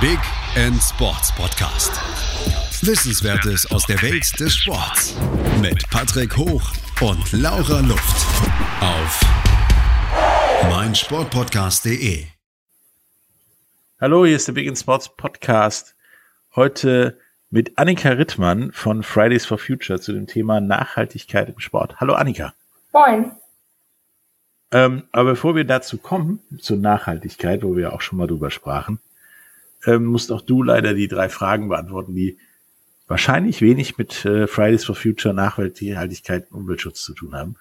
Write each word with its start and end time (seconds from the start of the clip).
Big 0.00 0.20
End 0.54 0.80
Sports 0.80 1.34
Podcast. 1.34 1.90
Wissenswertes 2.86 3.68
aus 3.72 3.84
der 3.84 4.00
Welt 4.00 4.38
des 4.38 4.54
Sports 4.54 5.16
mit 5.60 5.90
Patrick 5.90 6.36
Hoch 6.36 6.62
und 7.00 7.32
Laura 7.32 7.80
Luft 7.80 8.26
auf 8.80 9.20
meinsportpodcast.de. 10.70 12.26
Hallo, 14.00 14.24
hier 14.24 14.36
ist 14.36 14.46
der 14.46 14.52
Big 14.52 14.68
End 14.68 14.78
Sports 14.78 15.08
Podcast. 15.08 15.96
Heute 16.54 17.18
mit 17.50 17.76
Annika 17.76 18.10
Rittmann 18.10 18.70
von 18.70 19.02
Fridays 19.02 19.46
for 19.46 19.58
Future 19.58 20.00
zu 20.00 20.12
dem 20.12 20.28
Thema 20.28 20.60
Nachhaltigkeit 20.60 21.48
im 21.48 21.58
Sport. 21.58 21.98
Hallo 21.98 22.14
Annika. 22.14 22.54
Moin. 22.92 23.32
Ähm, 24.70 25.08
aber 25.10 25.30
bevor 25.30 25.56
wir 25.56 25.64
dazu 25.64 25.98
kommen, 25.98 26.38
zur 26.60 26.76
Nachhaltigkeit, 26.76 27.64
wo 27.64 27.74
wir 27.74 27.92
auch 27.92 28.00
schon 28.00 28.18
mal 28.18 28.28
drüber 28.28 28.52
sprachen, 28.52 29.00
ähm, 29.86 30.04
musst 30.06 30.32
auch 30.32 30.42
du 30.42 30.62
leider 30.62 30.94
die 30.94 31.08
drei 31.08 31.28
Fragen 31.28 31.68
beantworten, 31.68 32.14
die 32.14 32.38
wahrscheinlich 33.06 33.62
wenig 33.62 33.98
mit 33.98 34.24
äh, 34.24 34.46
Fridays 34.46 34.84
for 34.84 34.94
Future, 34.94 35.34
Nachhaltigkeit 35.34 36.50
und 36.50 36.60
Umweltschutz 36.60 37.02
zu 37.02 37.14
tun 37.14 37.34
haben. 37.34 37.56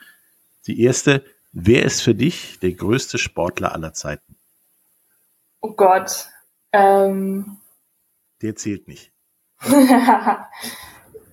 Die 0.67 0.81
erste, 0.81 1.23
wer 1.51 1.83
ist 1.83 2.01
für 2.01 2.15
dich 2.15 2.59
der 2.59 2.73
größte 2.73 3.17
Sportler 3.17 3.73
aller 3.73 3.93
Zeiten? 3.93 4.35
Oh 5.61 5.73
Gott. 5.73 6.27
Ähm. 6.71 7.57
Der 8.41 8.55
zählt 8.55 8.87
nicht. 8.87 9.11
sehr, 9.61 10.47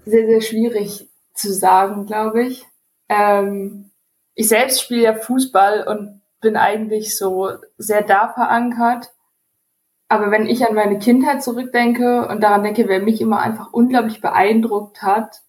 sehr 0.04 0.40
schwierig 0.40 1.10
zu 1.34 1.52
sagen, 1.52 2.06
glaube 2.06 2.44
ich. 2.44 2.64
Ähm, 3.08 3.90
ich 4.34 4.48
selbst 4.48 4.80
spiele 4.80 5.02
ja 5.02 5.14
Fußball 5.14 5.86
und 5.86 6.22
bin 6.40 6.56
eigentlich 6.56 7.16
so 7.16 7.50
sehr 7.76 8.02
da 8.02 8.32
verankert. 8.32 9.13
Aber 10.08 10.30
wenn 10.30 10.46
ich 10.46 10.66
an 10.66 10.74
meine 10.74 10.98
Kindheit 10.98 11.42
zurückdenke 11.42 12.28
und 12.28 12.42
daran 12.42 12.62
denke, 12.62 12.88
wer 12.88 13.00
mich 13.00 13.20
immer 13.20 13.40
einfach 13.40 13.72
unglaublich 13.72 14.20
beeindruckt 14.20 15.02
hat, 15.02 15.42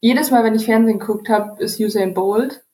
jedes 0.00 0.30
Mal, 0.30 0.44
wenn 0.44 0.54
ich 0.54 0.66
Fernsehen 0.66 0.98
geguckt 0.98 1.28
habe, 1.28 1.62
ist 1.62 1.80
Usain 1.80 2.14
Bolt. 2.14 2.64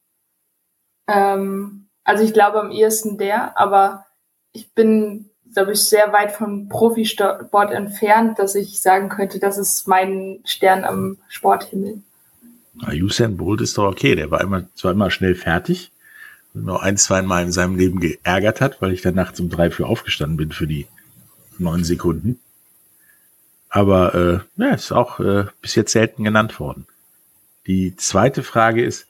Ähm, 1.09 1.89
also 2.05 2.25
ich 2.25 2.33
glaube 2.33 2.61
am 2.61 2.71
ehesten 2.71 3.19
der, 3.19 3.59
aber 3.59 4.07
ich 4.53 4.73
bin, 4.75 5.31
glaube 5.55 5.73
ich, 5.73 5.81
sehr 5.81 6.13
weit 6.13 6.33
vom 6.33 6.69
Profisport 6.69 7.73
entfernt, 7.73 8.39
dass 8.39 8.55
ich 8.55 8.81
sagen 8.81 9.09
könnte, 9.09 9.39
das 9.39 9.59
ist 9.59 9.87
mein 9.87 10.41
Stern 10.45 10.85
am 10.85 11.19
Sporthimmel. 11.29 12.03
Na, 12.75 12.93
Usain 12.93 13.37
Bolt 13.37 13.61
ist 13.61 13.79
doch 13.79 13.91
okay. 13.91 14.15
Der 14.15 14.31
war 14.31 14.41
immer, 14.41 14.65
zwar 14.75 14.93
immer 14.93 15.11
schnell 15.11 15.35
fertig 15.35 15.92
nur 16.55 16.83
ein, 16.83 16.97
zwei 16.97 17.23
Mal 17.23 17.45
in 17.45 17.53
seinem 17.53 17.77
Leben 17.77 18.01
geärgert 18.01 18.61
hat, 18.61 18.83
weil 18.83 18.93
ich 18.93 19.03
dann 19.03 19.15
nachts 19.15 19.41
um 19.41 19.49
drei 19.49 19.71
für 19.71 19.87
aufgestanden 19.87 20.37
bin 20.37 20.53
für 20.53 20.67
die 20.67 20.87
neun 21.59 21.85
Sekunden. 21.85 22.39
Aber 23.69 24.15
äh, 24.15 24.63
ja, 24.63 24.75
ist 24.75 24.93
auch 24.93 25.19
äh, 25.21 25.47
bis 25.63 25.75
jetzt 25.75 25.93
selten 25.93 26.25
genannt 26.25 26.61
worden. 26.61 26.87
Die 27.67 27.97
zweite 27.97 28.43
Frage 28.43 28.85
ist, 28.85 29.07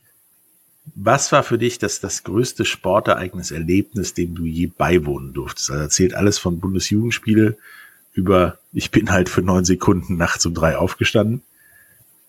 was 0.94 1.32
war 1.32 1.42
für 1.42 1.58
dich 1.58 1.78
das, 1.78 2.00
das 2.00 2.22
größte 2.22 2.64
Sportereignis, 2.64 3.50
Erlebnis, 3.50 4.14
dem 4.14 4.34
du 4.34 4.44
je 4.44 4.66
beiwohnen 4.66 5.32
durftest? 5.32 5.70
Also 5.70 5.82
erzählt 5.82 6.14
alles 6.14 6.38
von 6.38 6.60
Bundesjugendspiele 6.60 7.56
über, 8.14 8.58
ich 8.72 8.90
bin 8.90 9.10
halt 9.10 9.28
für 9.28 9.42
neun 9.42 9.64
Sekunden 9.64 10.16
nachts 10.16 10.44
um 10.44 10.54
drei 10.54 10.76
aufgestanden 10.76 11.42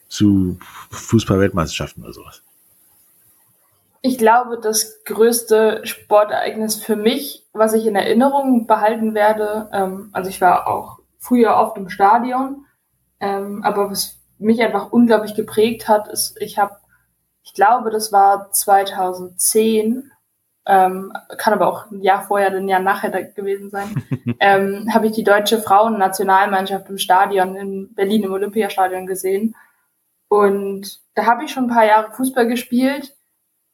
zu 0.08 0.60
Fußball-Weltmeisterschaften 0.92 2.04
oder 2.04 2.14
sowas? 2.14 2.42
Ich 4.06 4.18
glaube, 4.18 4.60
das 4.60 5.02
größte 5.06 5.80
Sportereignis 5.86 6.76
für 6.76 6.98
mich, 6.98 7.48
was 7.54 7.74
ich 7.74 7.86
in 7.86 7.96
Erinnerung 7.96 8.68
behalten 8.68 9.16
werde, 9.16 9.70
ähm, 9.72 10.10
also 10.12 10.30
ich 10.30 10.42
war 10.42 10.68
auch 10.68 11.00
früher 11.20 11.56
oft 11.56 11.78
im 11.78 11.90
Stadion, 11.90 12.66
ähm, 13.22 13.64
aber 13.64 13.90
was 13.90 14.20
mich 14.40 14.62
einfach 14.62 14.92
unglaublich 14.92 15.36
geprägt 15.36 15.88
hat, 15.88 16.10
ist, 16.10 16.36
ich 16.42 16.58
habe, 16.58 16.76
ich 17.44 17.54
glaube, 17.54 17.92
das 17.92 18.12
war 18.12 18.52
2010, 18.52 20.12
ähm, 20.66 21.14
kann 21.38 21.54
aber 21.54 21.68
auch 21.68 21.90
ein 21.90 22.02
Jahr 22.02 22.24
vorher, 22.24 22.52
ein 22.52 22.68
Jahr 22.68 22.82
nachher 22.82 23.10
gewesen 23.24 23.70
sein, 23.70 24.04
ähm, 24.42 24.94
habe 24.94 25.08
ich 25.08 25.14
die 25.14 25.24
deutsche 25.24 25.60
Frauennationalmannschaft 25.60 26.90
im 26.90 26.98
Stadion 26.98 27.56
in 27.56 27.94
Berlin 27.94 28.24
im 28.24 28.34
Olympiastadion 28.34 29.08
gesehen. 29.08 29.56
Und 30.28 31.00
da 31.16 31.26
habe 31.26 31.46
ich 31.46 31.52
schon 31.52 31.66
ein 31.66 31.74
paar 31.74 31.86
Jahre 31.86 32.12
Fußball 32.12 32.48
gespielt, 32.48 33.16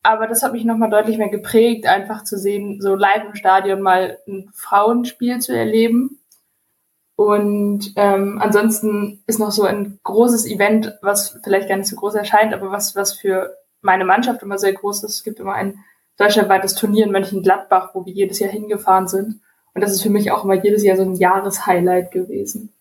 aber 0.02 0.28
das 0.28 0.44
hat 0.44 0.54
mich 0.54 0.64
nochmal 0.64 0.90
deutlich 0.90 1.18
mehr 1.18 1.30
geprägt, 1.30 1.86
einfach 1.86 2.24
zu 2.24 2.38
sehen, 2.38 2.82
so 2.82 2.96
live 2.96 3.26
im 3.26 3.36
Stadion 3.36 3.82
mal 3.82 4.18
ein 4.28 4.50
Frauenspiel 4.54 5.40
zu 5.40 5.56
erleben. 5.56 6.20
Und 7.16 7.92
ähm, 7.98 8.40
ansonsten 8.42 9.22
ist 9.28 9.40
noch 9.40 9.52
so 9.52 9.64
ein 9.64 10.00
großes 10.04 10.46
Event, 10.46 10.98
was 11.02 11.38
vielleicht 11.44 11.68
gar 11.68 11.76
nicht 11.76 11.90
so 11.90 11.98
groß 11.98 12.16
erscheint, 12.16 12.54
aber 12.54 12.72
was, 12.72 12.96
was 12.96 13.14
für 13.14 13.58
meine 13.82 14.06
Mannschaft 14.06 14.42
immer 14.42 14.58
sehr 14.58 14.74
groß 14.74 15.04
ist. 15.04 15.16
Es 15.16 15.24
gibt 15.24 15.40
immer 15.40 15.54
ein 15.54 15.80
deutschlandweites 16.18 16.76
Turnier 16.76 17.06
in 17.06 17.12
Mönchengladbach, 17.12 17.90
wo 17.94 18.06
wir 18.06 18.14
jedes 18.14 18.40
Jahr 18.40 18.52
hingefahren 18.52 19.08
sind. 19.10 19.42
Und 19.74 19.82
das 19.82 19.92
ist 19.92 20.02
für 20.02 20.10
mich 20.10 20.32
auch 20.32 20.46
immer 20.46 20.64
jedes 20.64 20.84
Jahr 20.84 20.96
so 20.96 21.04
ein 21.04 21.16
Jahreshighlight 21.16 22.12
gewesen. 22.12 22.72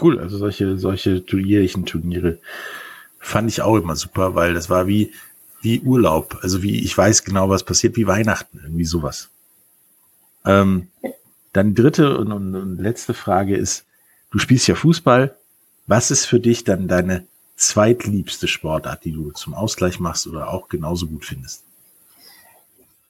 Cool, 0.00 0.18
also 0.18 0.38
solche, 0.38 0.78
solche 0.78 1.22
jährlichen 1.28 1.86
Turniere 1.86 2.38
fand 3.18 3.48
ich 3.48 3.62
auch 3.62 3.76
immer 3.76 3.96
super, 3.96 4.34
weil 4.34 4.54
das 4.54 4.68
war 4.70 4.86
wie, 4.86 5.12
wie 5.64 5.80
Urlaub. 5.80 6.38
Also 6.42 6.62
wie, 6.62 6.84
ich 6.84 6.96
weiß 6.96 7.24
genau, 7.24 7.48
was 7.48 7.64
passiert, 7.64 7.96
wie 7.96 8.06
Weihnachten, 8.06 8.60
irgendwie 8.62 8.84
sowas. 8.84 9.30
Ähm, 10.44 10.88
dann 11.52 11.74
dritte 11.74 12.18
und, 12.18 12.32
und, 12.32 12.54
und 12.54 12.78
letzte 12.78 13.14
Frage 13.14 13.56
ist, 13.56 13.86
du 14.30 14.38
spielst 14.38 14.68
ja 14.68 14.74
Fußball. 14.74 15.36
Was 15.86 16.10
ist 16.10 16.26
für 16.26 16.40
dich 16.40 16.64
dann 16.64 16.88
deine 16.88 17.26
zweitliebste 17.56 18.48
Sportart, 18.48 19.04
die 19.04 19.12
du 19.12 19.30
zum 19.30 19.54
Ausgleich 19.54 20.00
machst 20.00 20.26
oder 20.26 20.50
auch 20.50 20.68
genauso 20.68 21.06
gut 21.06 21.24
findest? 21.24 21.64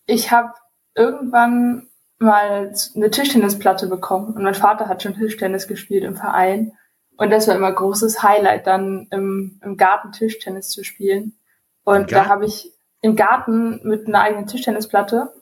Ich 0.06 0.30
habe 0.30 0.52
irgendwann 0.94 1.88
mal 2.18 2.72
eine 2.94 3.10
Tischtennisplatte 3.10 3.88
bekommen 3.88 4.34
und 4.34 4.42
mein 4.42 4.54
Vater 4.54 4.88
hat 4.88 5.02
schon 5.02 5.14
Tischtennis 5.14 5.66
gespielt 5.66 6.04
im 6.04 6.16
Verein 6.16 6.72
und 7.16 7.30
das 7.30 7.48
war 7.48 7.56
immer 7.56 7.72
großes 7.72 8.22
Highlight, 8.22 8.66
dann 8.66 9.06
im, 9.10 9.60
im 9.62 9.76
Garten 9.76 10.12
Tischtennis 10.12 10.68
zu 10.68 10.84
spielen. 10.84 11.34
Und 11.84 12.12
da 12.12 12.26
habe 12.26 12.46
ich 12.46 12.72
im 13.00 13.16
Garten 13.16 13.80
mit 13.84 14.06
einer 14.06 14.22
eigenen 14.22 14.46
Tischtennisplatte 14.46 15.32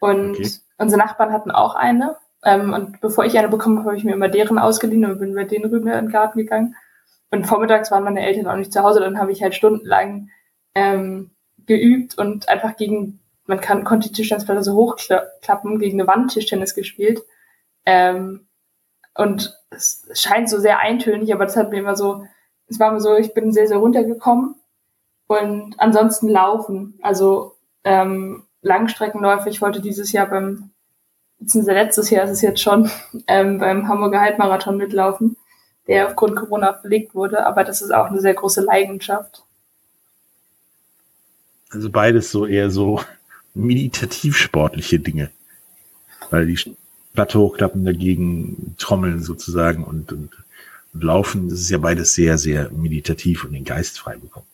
und 0.00 0.32
okay. 0.32 0.50
unsere 0.78 1.00
Nachbarn 1.00 1.32
hatten 1.32 1.50
auch 1.50 1.74
eine. 1.74 2.16
Ähm, 2.44 2.72
und 2.72 3.00
bevor 3.00 3.24
ich 3.24 3.38
eine 3.38 3.48
bekommen 3.48 3.78
habe, 3.78 3.90
habe 3.90 3.98
ich 3.98 4.04
mir 4.04 4.14
immer 4.14 4.28
deren 4.28 4.58
ausgeliehen 4.58 5.04
und 5.04 5.18
bin 5.18 5.32
mit 5.32 5.50
denen 5.50 5.66
rüber 5.66 5.92
in 5.92 6.06
den 6.06 6.12
Garten 6.12 6.38
gegangen. 6.38 6.74
Und 7.30 7.46
vormittags 7.46 7.90
waren 7.90 8.04
meine 8.04 8.24
Eltern 8.24 8.46
auch 8.46 8.56
nicht 8.56 8.72
zu 8.72 8.82
Hause, 8.82 9.00
dann 9.00 9.18
habe 9.18 9.32
ich 9.32 9.42
halt 9.42 9.54
stundenlang 9.54 10.30
ähm, 10.74 11.30
geübt 11.66 12.18
und 12.18 12.48
einfach 12.48 12.76
gegen 12.76 13.20
man 13.46 13.60
kann, 13.60 13.84
konnte 13.84 14.08
die 14.08 14.14
Tischtennisplatte 14.14 14.62
so 14.62 14.74
hochklappen, 14.74 15.78
gegen 15.78 16.00
eine 16.00 16.08
Wand 16.08 16.32
Tischtennis 16.32 16.74
gespielt. 16.74 17.22
Ähm, 17.84 18.46
und 19.14 19.54
es 19.70 20.08
scheint 20.14 20.48
so 20.48 20.58
sehr 20.58 20.78
eintönig, 20.78 21.32
aber 21.34 21.44
das 21.44 21.56
hat 21.56 21.70
mir 21.70 21.78
immer 21.78 21.96
so, 21.96 22.26
es 22.68 22.80
war 22.80 22.92
mir 22.92 23.00
so, 23.00 23.16
ich 23.16 23.34
bin 23.34 23.52
sehr, 23.52 23.66
sehr 23.66 23.78
runtergekommen. 23.78 24.54
Und 25.32 25.74
ansonsten 25.78 26.28
laufen, 26.28 26.98
also 27.00 27.56
ähm, 27.84 28.42
Langstreckenläufe. 28.60 29.48
Ich 29.48 29.62
wollte 29.62 29.80
dieses 29.80 30.12
Jahr 30.12 30.26
beim, 30.26 30.70
beziehungsweise 31.38 31.78
letztes 31.78 32.10
Jahr 32.10 32.24
ist 32.24 32.32
es 32.32 32.42
jetzt 32.42 32.60
schon, 32.60 32.90
ähm, 33.26 33.58
beim 33.58 33.88
Hamburger 33.88 34.20
Halbmarathon 34.20 34.76
mitlaufen, 34.76 35.36
der 35.86 36.08
aufgrund 36.08 36.36
Corona 36.36 36.74
verlegt 36.74 37.14
wurde, 37.14 37.46
aber 37.46 37.64
das 37.64 37.80
ist 37.80 37.92
auch 37.92 38.06
eine 38.06 38.20
sehr 38.20 38.34
große 38.34 38.60
Leidenschaft. 38.60 39.42
Also 41.70 41.88
beides 41.88 42.30
so 42.30 42.44
eher 42.44 42.70
so 42.70 43.00
meditativ 43.54 44.36
sportliche 44.36 45.00
Dinge. 45.00 45.30
Weil 46.28 46.46
die 46.46 46.76
Platte 47.14 47.38
hochklappen 47.38 47.86
dagegen, 47.86 48.74
trommeln 48.78 49.22
sozusagen 49.22 49.84
und, 49.84 50.12
und, 50.12 50.30
und 50.92 51.02
laufen, 51.02 51.48
das 51.48 51.60
ist 51.60 51.70
ja 51.70 51.78
beides 51.78 52.14
sehr, 52.14 52.36
sehr 52.36 52.70
meditativ 52.70 53.44
und 53.44 53.52
den 53.52 53.64
Geist 53.64 53.98
frei 53.98 54.16
bekommen. 54.16 54.46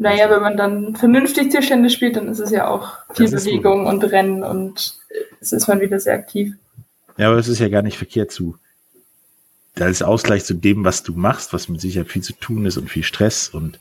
Naja, 0.00 0.30
wenn 0.30 0.40
man 0.40 0.56
dann 0.56 0.96
vernünftig 0.96 1.52
Tischtennis 1.52 1.92
spielt, 1.92 2.16
dann 2.16 2.28
ist 2.28 2.38
es 2.38 2.50
ja 2.50 2.66
auch 2.66 2.96
viel 3.12 3.30
Bewegung 3.30 3.84
gut. 3.84 3.92
und 3.92 4.04
Rennen 4.04 4.42
und 4.42 4.94
es 5.42 5.52
ist 5.52 5.68
man 5.68 5.82
wieder 5.82 6.00
sehr 6.00 6.14
aktiv. 6.14 6.54
Ja, 7.18 7.28
aber 7.28 7.36
es 7.36 7.48
ist 7.48 7.58
ja 7.58 7.68
gar 7.68 7.82
nicht 7.82 7.98
verkehrt 7.98 8.30
zu. 8.30 8.56
Da 9.74 9.88
ist 9.88 10.02
Ausgleich 10.02 10.46
zu 10.46 10.54
dem, 10.54 10.84
was 10.84 11.02
du 11.02 11.12
machst, 11.12 11.52
was 11.52 11.68
mit 11.68 11.82
Sicherheit 11.82 12.08
viel 12.08 12.22
zu 12.22 12.32
tun 12.32 12.64
ist 12.64 12.78
und 12.78 12.88
viel 12.88 13.02
Stress 13.02 13.50
und 13.50 13.78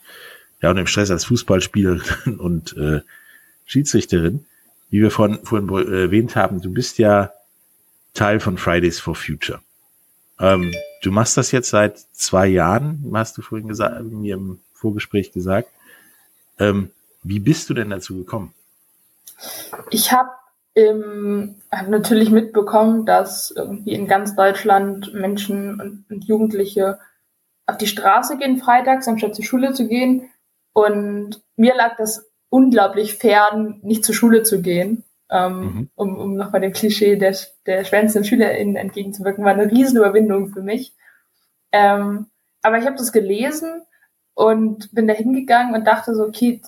ja, 0.62 0.71
und 0.71 0.77
im 0.77 0.88
Stress 0.88 1.10
als 1.10 1.24
Fußballspielerin 1.24 2.38
und 2.38 2.75
äh, 2.75 3.00
Schiedsrichterin, 3.63 4.45
wie 4.89 5.01
wir 5.01 5.12
vorhin, 5.12 5.39
vorhin 5.45 5.69
erwähnt 5.69 6.36
haben, 6.36 6.60
du 6.60 6.74
bist 6.74 6.98
ja 6.98 7.31
Teil 8.13 8.42
von 8.42 8.57
Fridays 8.57 9.00
for 9.00 9.16
Future. 9.16 9.62
Ähm, 10.38 10.74
du 11.01 11.13
machst 11.13 11.38
das 11.38 11.54
jetzt 11.54 11.69
seit 11.69 11.98
zwei 12.12 12.48
Jahren, 12.48 13.10
hast 13.13 13.38
du 13.38 13.42
vorhin 13.42 13.69
gesagt, 13.69 14.04
mir 14.04 14.36
im 14.36 14.60
Vorgespräch 14.74 15.31
gesagt. 15.31 15.69
Ähm, 16.59 16.91
wie 17.23 17.39
bist 17.39 17.69
du 17.69 17.73
denn 17.73 17.89
dazu 17.89 18.17
gekommen? 18.17 18.53
Ich 19.89 20.11
habe 20.11 20.29
ähm, 20.75 21.56
habe 21.71 21.89
natürlich 21.89 22.29
mitbekommen, 22.29 23.06
dass 23.06 23.51
irgendwie 23.51 23.94
in 23.94 24.07
ganz 24.07 24.35
Deutschland 24.35 25.13
Menschen 25.13 25.79
und, 25.79 26.06
und 26.09 26.25
Jugendliche 26.25 27.00
auf 27.65 27.77
die 27.77 27.88
Straße 27.88 28.38
gehen 28.38 28.57
freitags, 28.57 29.07
anstatt 29.07 29.35
zur 29.35 29.45
Schule 29.45 29.73
zu 29.73 29.88
gehen. 29.88 30.29
Und 30.73 31.41
mir 31.56 31.75
lag 31.75 31.97
das 31.97 32.29
unglaublich 32.50 33.15
fern, 33.15 33.79
nicht 33.83 34.03
zur 34.03 34.15
Schule 34.15 34.44
zu 34.44 34.61
gehen. 34.61 35.03
Ähm, 35.31 35.59
mhm. 35.59 35.89
um, 35.94 36.17
um 36.17 36.35
nochmal 36.35 36.61
dem 36.61 36.73
Klischee 36.73 37.15
der, 37.15 37.35
der 37.67 37.85
schwänzenden 37.85 38.27
SchülerInnen 38.27 38.75
entgegenzuwirken, 38.75 39.45
war 39.45 39.51
eine 39.51 39.69
Riesenüberwindung 39.69 40.47
für 40.47 40.63
mich. 40.63 40.95
Ähm, 41.71 42.27
aber 42.63 42.79
ich 42.79 42.85
habe 42.88 42.97
das 42.97 43.11
gelesen 43.11 43.83
und 44.39 44.95
bin 44.95 45.06
da 45.06 45.13
hingegangen 45.13 45.75
und 45.75 45.86
dachte 45.86 46.15
so, 46.15 46.24
okay, 46.24 46.62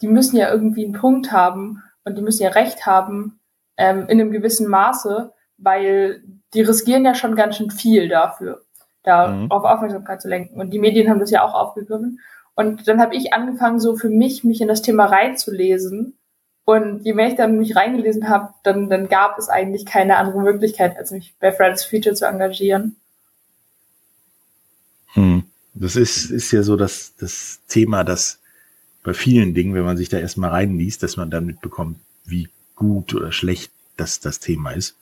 die 0.00 0.08
müssen 0.08 0.38
ja 0.38 0.50
irgendwie 0.50 0.84
einen 0.84 0.94
Punkt 0.94 1.32
haben 1.32 1.82
und 2.02 2.16
die 2.16 2.22
müssen 2.22 2.42
ja 2.42 2.48
Recht 2.48 2.86
haben 2.86 3.38
ähm, 3.76 4.06
in 4.08 4.18
einem 4.18 4.30
gewissen 4.30 4.66
Maße, 4.68 5.30
weil 5.58 6.22
die 6.54 6.62
riskieren 6.62 7.04
ja 7.04 7.14
schon 7.14 7.36
ganz 7.36 7.56
schön 7.56 7.70
viel 7.70 8.08
dafür, 8.08 8.62
darauf 9.02 9.36
mhm. 9.36 9.50
Aufmerksamkeit 9.50 10.22
zu 10.22 10.28
lenken. 10.28 10.58
Und 10.58 10.70
die 10.70 10.78
Medien 10.78 11.10
haben 11.10 11.20
das 11.20 11.30
ja 11.30 11.42
auch 11.44 11.52
aufgegriffen. 11.52 12.20
Und 12.54 12.88
dann 12.88 13.02
habe 13.02 13.14
ich 13.14 13.34
angefangen, 13.34 13.80
so 13.80 13.96
für 13.96 14.08
mich, 14.08 14.42
mich 14.42 14.62
in 14.62 14.68
das 14.68 14.80
Thema 14.80 15.04
reinzulesen 15.04 16.16
und 16.64 17.04
je 17.04 17.12
mehr 17.12 17.28
ich 17.28 17.34
dann 17.34 17.58
mich 17.58 17.76
reingelesen 17.76 18.30
habe, 18.30 18.54
dann, 18.62 18.88
dann 18.88 19.10
gab 19.10 19.36
es 19.36 19.50
eigentlich 19.50 19.84
keine 19.84 20.16
andere 20.16 20.40
Möglichkeit, 20.40 20.96
als 20.96 21.10
mich 21.10 21.34
bei 21.38 21.52
Fridays 21.52 21.84
Future 21.84 22.14
zu 22.14 22.24
engagieren. 22.24 22.96
Das 25.80 25.96
ist, 25.96 26.30
ist 26.30 26.52
ja 26.52 26.62
so 26.62 26.76
das, 26.76 27.14
das 27.18 27.60
Thema, 27.66 28.04
dass 28.04 28.38
bei 29.02 29.14
vielen 29.14 29.54
Dingen, 29.54 29.74
wenn 29.74 29.84
man 29.84 29.96
sich 29.96 30.10
da 30.10 30.18
erstmal 30.18 30.50
reinliest, 30.50 31.02
dass 31.02 31.16
man 31.16 31.30
dann 31.30 31.46
mitbekommt, 31.46 31.98
wie 32.26 32.48
gut 32.76 33.14
oder 33.14 33.32
schlecht 33.32 33.72
das, 33.96 34.20
das 34.20 34.40
Thema 34.40 34.72
ist. 34.72 34.96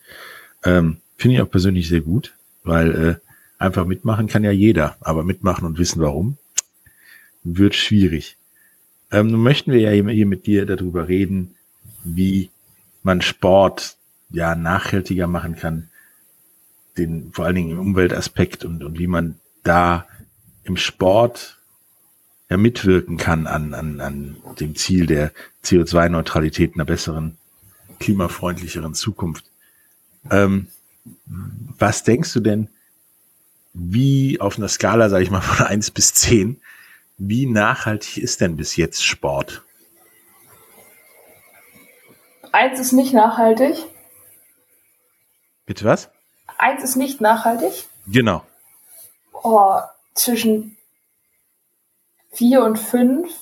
Ähm, 0.64 0.98
Finde 1.16 1.36
ich 1.36 1.42
auch 1.42 1.50
persönlich 1.50 1.88
sehr 1.88 2.00
gut, 2.00 2.34
weil 2.62 2.94
äh, 2.94 3.14
einfach 3.58 3.86
mitmachen 3.86 4.28
kann 4.28 4.44
ja 4.44 4.52
jeder, 4.52 4.96
aber 5.00 5.24
mitmachen 5.24 5.66
und 5.66 5.78
wissen 5.78 6.00
warum 6.00 6.38
wird 7.42 7.74
schwierig. 7.74 8.36
Ähm, 9.10 9.28
nun 9.28 9.42
möchten 9.42 9.72
wir 9.72 9.80
ja 9.80 9.90
hier 9.90 10.26
mit 10.26 10.46
dir 10.46 10.66
darüber 10.66 11.08
reden, 11.08 11.54
wie 12.04 12.50
man 13.02 13.22
Sport 13.22 13.96
ja 14.30 14.54
nachhaltiger 14.54 15.26
machen 15.26 15.56
kann, 15.56 15.88
den 16.96 17.32
vor 17.32 17.46
allen 17.46 17.56
Dingen 17.56 17.70
im 17.70 17.80
Umweltaspekt 17.80 18.64
und, 18.64 18.84
und 18.84 18.98
wie 18.98 19.06
man 19.06 19.38
da 19.62 20.06
im 20.68 20.76
Sport 20.76 21.58
ja 22.48 22.56
mitwirken 22.56 23.16
kann 23.16 23.46
an, 23.46 23.74
an, 23.74 24.00
an 24.00 24.36
dem 24.58 24.74
Ziel 24.74 25.06
der 25.06 25.32
CO2-Neutralität, 25.64 26.74
einer 26.74 26.84
besseren, 26.84 27.36
klimafreundlicheren 28.00 28.94
Zukunft. 28.94 29.44
Ähm, 30.30 30.68
was 31.26 32.04
denkst 32.04 32.32
du 32.32 32.40
denn, 32.40 32.68
wie 33.74 34.40
auf 34.40 34.56
einer 34.56 34.68
Skala, 34.68 35.08
sage 35.08 35.24
ich 35.24 35.30
mal, 35.30 35.40
von 35.40 35.66
eins 35.66 35.90
bis 35.90 36.14
zehn 36.14 36.60
wie 37.18 37.46
nachhaltig 37.46 38.18
ist 38.18 38.40
denn 38.40 38.56
bis 38.56 38.76
jetzt 38.76 39.04
Sport? 39.04 39.62
Eins 42.52 42.78
ist 42.78 42.92
nicht 42.92 43.12
nachhaltig. 43.12 43.76
Bitte 45.66 45.84
was? 45.84 46.08
Eins 46.56 46.82
ist 46.82 46.96
nicht 46.96 47.20
nachhaltig. 47.20 47.88
Genau. 48.06 48.46
Oh, 49.32 49.80
zwischen 50.18 50.76
vier 52.30 52.64
und 52.64 52.78
fünf. 52.78 53.32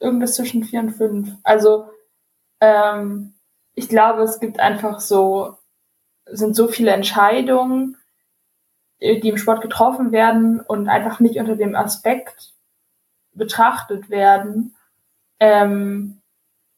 Irgendwas 0.00 0.34
zwischen 0.34 0.64
vier 0.64 0.80
und 0.80 0.92
fünf. 0.92 1.30
Also, 1.42 1.88
ähm, 2.60 3.34
ich 3.74 3.88
glaube, 3.88 4.22
es 4.22 4.40
gibt 4.40 4.60
einfach 4.60 5.00
so, 5.00 5.56
sind 6.26 6.54
so 6.54 6.68
viele 6.68 6.92
Entscheidungen, 6.92 7.96
die 9.00 9.28
im 9.28 9.36
Sport 9.36 9.60
getroffen 9.60 10.12
werden 10.12 10.60
und 10.60 10.88
einfach 10.88 11.20
nicht 11.20 11.38
unter 11.38 11.56
dem 11.56 11.74
Aspekt 11.74 12.54
betrachtet 13.32 14.08
werden, 14.08 14.74
ähm, 15.40 16.20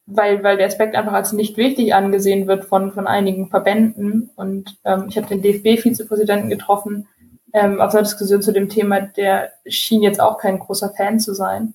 weil, 0.05 0.43
weil 0.43 0.57
der 0.57 0.67
Aspekt 0.67 0.95
einfach 0.95 1.13
als 1.13 1.33
nicht 1.33 1.57
wichtig 1.57 1.93
angesehen 1.93 2.47
wird 2.47 2.65
von, 2.65 2.91
von 2.91 3.07
einigen 3.07 3.49
Verbänden. 3.49 4.31
Und 4.35 4.77
ähm, 4.83 5.05
ich 5.09 5.17
habe 5.17 5.27
den 5.27 5.41
DFB-Vizepräsidenten 5.41 6.49
getroffen 6.49 7.07
ähm, 7.53 7.81
auf 7.81 7.93
einer 7.93 8.03
Diskussion 8.03 8.41
zu 8.41 8.51
dem 8.51 8.69
Thema, 8.69 9.01
der 9.01 9.53
schien 9.65 10.01
jetzt 10.01 10.19
auch 10.19 10.37
kein 10.37 10.59
großer 10.59 10.93
Fan 10.95 11.19
zu 11.19 11.33
sein. 11.33 11.73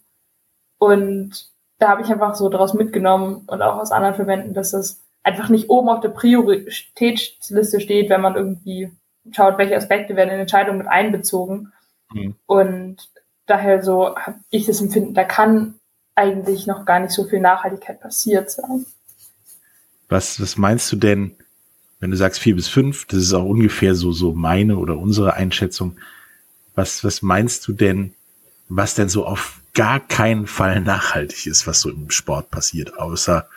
Und 0.78 1.50
da 1.78 1.88
habe 1.88 2.02
ich 2.02 2.08
einfach 2.08 2.34
so 2.34 2.48
daraus 2.48 2.74
mitgenommen 2.74 3.44
und 3.46 3.62
auch 3.62 3.78
aus 3.78 3.92
anderen 3.92 4.14
Verbänden, 4.14 4.54
dass 4.54 4.72
das 4.72 5.00
einfach 5.22 5.48
nicht 5.48 5.70
oben 5.70 5.88
auf 5.88 6.00
der 6.00 6.10
Prioritätsliste 6.10 7.80
steht, 7.80 8.10
wenn 8.10 8.20
man 8.20 8.36
irgendwie 8.36 8.90
schaut, 9.30 9.58
welche 9.58 9.76
Aspekte 9.76 10.16
werden 10.16 10.30
in 10.30 10.40
Entscheidungen 10.40 10.78
mit 10.78 10.88
einbezogen. 10.88 11.72
Mhm. 12.12 12.34
Und 12.46 13.10
daher 13.46 13.82
so 13.82 14.16
habe 14.16 14.38
ich 14.50 14.66
das 14.66 14.80
Empfinden, 14.80 15.14
da 15.14 15.25
kann 15.25 15.75
eigentlich 16.14 16.66
noch 16.66 16.84
gar 16.84 17.00
nicht 17.00 17.12
so 17.12 17.25
viel 17.25 17.40
Nachhaltigkeit 17.40 18.00
passiert 18.00 18.50
sein. 18.50 18.84
Was, 20.08 20.40
was 20.40 20.56
meinst 20.58 20.92
du 20.92 20.96
denn, 20.96 21.36
wenn 22.02 22.10
du 22.10 22.16
sagst 22.16 22.40
vier 22.40 22.56
bis 22.56 22.66
fünf, 22.66 23.06
das 23.06 23.20
ist 23.20 23.32
auch 23.32 23.44
ungefähr 23.44 23.94
so, 23.94 24.10
so 24.10 24.34
meine 24.34 24.76
oder 24.76 24.99
unsere 24.99 25.34
Einschätzung. 25.34 25.96
Was, 26.75 27.04
was 27.04 27.22
meinst 27.22 27.66
du 27.69 27.72
denn, 27.72 28.12
was 28.69 28.94
denn 28.94 29.08
so 29.08 29.25
auf 29.25 29.60
gar 29.72 30.00
keinen 30.00 30.46
Fall 30.46 30.81
nachhaltig 30.81 31.46
ist, 31.46 31.66
was 31.66 31.81
so 31.81 31.90
im 31.90 32.10
Sport 32.10 32.50
passiert, 32.50 32.99
außer 32.99 33.49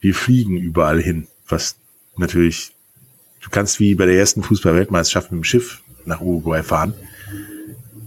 wir 0.00 0.14
fliegen 0.14 0.56
überall 0.56 1.00
hin, 1.00 1.28
was 1.48 1.76
natürlich, 2.16 2.72
du 3.40 3.50
kannst 3.50 3.80
wie 3.80 3.94
bei 3.94 4.06
der 4.06 4.18
ersten 4.18 4.42
Fußball-Weltmeisterschaft 4.42 5.30
mit 5.30 5.40
dem 5.40 5.44
Schiff 5.44 5.82
nach 6.04 6.20
Uruguay 6.20 6.62
fahren 6.62 6.92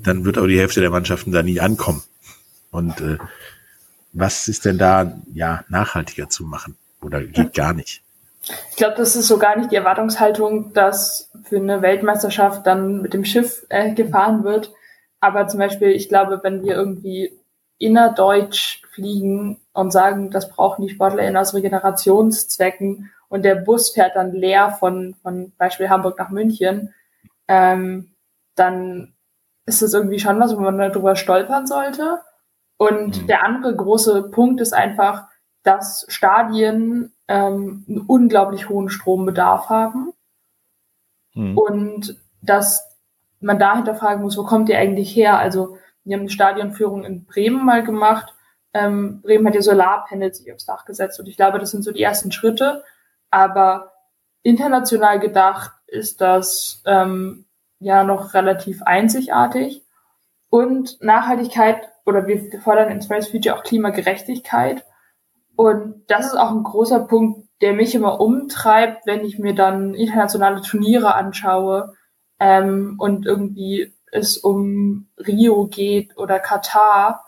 dann 0.03 0.25
wird 0.25 0.37
auch 0.37 0.47
die 0.47 0.59
Hälfte 0.59 0.81
der 0.81 0.89
Mannschaften 0.89 1.31
da 1.31 1.41
nie 1.41 1.59
ankommen. 1.59 2.03
Und 2.71 2.99
äh, 3.01 3.17
was 4.11 4.47
ist 4.47 4.65
denn 4.65 4.77
da 4.77 5.19
ja 5.33 5.63
nachhaltiger 5.69 6.29
zu 6.29 6.43
machen? 6.45 6.75
Oder 7.01 7.23
geht 7.23 7.53
gar 7.53 7.73
nicht? 7.73 8.01
Ich 8.69 8.75
glaube, 8.75 8.95
das 8.97 9.15
ist 9.15 9.27
so 9.27 9.37
gar 9.37 9.57
nicht 9.57 9.71
die 9.71 9.77
Erwartungshaltung, 9.77 10.73
dass 10.73 11.31
für 11.43 11.57
eine 11.57 11.81
Weltmeisterschaft 11.81 12.67
dann 12.67 13.01
mit 13.01 13.13
dem 13.13 13.23
Schiff 13.23 13.65
äh, 13.69 13.93
gefahren 13.93 14.43
wird. 14.43 14.73
Aber 15.21 15.47
zum 15.47 15.59
Beispiel, 15.59 15.89
ich 15.89 16.09
glaube, 16.09 16.41
wenn 16.43 16.63
wir 16.63 16.73
irgendwie 16.75 17.39
innerdeutsch 17.77 18.81
fliegen 18.91 19.61
und 19.71 19.91
sagen, 19.91 20.29
das 20.29 20.49
brauchen 20.49 20.81
die 20.81 20.93
SportlerInnen 20.93 21.37
aus 21.37 21.53
Regenerationszwecken 21.53 23.11
und 23.29 23.43
der 23.43 23.55
Bus 23.55 23.91
fährt 23.91 24.15
dann 24.15 24.33
leer 24.33 24.71
von, 24.71 25.15
von 25.21 25.53
Beispiel 25.57 25.89
Hamburg 25.89 26.19
nach 26.19 26.29
München, 26.29 26.93
ähm, 27.47 28.11
dann 28.55 29.13
ist 29.65 29.81
das 29.81 29.93
irgendwie 29.93 30.19
schon 30.19 30.39
was, 30.39 30.55
wo 30.55 30.59
man 30.59 30.77
darüber 30.77 31.15
stolpern 31.15 31.65
sollte. 31.65 32.19
Und 32.77 33.21
mhm. 33.21 33.27
der 33.27 33.43
andere 33.43 33.75
große 33.75 34.23
Punkt 34.23 34.59
ist 34.59 34.73
einfach, 34.73 35.27
dass 35.63 36.05
Stadien 36.09 37.12
ähm, 37.27 37.85
einen 37.87 38.01
unglaublich 38.01 38.69
hohen 38.69 38.89
Strombedarf 38.89 39.69
haben. 39.69 40.13
Mhm. 41.33 41.57
Und 41.57 42.21
dass 42.41 42.97
man 43.39 43.59
dahinter 43.59 43.95
fragen 43.95 44.21
muss, 44.21 44.37
wo 44.37 44.43
kommt 44.43 44.69
ihr 44.69 44.77
eigentlich 44.77 45.15
her? 45.15 45.37
Also, 45.37 45.77
wir 46.03 46.15
haben 46.15 46.21
eine 46.21 46.29
Stadionführung 46.29 47.05
in 47.05 47.25
Bremen 47.25 47.65
mal 47.65 47.83
gemacht. 47.83 48.33
Ähm, 48.73 49.21
Bremen 49.21 49.47
hat 49.47 49.55
ja 49.55 49.61
Solarpanels 49.61 50.39
sich 50.39 50.51
aufs 50.51 50.65
Dach 50.65 50.85
gesetzt 50.85 51.19
und 51.19 51.27
ich 51.27 51.37
glaube, 51.37 51.59
das 51.59 51.71
sind 51.71 51.83
so 51.83 51.91
die 51.91 52.01
ersten 52.01 52.31
Schritte. 52.31 52.83
Aber 53.29 53.93
international 54.41 55.19
gedacht 55.19 55.71
ist 55.87 56.21
das 56.21 56.81
ähm, 56.85 57.45
ja 57.79 58.03
noch 58.03 58.33
relativ 58.33 58.81
einzigartig. 58.83 59.83
Und 60.49 61.01
Nachhaltigkeit 61.01 61.89
oder 62.05 62.27
wir 62.27 62.61
fordern 62.61 62.91
in 62.91 63.01
Spice 63.01 63.29
Future 63.29 63.57
auch 63.57 63.63
Klimagerechtigkeit. 63.63 64.85
Und 65.55 66.03
das 66.07 66.27
ist 66.27 66.35
auch 66.35 66.51
ein 66.51 66.63
großer 66.63 67.01
Punkt, 67.01 67.47
der 67.61 67.73
mich 67.73 67.95
immer 67.95 68.19
umtreibt, 68.19 69.05
wenn 69.05 69.23
ich 69.23 69.39
mir 69.39 69.53
dann 69.53 69.93
internationale 69.93 70.61
Turniere 70.61 71.15
anschaue 71.15 71.93
ähm, 72.39 72.95
und 72.97 73.25
irgendwie 73.25 73.93
es 74.11 74.37
um 74.37 75.07
Rio 75.17 75.67
geht 75.67 76.17
oder 76.17 76.39
Katar, 76.39 77.25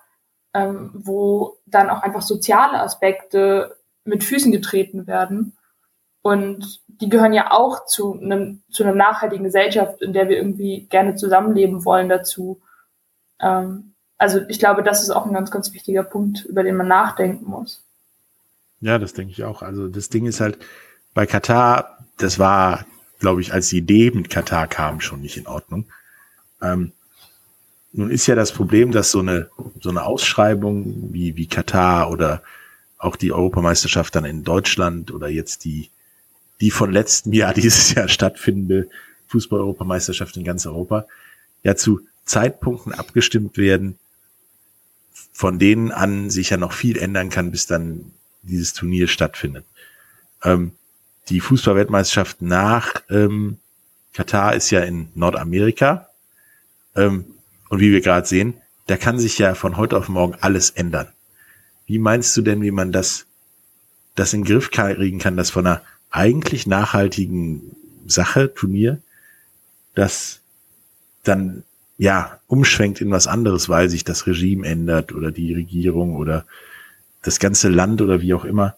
ähm, 0.53 0.91
wo 0.93 1.57
dann 1.65 1.89
auch 1.89 2.01
einfach 2.01 2.21
soziale 2.21 2.79
Aspekte 2.79 3.77
mit 4.03 4.23
Füßen 4.23 4.51
getreten 4.51 5.07
werden. 5.07 5.57
Und 6.21 6.81
die 6.87 7.09
gehören 7.09 7.33
ja 7.33 7.51
auch 7.51 7.85
zu 7.85 8.13
einem, 8.13 8.63
zu 8.71 8.83
einer 8.83 8.95
nachhaltigen 8.95 9.43
Gesellschaft, 9.43 10.01
in 10.01 10.13
der 10.13 10.27
wir 10.27 10.37
irgendwie 10.37 10.87
gerne 10.89 11.15
zusammenleben 11.15 11.85
wollen 11.85 12.09
dazu. 12.09 12.61
Ähm, 13.39 13.93
also 14.17 14.41
ich 14.47 14.59
glaube, 14.59 14.81
das 14.83 15.03
ist 15.03 15.11
auch 15.11 15.25
ein 15.25 15.33
ganz, 15.33 15.51
ganz 15.51 15.73
wichtiger 15.73 16.03
Punkt, 16.03 16.45
über 16.45 16.63
den 16.63 16.75
man 16.77 16.87
nachdenken 16.87 17.49
muss. 17.49 17.84
Ja, 18.85 18.99
das 18.99 19.13
denke 19.13 19.31
ich 19.31 19.43
auch. 19.43 19.63
Also 19.63 19.87
das 19.87 20.09
Ding 20.09 20.27
ist 20.27 20.39
halt, 20.39 20.59
bei 21.15 21.25
Katar, 21.25 22.05
das 22.17 22.37
war, 22.37 22.85
glaube 23.19 23.41
ich, 23.41 23.51
als 23.51 23.69
die 23.69 23.79
Idee 23.79 24.11
mit 24.11 24.29
Katar 24.29 24.67
kam, 24.67 25.01
schon 25.01 25.21
nicht 25.21 25.37
in 25.37 25.47
Ordnung. 25.47 25.87
Ähm, 26.61 26.91
nun 27.93 28.11
ist 28.11 28.27
ja 28.27 28.35
das 28.35 28.51
Problem, 28.51 28.91
dass 28.91 29.09
so 29.09 29.21
eine, 29.21 29.49
so 29.81 29.89
eine 29.89 30.03
Ausschreibung 30.03 31.11
wie, 31.11 31.35
wie 31.35 31.47
Katar 31.47 32.11
oder 32.11 32.43
auch 32.99 33.15
die 33.15 33.31
Europameisterschaft 33.31 34.13
dann 34.13 34.25
in 34.25 34.43
Deutschland 34.43 35.11
oder 35.11 35.29
jetzt 35.29 35.65
die 35.65 35.89
die 36.61 36.69
von 36.69 36.91
letztem 36.91 37.33
Jahr 37.33 37.53
dieses 37.55 37.91
Jahr 37.95 38.07
stattfindende 38.07 38.87
Fußball-Europameisterschaft 39.29 40.37
in 40.37 40.43
ganz 40.43 40.67
Europa 40.67 41.07
ja 41.63 41.75
zu 41.75 42.01
Zeitpunkten 42.25 42.93
abgestimmt 42.93 43.57
werden, 43.57 43.97
von 45.33 45.57
denen 45.57 45.91
an 45.91 46.29
sich 46.29 46.51
ja 46.51 46.57
noch 46.57 46.71
viel 46.71 46.99
ändern 46.99 47.31
kann, 47.31 47.49
bis 47.49 47.65
dann 47.65 48.11
dieses 48.45 48.73
Turnier 48.73 49.07
stattfindet. 49.07 49.65
Ähm, 50.43 50.71
die 51.29 51.39
Fußballweltmeisterschaft 51.39 52.41
nach 52.41 53.01
ähm, 53.09 53.57
Katar 54.13 54.55
ist 54.55 54.69
ja 54.69 54.81
in 54.81 55.09
Nordamerika. 55.15 56.09
Ähm, 56.95 57.25
und 57.69 57.79
wie 57.79 57.91
wir 57.91 58.01
gerade 58.01 58.27
sehen, 58.27 58.55
da 58.87 58.97
kann 58.97 59.19
sich 59.19 59.37
ja 59.39 59.55
von 59.55 59.77
heute 59.77 59.97
auf 59.97 60.07
morgen 60.07 60.35
alles 60.39 60.69
ändern. 60.69 61.07
Wie 61.87 61.99
meinst 61.99 62.35
du 62.37 62.41
denn, 62.41 62.61
wie 62.61 62.71
man 62.71 62.91
das, 62.91 63.25
das 64.15 64.33
in 64.33 64.41
den 64.41 64.47
Griff 64.47 64.71
kriegen 64.71 65.19
kann, 65.19 65.37
dass 65.37 65.49
von 65.49 65.65
einer 65.65 65.81
eigentlich 66.11 66.67
nachhaltigen 66.67 67.75
Sache, 68.05 68.53
Turnier, 68.53 69.01
das 69.95 70.39
dann 71.23 71.63
ja 71.97 72.39
umschwenkt 72.47 73.01
in 73.01 73.11
was 73.11 73.27
anderes, 73.27 73.69
weil 73.69 73.89
sich 73.89 74.03
das 74.03 74.27
Regime 74.27 74.67
ändert 74.67 75.11
oder 75.11 75.31
die 75.31 75.53
Regierung 75.53 76.15
oder 76.15 76.45
das 77.25 77.39
ganze 77.39 77.69
Land 77.69 78.01
oder 78.01 78.21
wie 78.21 78.33
auch 78.33 78.45
immer. 78.45 78.75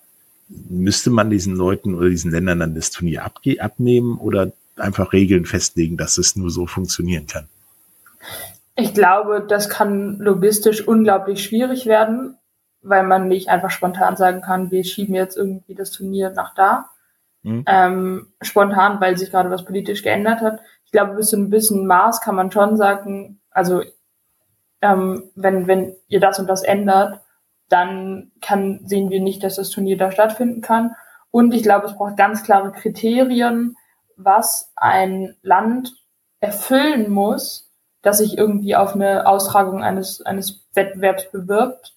Müsste 0.48 1.10
man 1.10 1.30
diesen 1.30 1.56
Leuten 1.56 1.94
oder 1.94 2.10
diesen 2.10 2.32
Ländern 2.32 2.60
dann 2.60 2.75
das 2.75 2.92
Turnier 2.92 3.25
abnehmen 3.25 4.18
oder 4.18 4.51
einfach 4.77 5.12
Regeln 5.12 5.46
festlegen, 5.46 5.98
dass 5.98 6.18
es 6.18 6.36
nur 6.36 6.50
so 6.50 6.66
funktionieren 6.66 7.27
kann? 7.27 7.48
Ich 8.75 8.94
glaube, 8.94 9.46
das 9.48 9.70
kann 9.70 10.18
logistisch 10.20 10.88
unglaublich 10.88 11.44
schwierig 11.44 11.86
werden, 11.88 12.38
weil 12.82 13.04
man 13.04 13.27
nicht 13.27 13.50
einfach 13.50 13.72
spontan 13.72 14.16
sagen 14.16 14.42
kann, 14.42 14.72
wir 14.72 14.84
schieben 14.84 15.16
jetzt 15.16 15.36
irgendwie 15.36 15.75
das 15.75 15.92
Turnier 15.92 16.30
nach 16.30 16.54
da. 16.54 16.89
Mhm. 17.44 17.63
Ähm, 17.68 18.27
spontan, 18.42 19.01
weil 19.01 19.18
sich 19.18 19.32
gerade 19.32 19.50
was 19.50 19.66
politisch 19.66 20.04
geändert 20.04 20.42
hat. 20.42 20.60
Ich 20.86 20.92
glaube, 20.92 21.16
bis 21.16 21.30
zu 21.30 21.36
einem 21.36 21.50
bisschen 21.50 21.86
Maß 21.86 22.22
kann 22.22 22.36
man 22.36 22.51
schon 22.51 22.77
sagen, 22.77 23.39
also 23.51 23.82
ähm, 24.82 25.24
wenn, 25.36 25.68
wenn 25.68 25.96
ihr 26.08 26.20
das 26.20 26.39
und 26.39 26.48
das 26.48 26.63
ändert, 26.63 27.20
dann 27.70 28.32
kann, 28.42 28.82
sehen 28.86 29.10
wir 29.10 29.22
nicht, 29.22 29.44
dass 29.44 29.56
das 29.56 29.70
Turnier 29.70 29.98
da 29.98 30.12
stattfinden 30.12 30.62
kann. 30.62 30.96
Und 31.32 31.54
ich 31.54 31.64
glaube, 31.64 31.88
es 31.88 31.96
braucht 31.96 32.18
ganz 32.18 32.44
klare 32.44 32.72
Kriterien, 32.72 33.76
was 34.16 34.72
ein 34.76 35.36
Land 35.42 35.94
erfüllen 36.40 37.10
muss, 37.10 37.72
dass 38.02 38.20
sich 38.20 38.38
irgendwie 38.38 38.76
auf 38.76 38.96
eine 38.96 39.28
Austragung 39.28 39.84
eines, 39.84 40.22
eines 40.22 40.66
Wettbewerbs 40.74 41.32
bewirbt 41.32 41.96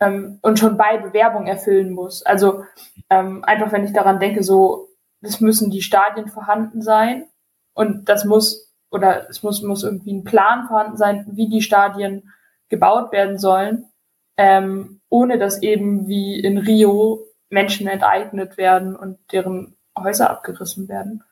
ähm, 0.00 0.38
und 0.42 0.58
schon 0.58 0.76
bei 0.76 0.98
Bewerbung 0.98 1.46
erfüllen 1.46 1.92
muss. 1.92 2.22
Also 2.22 2.64
ähm, 3.10 3.44
einfach, 3.44 3.72
wenn 3.72 3.84
ich 3.84 3.92
daran 3.92 4.20
denke, 4.20 4.42
so, 4.42 4.88
es 5.20 5.40
müssen 5.40 5.70
die 5.70 5.82
Stadien 5.82 6.28
vorhanden 6.28 6.82
sein 6.82 7.26
und 7.74 8.08
das 8.08 8.24
muss, 8.24 8.72
oder 8.90 9.28
es 9.28 9.42
muss, 9.42 9.62
muss 9.62 9.84
irgendwie 9.84 10.14
ein 10.14 10.24
Plan 10.24 10.66
vorhanden 10.66 10.96
sein, 10.96 11.26
wie 11.32 11.48
die 11.48 11.62
Stadien 11.62 12.32
gebaut 12.68 13.12
werden 13.12 13.38
sollen, 13.38 13.89
ähm, 14.40 15.02
ohne 15.10 15.36
dass 15.36 15.62
eben 15.62 16.08
wie 16.08 16.40
in 16.40 16.56
Rio 16.56 17.26
Menschen 17.50 17.86
enteignet 17.88 18.56
werden 18.56 18.96
und 18.96 19.18
deren 19.32 19.76
Häuser 19.98 20.30
abgerissen 20.30 20.88
werden. 20.88 21.22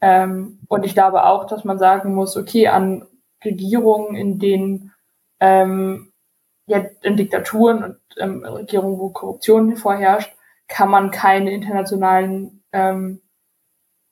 Ähm, 0.00 0.60
und 0.68 0.86
ich 0.86 0.94
glaube 0.94 1.24
auch, 1.26 1.46
dass 1.46 1.64
man 1.64 1.78
sagen 1.78 2.14
muss, 2.14 2.38
okay, 2.38 2.68
an 2.68 3.06
Regierungen, 3.44 4.16
in 4.16 4.38
denen 4.38 4.94
ähm, 5.40 6.10
ja, 6.66 6.86
in 7.02 7.18
Diktaturen 7.18 7.84
und 7.84 7.98
ähm, 8.16 8.42
Regierungen, 8.42 8.98
wo 8.98 9.10
Korruption 9.10 9.76
vorherrscht, 9.76 10.34
kann 10.66 10.88
man 10.88 11.10
keine 11.10 11.52
internationalen 11.52 12.64
ähm, 12.72 13.20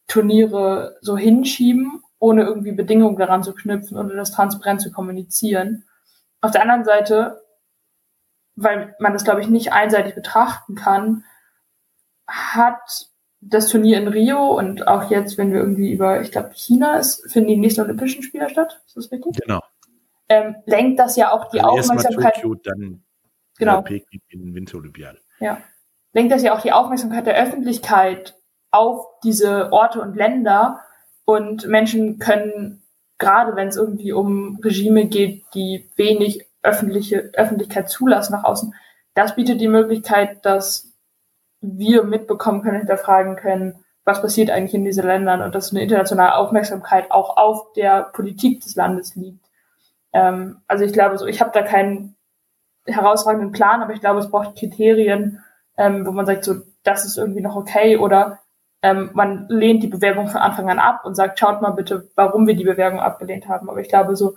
Turniere 0.08 0.98
so 1.00 1.16
hinschieben, 1.16 2.02
ohne 2.18 2.42
irgendwie 2.42 2.72
Bedingungen 2.72 3.16
daran 3.16 3.42
zu 3.42 3.54
knüpfen 3.54 3.96
oder 3.96 4.14
das 4.14 4.32
transparent 4.32 4.82
zu 4.82 4.92
kommunizieren. 4.92 5.84
Auf 6.42 6.50
der 6.50 6.60
anderen 6.60 6.84
Seite, 6.84 7.41
weil 8.56 8.94
man 8.98 9.12
das, 9.12 9.24
glaube 9.24 9.40
ich, 9.40 9.48
nicht 9.48 9.72
einseitig 9.72 10.14
betrachten 10.14 10.74
kann, 10.74 11.24
hat 12.26 13.08
das 13.40 13.68
Turnier 13.68 13.98
in 13.98 14.08
Rio 14.08 14.56
und 14.56 14.86
auch 14.86 15.10
jetzt, 15.10 15.36
wenn 15.36 15.52
wir 15.52 15.60
irgendwie 15.60 15.92
über, 15.92 16.20
ich 16.20 16.30
glaube, 16.30 16.52
China 16.54 16.96
ist, 16.96 17.30
finden 17.30 17.48
die 17.48 17.56
nächsten 17.56 17.80
Olympischen 17.80 18.22
Spiele 18.22 18.48
statt. 18.48 18.80
Ist 18.86 18.96
das 18.96 19.10
richtig? 19.10 19.40
Genau. 19.44 19.60
Ähm, 20.28 20.56
lenkt 20.64 21.00
das 21.00 21.16
ja 21.16 21.32
auch 21.32 21.50
die 21.50 21.60
also 21.60 21.80
Aufmerksamkeit. 21.80 22.34
Tokio, 22.34 22.54
dann 22.54 23.02
genau. 23.58 23.82
Peking 23.82 24.20
in 24.28 24.54
Winterolympiade. 24.54 25.18
Ja. 25.40 25.58
Lenkt 26.12 26.32
das 26.32 26.42
ja 26.42 26.54
auch 26.54 26.60
die 26.60 26.72
Aufmerksamkeit 26.72 27.26
der 27.26 27.36
Öffentlichkeit 27.36 28.38
auf 28.70 29.06
diese 29.24 29.72
Orte 29.72 30.00
und 30.00 30.14
Länder 30.14 30.80
und 31.24 31.66
Menschen 31.66 32.18
können, 32.18 32.82
gerade 33.18 33.56
wenn 33.56 33.68
es 33.68 33.76
irgendwie 33.76 34.12
um 34.12 34.60
Regime 34.62 35.06
geht, 35.06 35.44
die 35.54 35.90
wenig 35.96 36.46
öffentliche 36.62 37.30
Öffentlichkeit 37.34 37.88
zulassen 37.88 38.32
nach 38.32 38.44
außen, 38.44 38.74
das 39.14 39.34
bietet 39.34 39.60
die 39.60 39.68
Möglichkeit, 39.68 40.44
dass 40.44 40.92
wir 41.60 42.04
mitbekommen 42.04 42.62
können, 42.62 42.78
hinterfragen 42.78 43.36
können, 43.36 43.84
was 44.04 44.20
passiert 44.20 44.50
eigentlich 44.50 44.74
in 44.74 44.84
diesen 44.84 45.06
Ländern 45.06 45.42
und 45.42 45.54
dass 45.54 45.70
eine 45.70 45.82
internationale 45.82 46.34
Aufmerksamkeit 46.34 47.10
auch 47.10 47.36
auf 47.36 47.72
der 47.74 48.02
Politik 48.02 48.60
des 48.60 48.74
Landes 48.74 49.14
liegt. 49.14 49.44
Ähm, 50.12 50.60
also 50.66 50.84
ich 50.84 50.92
glaube, 50.92 51.18
so 51.18 51.26
ich 51.26 51.40
habe 51.40 51.52
da 51.52 51.62
keinen 51.62 52.16
herausragenden 52.86 53.52
Plan, 53.52 53.82
aber 53.82 53.92
ich 53.92 54.00
glaube, 54.00 54.20
es 54.20 54.30
braucht 54.30 54.58
Kriterien, 54.58 55.40
ähm, 55.76 56.04
wo 56.04 56.10
man 56.10 56.26
sagt, 56.26 56.44
so 56.44 56.56
das 56.82 57.04
ist 57.04 57.16
irgendwie 57.16 57.42
noch 57.42 57.54
okay 57.54 57.96
oder 57.96 58.40
ähm, 58.82 59.10
man 59.14 59.46
lehnt 59.48 59.84
die 59.84 59.88
Bewerbung 59.88 60.26
von 60.26 60.40
Anfang 60.40 60.68
an 60.68 60.80
ab 60.80 61.04
und 61.04 61.14
sagt, 61.14 61.38
schaut 61.38 61.62
mal 61.62 61.70
bitte, 61.70 62.08
warum 62.16 62.48
wir 62.48 62.56
die 62.56 62.64
Bewerbung 62.64 62.98
abgelehnt 62.98 63.48
haben. 63.48 63.70
Aber 63.70 63.80
ich 63.80 63.88
glaube, 63.88 64.16
so 64.16 64.36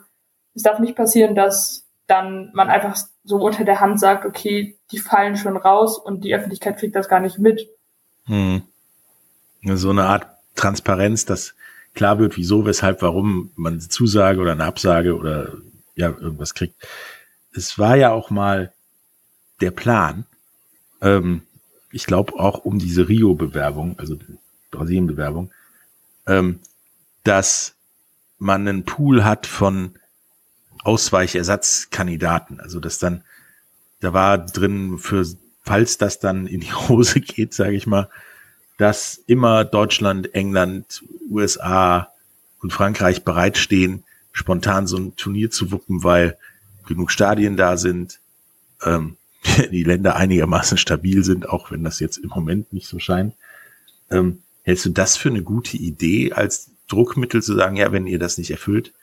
es 0.53 0.61
darf 0.61 0.77
nicht 0.79 0.95
passieren, 0.95 1.33
dass 1.33 1.84
dann 2.07 2.51
man 2.53 2.69
einfach 2.69 2.97
so 3.23 3.37
unter 3.37 3.63
der 3.63 3.79
Hand 3.79 3.99
sagt, 3.99 4.25
okay, 4.25 4.77
die 4.91 4.99
fallen 4.99 5.37
schon 5.37 5.57
raus 5.57 5.97
und 5.97 6.23
die 6.23 6.35
Öffentlichkeit 6.35 6.77
kriegt 6.77 6.95
das 6.95 7.09
gar 7.09 7.19
nicht 7.19 7.39
mit. 7.39 7.67
Hm. 8.25 8.61
So 9.63 9.89
eine 9.89 10.03
Art 10.03 10.27
Transparenz, 10.55 11.25
dass 11.25 11.55
klar 11.95 12.19
wird, 12.19 12.37
wieso, 12.37 12.65
weshalb, 12.65 13.01
warum 13.01 13.51
man 13.55 13.73
eine 13.73 13.87
Zusage 13.87 14.39
oder 14.39 14.51
eine 14.51 14.65
Absage 14.65 15.15
oder 15.15 15.53
ja, 15.95 16.09
irgendwas 16.09 16.53
kriegt. 16.53 16.75
Es 17.53 17.79
war 17.79 17.95
ja 17.95 18.11
auch 18.11 18.29
mal 18.29 18.73
der 19.61 19.71
Plan, 19.71 20.25
ähm, 21.01 21.41
ich 21.91 22.05
glaube 22.05 22.33
auch 22.33 22.65
um 22.65 22.77
diese 22.77 23.07
Rio-Bewerbung, 23.07 23.97
also 23.97 24.17
Brasilien-Bewerbung, 24.71 25.51
ähm, 26.27 26.59
dass 27.23 27.75
man 28.37 28.67
einen 28.67 28.83
Pool 28.83 29.23
hat 29.23 29.47
von 29.47 29.97
Ausweichersatzkandidaten. 30.85 32.59
Also 32.59 32.79
dass 32.79 32.99
dann, 32.99 33.23
da 33.99 34.13
war 34.13 34.37
drin 34.37 34.97
für, 34.97 35.25
falls 35.63 35.97
das 35.97 36.19
dann 36.19 36.47
in 36.47 36.61
die 36.61 36.73
Hose 36.73 37.19
geht, 37.19 37.53
sage 37.53 37.75
ich 37.75 37.87
mal, 37.87 38.09
dass 38.77 39.21
immer 39.27 39.65
Deutschland, 39.65 40.33
England, 40.33 41.03
USA 41.29 42.09
und 42.61 42.73
Frankreich 42.73 43.23
bereitstehen, 43.23 44.03
spontan 44.31 44.85
so 44.85 44.97
ein 44.97 45.15
Turnier 45.15 45.49
zu 45.49 45.71
wuppen, 45.71 46.03
weil 46.03 46.37
genug 46.85 47.11
Stadien 47.11 47.55
da 47.57 47.77
sind, 47.77 48.19
ähm, 48.83 49.17
die 49.71 49.83
Länder 49.83 50.15
einigermaßen 50.15 50.77
stabil 50.77 51.23
sind, 51.23 51.47
auch 51.49 51.71
wenn 51.71 51.83
das 51.83 51.99
jetzt 51.99 52.17
im 52.17 52.29
Moment 52.29 52.73
nicht 52.73 52.87
so 52.87 52.99
scheint. 52.99 53.33
Ähm, 54.11 54.41
hältst 54.63 54.85
du 54.85 54.89
das 54.89 55.15
für 55.17 55.29
eine 55.29 55.43
gute 55.43 55.77
Idee, 55.77 56.33
als 56.33 56.71
Druckmittel 56.87 57.41
zu 57.41 57.55
sagen, 57.55 57.77
ja, 57.77 57.91
wenn 57.91 58.07
ihr 58.07 58.19
das 58.19 58.37
nicht 58.37 58.51
erfüllt, 58.51 58.93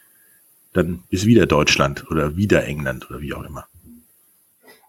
dann 0.73 1.05
ist 1.11 1.27
wieder 1.27 1.47
Deutschland 1.47 2.11
oder 2.11 2.37
wieder 2.37 2.65
England 2.65 3.11
oder 3.11 3.21
wie 3.21 3.35
auch 3.35 3.45
immer. 3.45 3.67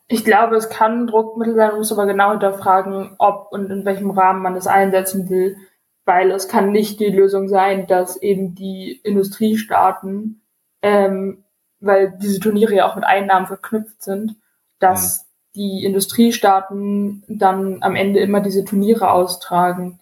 Ich 0.08 0.24
glaube, 0.24 0.56
es 0.56 0.70
kann 0.70 1.04
ein 1.04 1.08
Druckmittel 1.08 1.56
sein, 1.56 1.70
man 1.70 1.78
muss 1.78 1.92
aber 1.92 2.06
genau 2.06 2.32
hinterfragen, 2.32 3.16
ob 3.18 3.52
und 3.52 3.70
in 3.72 3.86
welchem 3.86 4.12
Rahmen 4.12 4.42
man 4.42 4.56
es 4.56 4.68
einsetzen 4.68 5.30
will, 5.30 5.58
weil 6.06 6.32
es 6.32 6.48
kann 6.48 6.72
nicht 6.72 7.00
die 7.00 7.08
Lösung 7.08 7.48
sein, 7.48 7.88
dass 7.88 8.22
eben 8.22 8.54
die 8.54 9.00
Industriestaaten, 9.04 10.42
ähm, 10.82 11.44
weil 11.80 12.18
diese 12.22 12.40
Turniere 12.40 12.76
ja 12.76 12.90
auch 12.90 12.96
mit 12.96 13.06
Einnahmen 13.06 13.48
verknüpft 13.48 14.04
sind, 14.04 14.36
dass 14.80 15.20
mhm. 15.20 15.24
die 15.56 15.86
Industriestaaten 15.86 17.24
dann 17.28 17.82
am 17.82 17.96
Ende 17.96 18.20
immer 18.20 18.42
diese 18.42 18.66
Turniere 18.66 19.12
austragen 19.12 20.00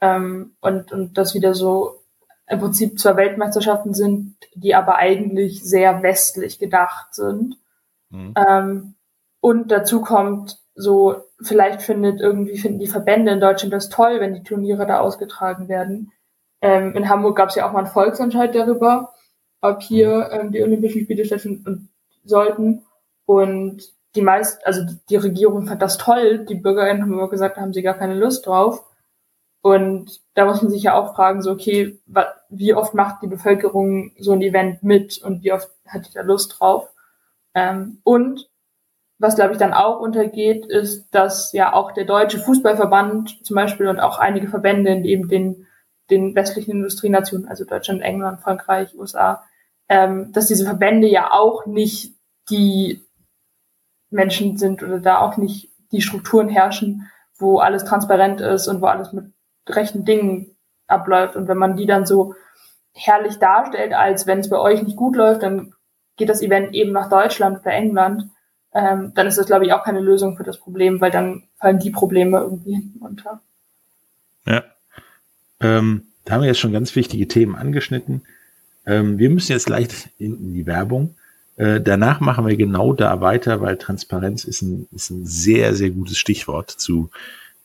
ähm, 0.00 0.52
und, 0.60 0.92
und 0.92 1.16
das 1.16 1.34
wieder 1.34 1.54
so 1.54 1.97
im 2.48 2.58
Prinzip 2.58 2.98
zwar 2.98 3.16
Weltmeisterschaften 3.16 3.94
sind, 3.94 4.36
die 4.54 4.74
aber 4.74 4.96
eigentlich 4.96 5.62
sehr 5.62 6.02
westlich 6.02 6.58
gedacht 6.58 7.14
sind. 7.14 7.56
Mhm. 8.10 8.34
Ähm, 8.36 8.94
und 9.40 9.70
dazu 9.70 10.00
kommt 10.00 10.58
so, 10.74 11.16
vielleicht 11.42 11.82
findet 11.82 12.20
irgendwie, 12.20 12.58
finden 12.58 12.78
die 12.78 12.86
Verbände 12.86 13.32
in 13.32 13.40
Deutschland 13.40 13.72
das 13.72 13.88
toll, 13.88 14.20
wenn 14.20 14.34
die 14.34 14.42
Turniere 14.42 14.86
da 14.86 15.00
ausgetragen 15.00 15.68
werden. 15.68 16.12
Ähm, 16.60 16.94
in 16.94 17.08
Hamburg 17.08 17.36
gab 17.36 17.50
es 17.50 17.56
ja 17.56 17.68
auch 17.68 17.72
mal 17.72 17.80
einen 17.80 17.92
Volksentscheid 17.92 18.54
darüber, 18.54 19.12
ob 19.60 19.82
hier 19.82 20.30
mhm. 20.32 20.40
ähm, 20.40 20.52
die 20.52 20.62
Olympischen 20.62 21.02
Spiele 21.02 21.24
stattfinden 21.24 21.90
sollten. 22.24 22.84
Und 23.26 23.82
die 24.14 24.22
meisten, 24.22 24.60
also 24.64 24.82
die 25.10 25.16
Regierung 25.16 25.66
fand 25.66 25.82
das 25.82 25.98
toll, 25.98 26.46
die 26.46 26.54
BürgerInnen 26.54 27.02
haben 27.02 27.12
immer 27.12 27.28
gesagt, 27.28 27.56
da 27.56 27.60
haben 27.60 27.74
sie 27.74 27.82
gar 27.82 27.94
keine 27.94 28.14
Lust 28.14 28.46
drauf. 28.46 28.84
Und 29.68 30.22
da 30.32 30.46
muss 30.46 30.62
man 30.62 30.70
sich 30.70 30.84
ja 30.84 30.94
auch 30.94 31.14
fragen, 31.14 31.42
so, 31.42 31.50
okay, 31.50 32.00
wie 32.48 32.72
oft 32.72 32.94
macht 32.94 33.22
die 33.22 33.26
Bevölkerung 33.26 34.12
so 34.18 34.32
ein 34.32 34.40
Event 34.40 34.82
mit 34.82 35.18
und 35.18 35.42
wie 35.42 35.52
oft 35.52 35.68
hat 35.86 36.08
die 36.08 36.14
da 36.14 36.22
Lust 36.22 36.56
drauf? 36.58 36.88
Ähm, 37.54 38.00
und 38.02 38.48
was, 39.18 39.34
glaube 39.34 39.52
ich, 39.52 39.58
dann 39.58 39.74
auch 39.74 40.00
untergeht, 40.00 40.64
ist, 40.64 41.10
dass 41.10 41.52
ja 41.52 41.74
auch 41.74 41.92
der 41.92 42.06
deutsche 42.06 42.38
Fußballverband 42.38 43.44
zum 43.44 43.56
Beispiel 43.56 43.88
und 43.88 44.00
auch 44.00 44.18
einige 44.18 44.48
Verbände 44.48 44.90
in 44.90 45.04
eben 45.04 45.28
den, 45.28 45.66
den 46.08 46.34
westlichen 46.34 46.70
Industrienationen, 46.70 47.46
also 47.46 47.66
Deutschland, 47.66 48.00
England, 48.00 48.40
Frankreich, 48.40 48.96
USA, 48.96 49.44
ähm, 49.90 50.32
dass 50.32 50.46
diese 50.46 50.64
Verbände 50.64 51.08
ja 51.08 51.30
auch 51.30 51.66
nicht 51.66 52.14
die 52.48 53.04
Menschen 54.08 54.56
sind 54.56 54.82
oder 54.82 54.98
da 54.98 55.18
auch 55.18 55.36
nicht 55.36 55.70
die 55.92 56.00
Strukturen 56.00 56.48
herrschen, 56.48 57.10
wo 57.38 57.58
alles 57.58 57.84
transparent 57.84 58.40
ist 58.40 58.66
und 58.66 58.80
wo 58.80 58.86
alles 58.86 59.12
mit 59.12 59.26
rechten 59.74 60.04
Dingen 60.04 60.56
abläuft. 60.86 61.36
Und 61.36 61.48
wenn 61.48 61.58
man 61.58 61.76
die 61.76 61.86
dann 61.86 62.06
so 62.06 62.34
herrlich 62.92 63.38
darstellt, 63.38 63.92
als 63.92 64.26
wenn 64.26 64.40
es 64.40 64.48
bei 64.48 64.58
euch 64.58 64.82
nicht 64.82 64.96
gut 64.96 65.16
läuft, 65.16 65.42
dann 65.42 65.74
geht 66.16 66.28
das 66.28 66.42
Event 66.42 66.74
eben 66.74 66.92
nach 66.92 67.08
Deutschland 67.08 67.60
oder 67.60 67.72
England, 67.72 68.24
ähm, 68.74 69.12
dann 69.14 69.26
ist 69.26 69.38
das, 69.38 69.46
glaube 69.46 69.64
ich, 69.64 69.72
auch 69.72 69.84
keine 69.84 70.00
Lösung 70.00 70.36
für 70.36 70.42
das 70.42 70.58
Problem, 70.58 71.00
weil 71.00 71.10
dann 71.10 71.44
fallen 71.58 71.78
die 71.78 71.90
Probleme 71.90 72.38
irgendwie 72.38 72.74
hinten 72.74 73.02
runter. 73.02 73.40
Ja. 74.46 74.64
Ähm, 75.60 76.04
da 76.24 76.34
haben 76.34 76.42
wir 76.42 76.48
jetzt 76.48 76.60
schon 76.60 76.72
ganz 76.72 76.94
wichtige 76.94 77.28
Themen 77.28 77.56
angeschnitten. 77.56 78.22
Ähm, 78.84 79.18
wir 79.18 79.30
müssen 79.30 79.52
jetzt 79.52 79.68
leicht 79.68 80.10
in 80.18 80.54
die 80.54 80.66
Werbung. 80.66 81.14
Äh, 81.56 81.80
danach 81.80 82.20
machen 82.20 82.46
wir 82.46 82.56
genau 82.56 82.92
da 82.92 83.20
weiter, 83.20 83.60
weil 83.60 83.76
Transparenz 83.78 84.44
ist 84.44 84.62
ein, 84.62 84.86
ist 84.92 85.10
ein 85.10 85.26
sehr, 85.26 85.74
sehr 85.74 85.90
gutes 85.90 86.18
Stichwort 86.18 86.70
zu 86.70 87.10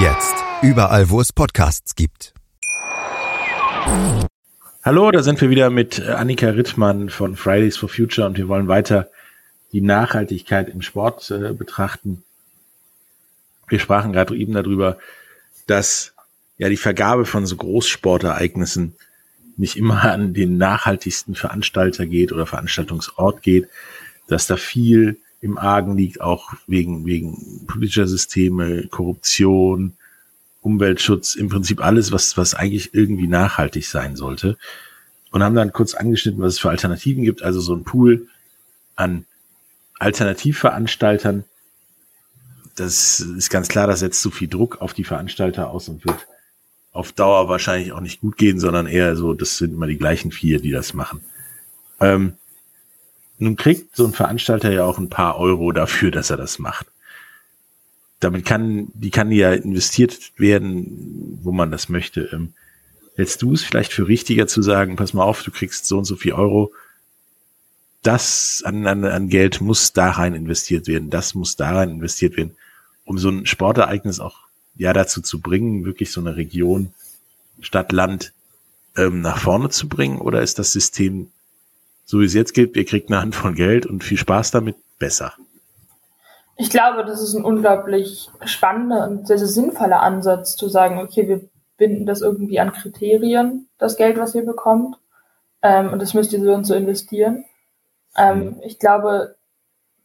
Jetzt. 0.00 0.36
Überall, 0.62 1.10
wo 1.10 1.20
es 1.20 1.32
Podcasts 1.32 1.96
gibt. 1.96 2.32
Hallo, 4.84 5.10
da 5.10 5.24
sind 5.24 5.40
wir 5.40 5.50
wieder 5.50 5.70
mit 5.70 6.00
Annika 6.00 6.50
Rittmann 6.50 7.10
von 7.10 7.34
Fridays 7.34 7.76
for 7.76 7.88
Future 7.88 8.24
und 8.28 8.38
wir 8.38 8.46
wollen 8.46 8.68
weiter 8.68 9.10
die 9.72 9.80
Nachhaltigkeit 9.80 10.68
im 10.68 10.82
Sport 10.82 11.28
äh, 11.32 11.52
betrachten. 11.52 12.22
Wir 13.66 13.80
sprachen 13.80 14.12
gerade 14.12 14.36
eben 14.36 14.52
darüber, 14.52 14.98
dass 15.66 16.12
ja 16.58 16.68
die 16.68 16.76
Vergabe 16.76 17.26
von 17.26 17.44
so 17.44 17.56
Großsportereignissen 17.56 18.94
nicht 19.56 19.76
immer 19.76 20.04
an 20.04 20.32
den 20.32 20.58
nachhaltigsten 20.58 21.34
Veranstalter 21.34 22.06
geht 22.06 22.30
oder 22.30 22.46
Veranstaltungsort 22.46 23.42
geht, 23.42 23.68
dass 24.28 24.46
da 24.46 24.56
viel 24.56 25.18
im 25.40 25.58
Argen 25.58 25.96
liegt, 25.96 26.20
auch 26.20 26.52
wegen, 26.66 27.06
wegen 27.06 27.66
politischer 27.66 28.08
Systeme, 28.08 28.88
Korruption, 28.88 29.94
Umweltschutz, 30.62 31.36
im 31.36 31.48
Prinzip 31.48 31.82
alles, 31.84 32.12
was, 32.12 32.36
was 32.36 32.54
eigentlich 32.54 32.94
irgendwie 32.94 33.28
nachhaltig 33.28 33.86
sein 33.86 34.16
sollte. 34.16 34.56
Und 35.30 35.42
haben 35.42 35.54
dann 35.54 35.72
kurz 35.72 35.94
angeschnitten, 35.94 36.40
was 36.40 36.54
es 36.54 36.58
für 36.58 36.70
Alternativen 36.70 37.22
gibt. 37.22 37.42
Also 37.42 37.60
so 37.60 37.74
ein 37.74 37.84
Pool 37.84 38.26
an 38.96 39.26
Alternativveranstaltern. 39.98 41.44
Das 42.76 43.20
ist 43.20 43.50
ganz 43.50 43.68
klar, 43.68 43.86
das 43.86 44.00
setzt 44.00 44.22
zu 44.22 44.30
viel 44.30 44.48
Druck 44.48 44.80
auf 44.80 44.94
die 44.94 45.04
Veranstalter 45.04 45.70
aus 45.70 45.88
und 45.88 46.04
wird 46.04 46.26
auf 46.92 47.12
Dauer 47.12 47.48
wahrscheinlich 47.48 47.92
auch 47.92 48.00
nicht 48.00 48.20
gut 48.20 48.36
gehen, 48.38 48.58
sondern 48.58 48.86
eher 48.86 49.14
so, 49.16 49.34
das 49.34 49.58
sind 49.58 49.74
immer 49.74 49.86
die 49.86 49.98
gleichen 49.98 50.32
vier, 50.32 50.60
die 50.60 50.70
das 50.70 50.94
machen. 50.94 51.20
Ähm, 52.00 52.34
nun 53.38 53.56
kriegt 53.56 53.96
so 53.96 54.04
ein 54.06 54.12
Veranstalter 54.12 54.72
ja 54.72 54.84
auch 54.84 54.98
ein 54.98 55.08
paar 55.08 55.38
Euro 55.38 55.72
dafür, 55.72 56.10
dass 56.10 56.30
er 56.30 56.36
das 56.36 56.58
macht. 56.58 56.86
Damit 58.20 58.44
kann, 58.44 58.88
die 58.94 59.10
kann 59.10 59.30
ja 59.30 59.52
investiert 59.52 60.32
werden, 60.36 61.38
wo 61.42 61.52
man 61.52 61.70
das 61.70 61.88
möchte. 61.88 62.28
Ähm, 62.32 62.52
hältst 63.16 63.42
du 63.42 63.54
es 63.54 63.62
vielleicht 63.62 63.92
für 63.92 64.08
richtiger 64.08 64.46
zu 64.46 64.60
sagen, 64.62 64.96
pass 64.96 65.14
mal 65.14 65.22
auf, 65.22 65.42
du 65.42 65.50
kriegst 65.50 65.86
so 65.86 65.98
und 65.98 66.04
so 66.04 66.16
viel 66.16 66.32
Euro, 66.32 66.72
das 68.02 68.62
an, 68.64 68.86
an, 68.86 69.04
an 69.04 69.28
Geld 69.28 69.60
muss 69.60 69.92
da 69.92 70.10
rein 70.10 70.34
investiert 70.34 70.86
werden, 70.86 71.10
das 71.10 71.34
muss 71.34 71.56
da 71.56 71.72
rein 71.72 71.90
investiert 71.90 72.36
werden, 72.36 72.56
um 73.04 73.18
so 73.18 73.28
ein 73.28 73.46
Sportereignis 73.46 74.20
auch 74.20 74.48
ja 74.76 74.92
dazu 74.92 75.20
zu 75.20 75.40
bringen, 75.40 75.84
wirklich 75.84 76.12
so 76.12 76.20
eine 76.20 76.36
Region, 76.36 76.92
Stadt, 77.60 77.92
Land 77.92 78.32
ähm, 78.96 79.20
nach 79.20 79.38
vorne 79.38 79.70
zu 79.70 79.88
bringen? 79.88 80.18
Oder 80.18 80.42
ist 80.42 80.58
das 80.58 80.72
System 80.72 81.30
so 82.08 82.20
wie 82.20 82.24
es 82.24 82.32
jetzt 82.32 82.54
geht, 82.54 82.74
ihr 82.74 82.86
kriegt 82.86 83.10
eine 83.10 83.20
Handvoll 83.20 83.52
Geld 83.52 83.84
und 83.84 84.02
viel 84.02 84.16
Spaß 84.16 84.50
damit, 84.50 84.76
besser. 84.98 85.34
Ich 86.56 86.70
glaube, 86.70 87.04
das 87.04 87.22
ist 87.22 87.34
ein 87.34 87.44
unglaublich 87.44 88.30
spannender 88.46 89.06
und 89.06 89.28
sehr, 89.28 89.36
sehr 89.36 89.46
sinnvoller 89.46 90.00
Ansatz, 90.00 90.56
zu 90.56 90.68
sagen, 90.70 90.98
okay, 90.98 91.28
wir 91.28 91.42
binden 91.76 92.06
das 92.06 92.22
irgendwie 92.22 92.58
an 92.60 92.72
Kriterien, 92.72 93.68
das 93.76 93.96
Geld, 93.96 94.18
was 94.18 94.34
ihr 94.34 94.44
bekommt, 94.44 94.96
ähm, 95.62 95.92
und 95.92 96.00
das 96.00 96.14
müsst 96.14 96.32
ihr 96.32 96.42
so 96.42 96.54
und 96.54 96.64
so 96.64 96.74
investieren. 96.74 97.44
Ähm, 98.16 98.38
mhm. 98.38 98.60
Ich 98.64 98.78
glaube, 98.78 99.36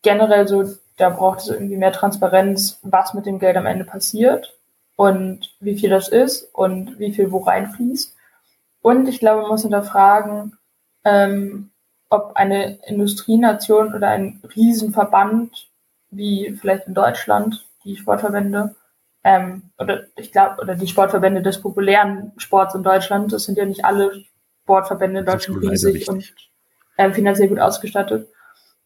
generell 0.02 0.46
so, 0.46 0.66
da 0.98 1.10
braucht 1.10 1.40
es 1.40 1.48
irgendwie 1.48 1.78
mehr 1.78 1.94
Transparenz, 1.94 2.80
was 2.84 3.14
mit 3.14 3.26
dem 3.26 3.40
Geld 3.40 3.56
am 3.56 3.66
Ende 3.66 3.86
passiert 3.86 4.60
und 4.98 5.56
wie 5.62 5.78
viel 5.80 5.90
das 5.90 6.10
ist 6.10 6.54
und 6.54 7.00
wie 7.00 7.14
viel 7.14 7.32
wo 7.32 7.38
reinfließt. 7.40 8.14
Und 8.82 9.08
ich 9.08 9.20
glaube, 9.20 9.44
man 9.44 9.52
muss 9.52 9.62
hinterfragen, 9.62 10.58
ähm, 11.06 11.70
ob 12.14 12.36
eine 12.36 12.78
Industrienation 12.86 13.96
oder 13.96 14.10
ein 14.10 14.40
Riesenverband 14.56 15.72
wie 16.12 16.56
vielleicht 16.60 16.88
in 16.88 16.94
Deutschland 16.94 17.68
die 17.84 17.96
Sportverbände 17.96 18.76
ähm, 19.24 19.72
oder 19.80 20.04
ich 20.16 20.32
glaube 20.32 20.62
oder 20.62 20.76
die 20.76 20.88
Sportverbände 20.88 21.42
des 21.42 21.60
populären 21.60 22.32
Sports 22.38 22.76
in 22.76 22.84
Deutschland, 22.84 23.34
das 23.34 23.46
sind 23.46 23.58
ja 23.58 23.66
nicht 23.66 23.84
alle 23.84 24.24
Sportverbände 24.64 25.22
in 25.22 25.26
Deutschland 25.26 25.64
riesig 25.64 26.08
und 26.08 26.34
ähm, 26.98 27.14
finanziell 27.14 27.50
gut 27.50 27.60
ausgestattet, 27.60 28.30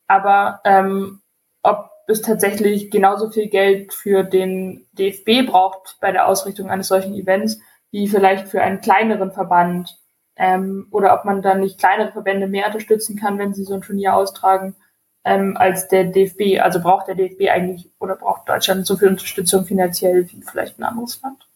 aber 0.07 0.61
ähm, 0.63 1.21
ob 1.63 1.89
es 2.07 2.21
tatsächlich 2.21 2.89
genauso 2.89 3.29
viel 3.29 3.49
Geld 3.49 3.93
für 3.93 4.23
den 4.23 4.87
DFB 4.93 5.45
braucht 5.45 5.97
bei 5.99 6.13
der 6.13 6.27
Ausrichtung 6.27 6.69
eines 6.69 6.87
solchen 6.87 7.13
Events 7.13 7.59
wie 7.91 8.07
vielleicht 8.07 8.47
für 8.47 8.61
einen 8.61 8.79
kleineren 8.79 9.33
Verband 9.33 9.97
ähm, 10.37 10.87
oder 10.91 11.13
ob 11.13 11.25
man 11.25 11.41
dann 11.41 11.59
nicht 11.59 11.79
kleinere 11.79 12.11
Verbände 12.11 12.47
mehr 12.47 12.67
unterstützen 12.67 13.17
kann, 13.17 13.37
wenn 13.37 13.53
sie 13.53 13.63
so 13.63 13.73
ein 13.73 13.81
Turnier 13.81 14.15
austragen, 14.15 14.75
ähm, 15.23 15.57
als 15.57 15.87
der 15.87 16.05
DFB. 16.05 16.59
Also 16.61 16.79
braucht 16.79 17.07
der 17.07 17.15
DFB 17.15 17.49
eigentlich 17.49 17.89
oder 17.99 18.15
braucht 18.15 18.47
Deutschland 18.47 18.85
so 18.85 18.97
viel 18.97 19.09
Unterstützung 19.09 19.65
finanziell 19.65 20.29
wie 20.29 20.41
vielleicht 20.49 20.79
ein 20.79 20.83
anderes 20.83 21.19
Land? 21.21 21.47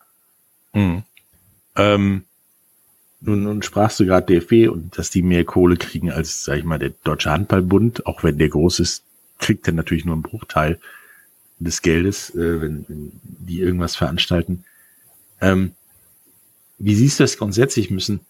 Mhm. 0.73 1.03
Ähm, 1.75 2.25
nun, 3.21 3.43
nun 3.43 3.61
sprachst 3.61 3.99
du 3.99 4.05
gerade 4.05 4.25
DFB 4.25 4.71
und 4.71 4.97
dass 4.97 5.11
die 5.11 5.21
mehr 5.21 5.45
Kohle 5.45 5.77
kriegen 5.77 6.11
als, 6.11 6.43
sag 6.43 6.57
ich 6.57 6.63
mal, 6.63 6.79
der 6.79 6.91
Deutsche 7.03 7.31
Handballbund, 7.31 8.07
auch 8.07 8.23
wenn 8.23 8.39
der 8.39 8.49
groß 8.49 8.79
ist, 8.79 9.03
kriegt 9.37 9.67
er 9.67 9.73
natürlich 9.73 10.05
nur 10.05 10.15
einen 10.15 10.23
Bruchteil 10.23 10.79
des 11.59 11.83
Geldes, 11.83 12.31
äh, 12.31 12.61
wenn, 12.61 12.85
wenn 12.87 13.11
die 13.23 13.59
irgendwas 13.59 13.95
veranstalten. 13.95 14.65
Ähm, 15.39 15.73
wie 16.79 16.95
siehst 16.95 17.19
du 17.19 17.23
das 17.23 17.37
grundsätzlich? 17.37 17.91
Müssen 17.91 18.21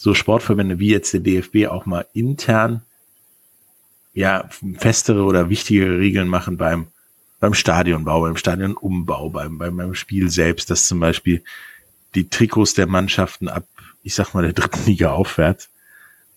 so 0.00 0.14
Sportverbände 0.14 0.78
wie 0.78 0.88
jetzt 0.88 1.12
der 1.12 1.20
DFB 1.20 1.66
auch 1.68 1.84
mal 1.84 2.06
intern 2.14 2.80
ja 4.14 4.48
festere 4.78 5.24
oder 5.24 5.50
wichtigere 5.50 5.98
Regeln 5.98 6.26
machen 6.26 6.56
beim 6.56 6.86
beim 7.38 7.52
Stadionbau, 7.52 8.22
beim 8.22 8.36
Stadionumbau, 8.36 9.28
beim, 9.30 9.58
beim, 9.58 9.76
beim 9.76 9.94
Spiel 9.94 10.30
selbst, 10.30 10.70
dass 10.70 10.86
zum 10.86 11.00
Beispiel 11.00 11.42
die 12.14 12.28
Trikots 12.28 12.74
der 12.74 12.86
Mannschaften 12.86 13.48
ab, 13.48 13.66
ich 14.02 14.14
sag 14.14 14.34
mal, 14.34 14.42
der 14.42 14.52
dritten 14.52 14.86
Liga 14.86 15.12
aufwärts, 15.12 15.70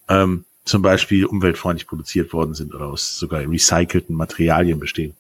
ähm, 0.08 0.46
zum 0.66 0.82
Beispiel 0.82 1.26
umweltfreundlich 1.26 1.88
produziert 1.88 2.32
worden 2.32 2.54
sind 2.54 2.74
oder 2.74 2.86
aus 2.86 3.18
sogar 3.18 3.42
recycelten 3.42 4.16
Materialien 4.16 4.80
bestehen, 4.80 5.14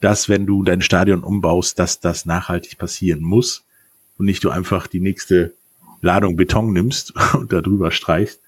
dass 0.00 0.28
wenn 0.28 0.46
du 0.46 0.62
dein 0.62 0.82
Stadion 0.82 1.24
umbaust, 1.24 1.78
dass 1.78 2.00
das 2.00 2.26
nachhaltig 2.26 2.76
passieren 2.76 3.22
muss 3.22 3.64
und 4.18 4.26
nicht 4.26 4.44
du 4.44 4.50
einfach 4.50 4.86
die 4.86 5.00
nächste 5.00 5.54
Ladung 6.02 6.36
Beton 6.36 6.72
nimmst 6.72 7.14
und 7.34 7.52
da 7.52 7.62
drüber 7.62 7.90
streichst. 7.90 8.40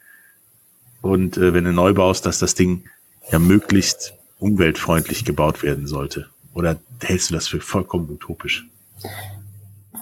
Und 1.01 1.38
äh, 1.38 1.55
wenn 1.55 1.64
du 1.64 1.73
neu 1.73 1.95
baust, 1.95 2.27
dass 2.27 2.38
das 2.38 2.55
Ding 2.55 2.85
ja 3.31 3.38
möglichst 3.38 4.14
umweltfreundlich 4.38 5.25
gebaut 5.25 5.62
werden 5.62 5.87
sollte. 5.87 6.29
Oder 6.55 6.77
hältst 7.03 7.31
du 7.31 7.35
das 7.35 7.49
für 7.49 7.61
vollkommen 7.61 8.11
utopisch? 8.11 8.67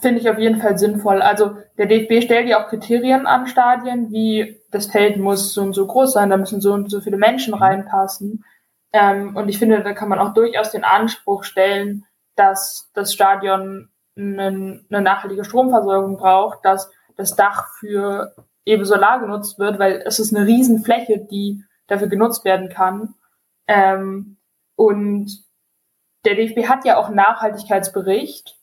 Finde 0.01 0.21
ich 0.21 0.29
auf 0.29 0.39
jeden 0.39 0.61
Fall 0.61 0.79
sinnvoll. 0.79 1.23
Also 1.23 1.57
der 1.79 1.87
DFB 1.87 2.25
stellt 2.25 2.49
ja 2.49 2.63
auch 2.63 2.69
Kriterien 2.69 3.27
an 3.27 3.47
Stadien, 3.47 4.11
wie 4.11 4.61
das 4.71 4.87
Feld 4.87 5.17
muss 5.17 5.55
so 5.55 5.63
und 5.63 5.75
so 5.75 5.87
groß 5.87 6.13
sein, 6.13 6.31
da 6.31 6.37
müssen 6.37 6.61
so 6.61 6.73
und 6.73 6.91
so 6.91 7.01
viele 7.01 7.17
Menschen 7.17 7.55
mhm. 7.55 7.63
reinpassen. 7.63 8.45
Ähm, 8.93 9.37
und 9.37 9.49
ich 9.49 9.59
finde, 9.59 9.83
da 9.83 9.93
kann 9.93 10.09
man 10.09 10.19
auch 10.19 10.35
durchaus 10.35 10.73
den 10.73 10.85
Anspruch 10.85 11.45
stellen, 11.45 12.05
dass 12.37 12.91
das 12.95 13.13
Stadion 13.13 13.89
eine, 14.17 14.81
eine 14.91 15.03
nachhaltige 15.03 15.45
Stromversorgung 15.45 16.17
braucht, 16.19 16.65
dass 16.65 16.91
das 17.17 17.37
Dach 17.37 17.69
für 17.79 18.35
eben 18.65 18.85
Solar 18.85 19.21
genutzt 19.21 19.59
wird, 19.59 19.79
weil 19.79 20.03
es 20.07 20.19
ist 20.19 20.35
eine 20.35 20.47
Riesenfläche, 20.47 21.27
die 21.31 21.65
dafür 21.87 22.09
genutzt 22.09 22.45
werden 22.45 22.69
kann. 22.69 23.15
Ähm, 23.67 24.37
und 24.77 25.45
der 26.25 26.37
DFB 26.37 26.69
hat 26.69 26.85
ja 26.85 26.97
auch 26.97 27.07
einen 27.07 27.17
Nachhaltigkeitsbericht, 27.17 28.57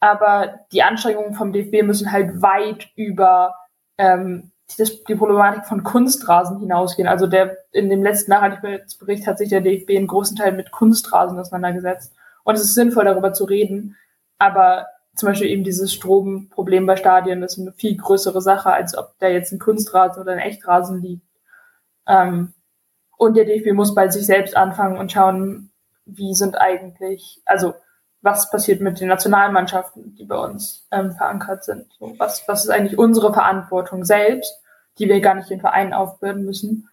aber 0.00 0.60
die 0.72 0.82
Anstrengungen 0.82 1.34
vom 1.34 1.52
DFB 1.52 1.82
müssen 1.82 2.12
halt 2.12 2.42
weit 2.42 2.88
über 2.96 3.54
ähm, 3.98 4.52
das, 4.78 5.04
die 5.04 5.14
Problematik 5.14 5.66
von 5.66 5.82
Kunstrasen 5.82 6.60
hinausgehen. 6.60 7.08
Also 7.08 7.26
der 7.26 7.56
in 7.72 7.90
dem 7.90 8.02
letzten 8.02 8.30
Nachhaltigkeitsbericht 8.30 9.26
hat 9.26 9.38
sich 9.38 9.48
der 9.48 9.60
DFB 9.60 9.90
in 9.90 10.06
großen 10.06 10.36
Teil 10.36 10.52
mit 10.52 10.70
Kunstrasen 10.70 11.38
auseinandergesetzt. 11.38 12.12
Und 12.44 12.54
es 12.54 12.62
ist 12.62 12.74
sinnvoll, 12.74 13.04
darüber 13.04 13.32
zu 13.32 13.44
reden. 13.44 13.96
Aber 14.38 14.86
zum 15.14 15.28
Beispiel 15.28 15.48
eben 15.48 15.64
dieses 15.64 15.92
Stromproblem 15.92 16.86
bei 16.86 16.96
Stadien 16.96 17.42
ist 17.42 17.58
eine 17.58 17.72
viel 17.72 17.96
größere 17.96 18.40
Sache, 18.40 18.72
als 18.72 18.96
ob 18.96 19.14
da 19.18 19.28
jetzt 19.28 19.52
ein 19.52 19.58
Kunstrasen 19.58 20.22
oder 20.22 20.32
ein 20.32 20.38
Echtrasen 20.38 21.02
liegt. 21.02 21.26
Ähm, 22.06 22.54
und 23.18 23.36
der 23.36 23.44
DFB 23.44 23.72
muss 23.72 23.94
bei 23.94 24.08
sich 24.08 24.26
selbst 24.26 24.56
anfangen 24.56 24.98
und 24.98 25.12
schauen, 25.12 25.70
wie 26.04 26.34
sind 26.34 26.60
eigentlich, 26.60 27.40
also 27.44 27.74
was 28.22 28.50
passiert 28.50 28.80
mit 28.80 29.00
den 29.00 29.08
Nationalmannschaften, 29.08 30.14
die 30.14 30.24
bei 30.24 30.36
uns 30.36 30.86
ähm, 30.90 31.12
verankert 31.12 31.64
sind. 31.64 31.92
So, 31.98 32.14
was, 32.18 32.46
was 32.48 32.64
ist 32.64 32.70
eigentlich 32.70 32.98
unsere 32.98 33.32
Verantwortung 33.32 34.04
selbst, 34.04 34.60
die 34.98 35.08
wir 35.08 35.20
gar 35.20 35.34
nicht 35.34 35.50
den 35.50 35.60
Vereinen 35.60 35.92
aufbürden 35.92 36.44
müssen, 36.44 36.88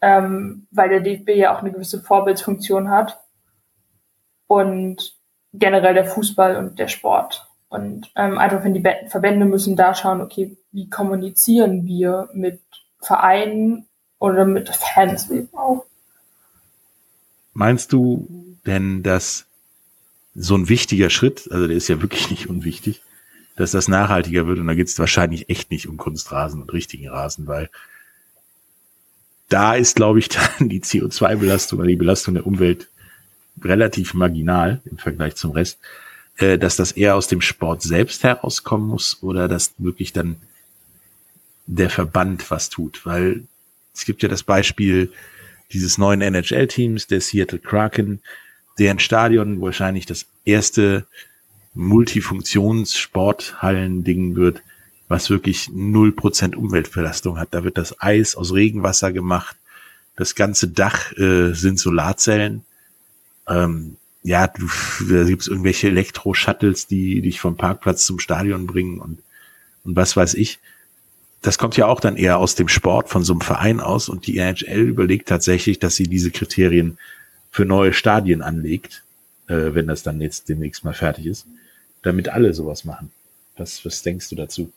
ähm, 0.00 0.66
weil 0.70 0.88
der 0.88 1.00
DFB 1.00 1.30
ja 1.30 1.54
auch 1.54 1.60
eine 1.60 1.72
gewisse 1.72 2.00
Vorbildsfunktion 2.00 2.90
hat 2.90 3.20
und 4.46 5.16
generell 5.52 5.94
der 5.94 6.04
Fußball 6.04 6.56
und 6.56 6.78
der 6.78 6.88
Sport. 6.88 7.47
Und 7.68 8.10
ähm, 8.16 8.38
einfach, 8.38 8.64
wenn 8.64 8.74
die 8.74 8.84
Verbände 9.08 9.44
müssen 9.44 9.76
da 9.76 9.94
schauen, 9.94 10.20
okay, 10.20 10.56
wie 10.72 10.88
kommunizieren 10.88 11.86
wir 11.86 12.28
mit 12.32 12.60
Vereinen 13.00 13.86
oder 14.18 14.44
mit 14.44 14.68
Fans 14.70 15.30
eben 15.30 15.48
auch. 15.52 15.84
Meinst 17.52 17.92
du 17.92 18.26
denn, 18.66 19.02
dass 19.02 19.46
so 20.34 20.56
ein 20.56 20.68
wichtiger 20.68 21.10
Schritt, 21.10 21.48
also 21.50 21.66
der 21.66 21.76
ist 21.76 21.88
ja 21.88 22.00
wirklich 22.00 22.30
nicht 22.30 22.48
unwichtig, 22.48 23.02
dass 23.56 23.72
das 23.72 23.88
nachhaltiger 23.88 24.46
wird 24.46 24.60
und 24.60 24.68
da 24.68 24.74
geht 24.74 24.88
es 24.88 24.98
wahrscheinlich 24.98 25.50
echt 25.50 25.70
nicht 25.70 25.88
um 25.88 25.96
Kunstrasen 25.96 26.62
und 26.62 26.72
richtigen 26.72 27.08
Rasen, 27.08 27.46
weil 27.48 27.70
da 29.48 29.74
ist, 29.74 29.96
glaube 29.96 30.20
ich, 30.20 30.28
dann 30.58 30.68
die 30.68 30.80
CO2-Belastung 30.80 31.80
oder 31.80 31.88
die 31.88 31.96
Belastung 31.96 32.34
der 32.34 32.46
Umwelt 32.46 32.88
relativ 33.62 34.14
marginal 34.14 34.80
im 34.84 34.98
Vergleich 34.98 35.34
zum 35.34 35.50
Rest, 35.50 35.78
äh, 36.38 36.58
dass 36.58 36.76
das 36.76 36.92
eher 36.92 37.16
aus 37.16 37.28
dem 37.28 37.40
Sport 37.40 37.82
selbst 37.82 38.24
herauskommen 38.24 38.88
muss 38.88 39.18
oder 39.22 39.48
dass 39.48 39.72
wirklich 39.78 40.12
dann 40.12 40.36
der 41.66 41.90
Verband 41.90 42.50
was 42.50 42.70
tut, 42.70 43.04
weil 43.04 43.44
es 43.94 44.04
gibt 44.04 44.22
ja 44.22 44.28
das 44.28 44.42
Beispiel 44.42 45.12
dieses 45.72 45.98
neuen 45.98 46.22
NHL-Teams, 46.22 47.08
der 47.08 47.20
Seattle 47.20 47.58
Kraken, 47.58 48.20
deren 48.78 49.00
Stadion 49.00 49.60
wahrscheinlich 49.60 50.06
das 50.06 50.24
erste 50.44 51.04
Multifunktions-Sporthallen-Ding 51.74 54.36
wird, 54.36 54.62
was 55.08 55.28
wirklich 55.30 55.68
null 55.72 56.12
Prozent 56.12 56.54
Umweltbelastung 56.56 57.38
hat. 57.38 57.48
Da 57.52 57.64
wird 57.64 57.76
das 57.76 58.00
Eis 58.00 58.36
aus 58.36 58.54
Regenwasser 58.54 59.12
gemacht. 59.12 59.56
Das 60.16 60.34
ganze 60.34 60.68
Dach 60.68 61.12
äh, 61.18 61.52
sind 61.52 61.78
Solarzellen. 61.78 62.64
Ähm, 63.46 63.98
ja, 64.28 64.46
du, 64.46 64.68
da 65.08 65.24
gibt 65.24 65.42
es 65.42 65.48
irgendwelche 65.48 65.88
Elektro-Shuttles, 65.88 66.86
die 66.86 67.20
dich 67.22 67.40
vom 67.40 67.56
Parkplatz 67.56 68.04
zum 68.04 68.18
Stadion 68.18 68.66
bringen 68.66 69.00
und, 69.00 69.18
und 69.84 69.96
was 69.96 70.16
weiß 70.16 70.34
ich 70.34 70.58
das 71.42 71.58
kommt 71.58 71.76
ja 71.76 71.86
auch 71.86 72.00
dann 72.00 72.16
eher 72.16 72.38
aus 72.38 72.54
dem 72.54 72.68
Sport 72.68 73.08
von 73.08 73.22
so 73.22 73.32
einem 73.32 73.40
Verein 73.40 73.80
aus 73.80 74.08
und 74.08 74.26
die 74.26 74.38
NHL 74.38 74.80
überlegt 74.80 75.28
tatsächlich, 75.28 75.78
dass 75.78 75.96
sie 75.96 76.08
diese 76.08 76.30
Kriterien 76.30 76.98
für 77.50 77.64
neue 77.64 77.92
Stadien 77.92 78.42
anlegt, 78.42 79.04
äh, 79.46 79.74
wenn 79.74 79.86
das 79.86 80.02
dann 80.02 80.20
jetzt 80.20 80.48
demnächst 80.48 80.84
mal 80.84 80.94
fertig 80.94 81.26
ist, 81.26 81.46
damit 82.02 82.28
alle 82.28 82.54
sowas 82.54 82.84
machen. 82.84 83.10
Was, 83.56 83.84
was 83.84 84.02
denkst 84.02 84.28
du 84.30 84.36
dazu? 84.36 84.72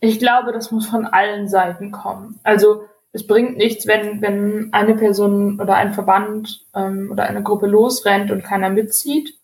Ich 0.00 0.18
glaube, 0.18 0.52
das 0.52 0.70
muss 0.70 0.86
von 0.86 1.06
allen 1.06 1.48
Seiten 1.48 1.90
kommen. 1.90 2.38
Also 2.44 2.84
es 3.12 3.26
bringt 3.26 3.56
nichts, 3.56 3.86
wenn, 3.86 4.20
wenn 4.20 4.72
eine 4.72 4.94
Person 4.94 5.60
oder 5.60 5.76
ein 5.76 5.94
Verband 5.94 6.66
ähm, 6.74 7.10
oder 7.10 7.24
eine 7.24 7.42
Gruppe 7.42 7.66
losrennt 7.66 8.30
und 8.30 8.44
keiner 8.44 8.70
mitzieht. 8.70 9.34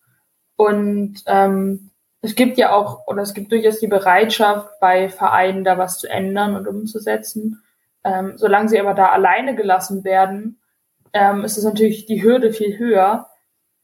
Und 0.56 1.22
ähm, 1.26 1.90
es 2.20 2.34
gibt 2.34 2.58
ja 2.58 2.72
auch, 2.72 3.06
oder 3.06 3.22
es 3.22 3.34
gibt 3.34 3.52
durchaus 3.52 3.80
die 3.80 3.86
Bereitschaft 3.86 4.68
bei 4.80 5.08
Vereinen, 5.08 5.64
da 5.64 5.78
was 5.78 5.98
zu 5.98 6.08
ändern 6.08 6.56
und 6.56 6.68
umzusetzen. 6.68 7.62
Ähm, 8.04 8.34
solange 8.36 8.68
sie 8.68 8.78
aber 8.78 8.94
da 8.94 9.08
alleine 9.08 9.56
gelassen 9.56 10.04
werden, 10.04 10.60
ähm, 11.12 11.44
ist 11.44 11.56
es 11.56 11.64
natürlich 11.64 12.06
die 12.06 12.22
Hürde 12.22 12.52
viel 12.52 12.78
höher. 12.78 13.28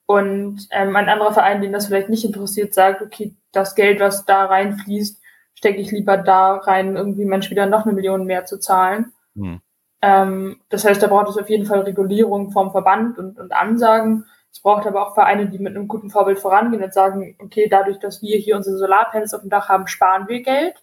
Und 0.07 0.67
ähm, 0.71 0.97
ein 0.97 1.09
anderer 1.09 1.33
Verein, 1.33 1.63
den 1.63 1.73
das 1.73 1.87
vielleicht 1.87 2.09
nicht 2.09 2.25
interessiert, 2.25 2.75
sagt, 2.75 3.01
okay, 3.01 3.35
das 3.53 3.75
Geld, 3.75 4.01
was 4.01 4.25
da 4.27 4.45
reinfließt, 4.45 5.21
stecke 5.55 5.81
ich 5.81 5.91
lieber 5.91 6.17
da 6.17 6.57
rein, 6.57 6.97
irgendwie 6.97 7.25
Mensch 7.25 7.51
wieder 7.51 7.67
noch 7.67 7.87
eine 7.87 7.95
Million 7.95 8.25
mehr 8.25 8.45
zu 8.45 8.59
zahlen. 8.59 9.13
Mhm. 9.35 9.61
Ähm, 10.03 10.61
das 10.69 10.85
heißt, 10.85 11.03
da 11.03 11.07
braucht 11.07 11.29
es 11.29 11.37
auf 11.37 11.51
jeden 11.51 11.67
Fall 11.67 11.81
Regulierung 11.81 12.51
vom 12.51 12.71
Verband 12.71 13.19
und, 13.19 13.39
und 13.39 13.53
Ansagen. 13.53 14.27
Es 14.53 14.61
braucht 14.61 14.87
aber 14.87 15.07
auch 15.07 15.15
Vereine, 15.15 15.49
die 15.49 15.59
mit 15.59 15.77
einem 15.77 15.89
guten 15.89 16.11
Vorbild 16.11 16.39
vorangehen 16.39 16.83
und 16.83 16.93
sagen, 16.93 17.37
okay, 17.41 17.69
dadurch, 17.69 17.99
dass 17.99 18.23
wir 18.23 18.37
hier 18.39 18.57
unsere 18.57 18.79
Solarpanels 18.79 19.35
auf 19.35 19.43
dem 19.43 19.51
Dach 19.51 19.69
haben, 19.69 19.87
sparen 19.87 20.29
wir 20.29 20.43
Geld 20.43 20.83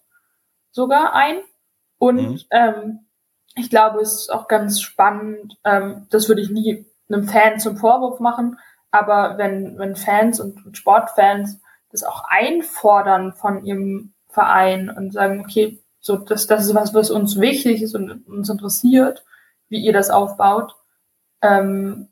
sogar 0.71 1.13
ein. 1.13 1.39
Und 1.97 2.17
mhm. 2.17 2.41
ähm, 2.51 2.99
ich 3.55 3.69
glaube, 3.69 3.99
es 4.01 4.13
ist 4.13 4.31
auch 4.31 4.47
ganz 4.47 4.81
spannend, 4.81 5.57
ähm, 5.63 6.07
das 6.11 6.29
würde 6.29 6.41
ich 6.41 6.49
nie 6.49 6.85
einem 7.09 7.27
Fan 7.27 7.59
zum 7.59 7.77
Vorwurf 7.77 8.19
machen, 8.19 8.59
aber 8.91 9.37
wenn, 9.37 9.77
wenn 9.77 9.95
Fans 9.95 10.39
und, 10.39 10.65
und 10.65 10.77
Sportfans 10.77 11.59
das 11.91 12.03
auch 12.03 12.23
einfordern 12.27 13.33
von 13.33 13.63
ihrem 13.63 14.13
Verein 14.29 14.89
und 14.89 15.13
sagen, 15.13 15.39
okay, 15.39 15.81
so 16.07 16.15
das, 16.15 16.47
das 16.47 16.65
ist 16.65 16.73
was, 16.73 16.93
was 16.93 17.11
uns 17.11 17.37
wichtig 17.37 17.81
ist 17.81 17.93
und 17.93 18.25
uns 18.27 18.49
interessiert, 18.49 19.25
wie 19.67 19.81
ihr 19.81 19.91
das 19.91 20.09
aufbaut, 20.09 20.73
ähm, 21.41 22.07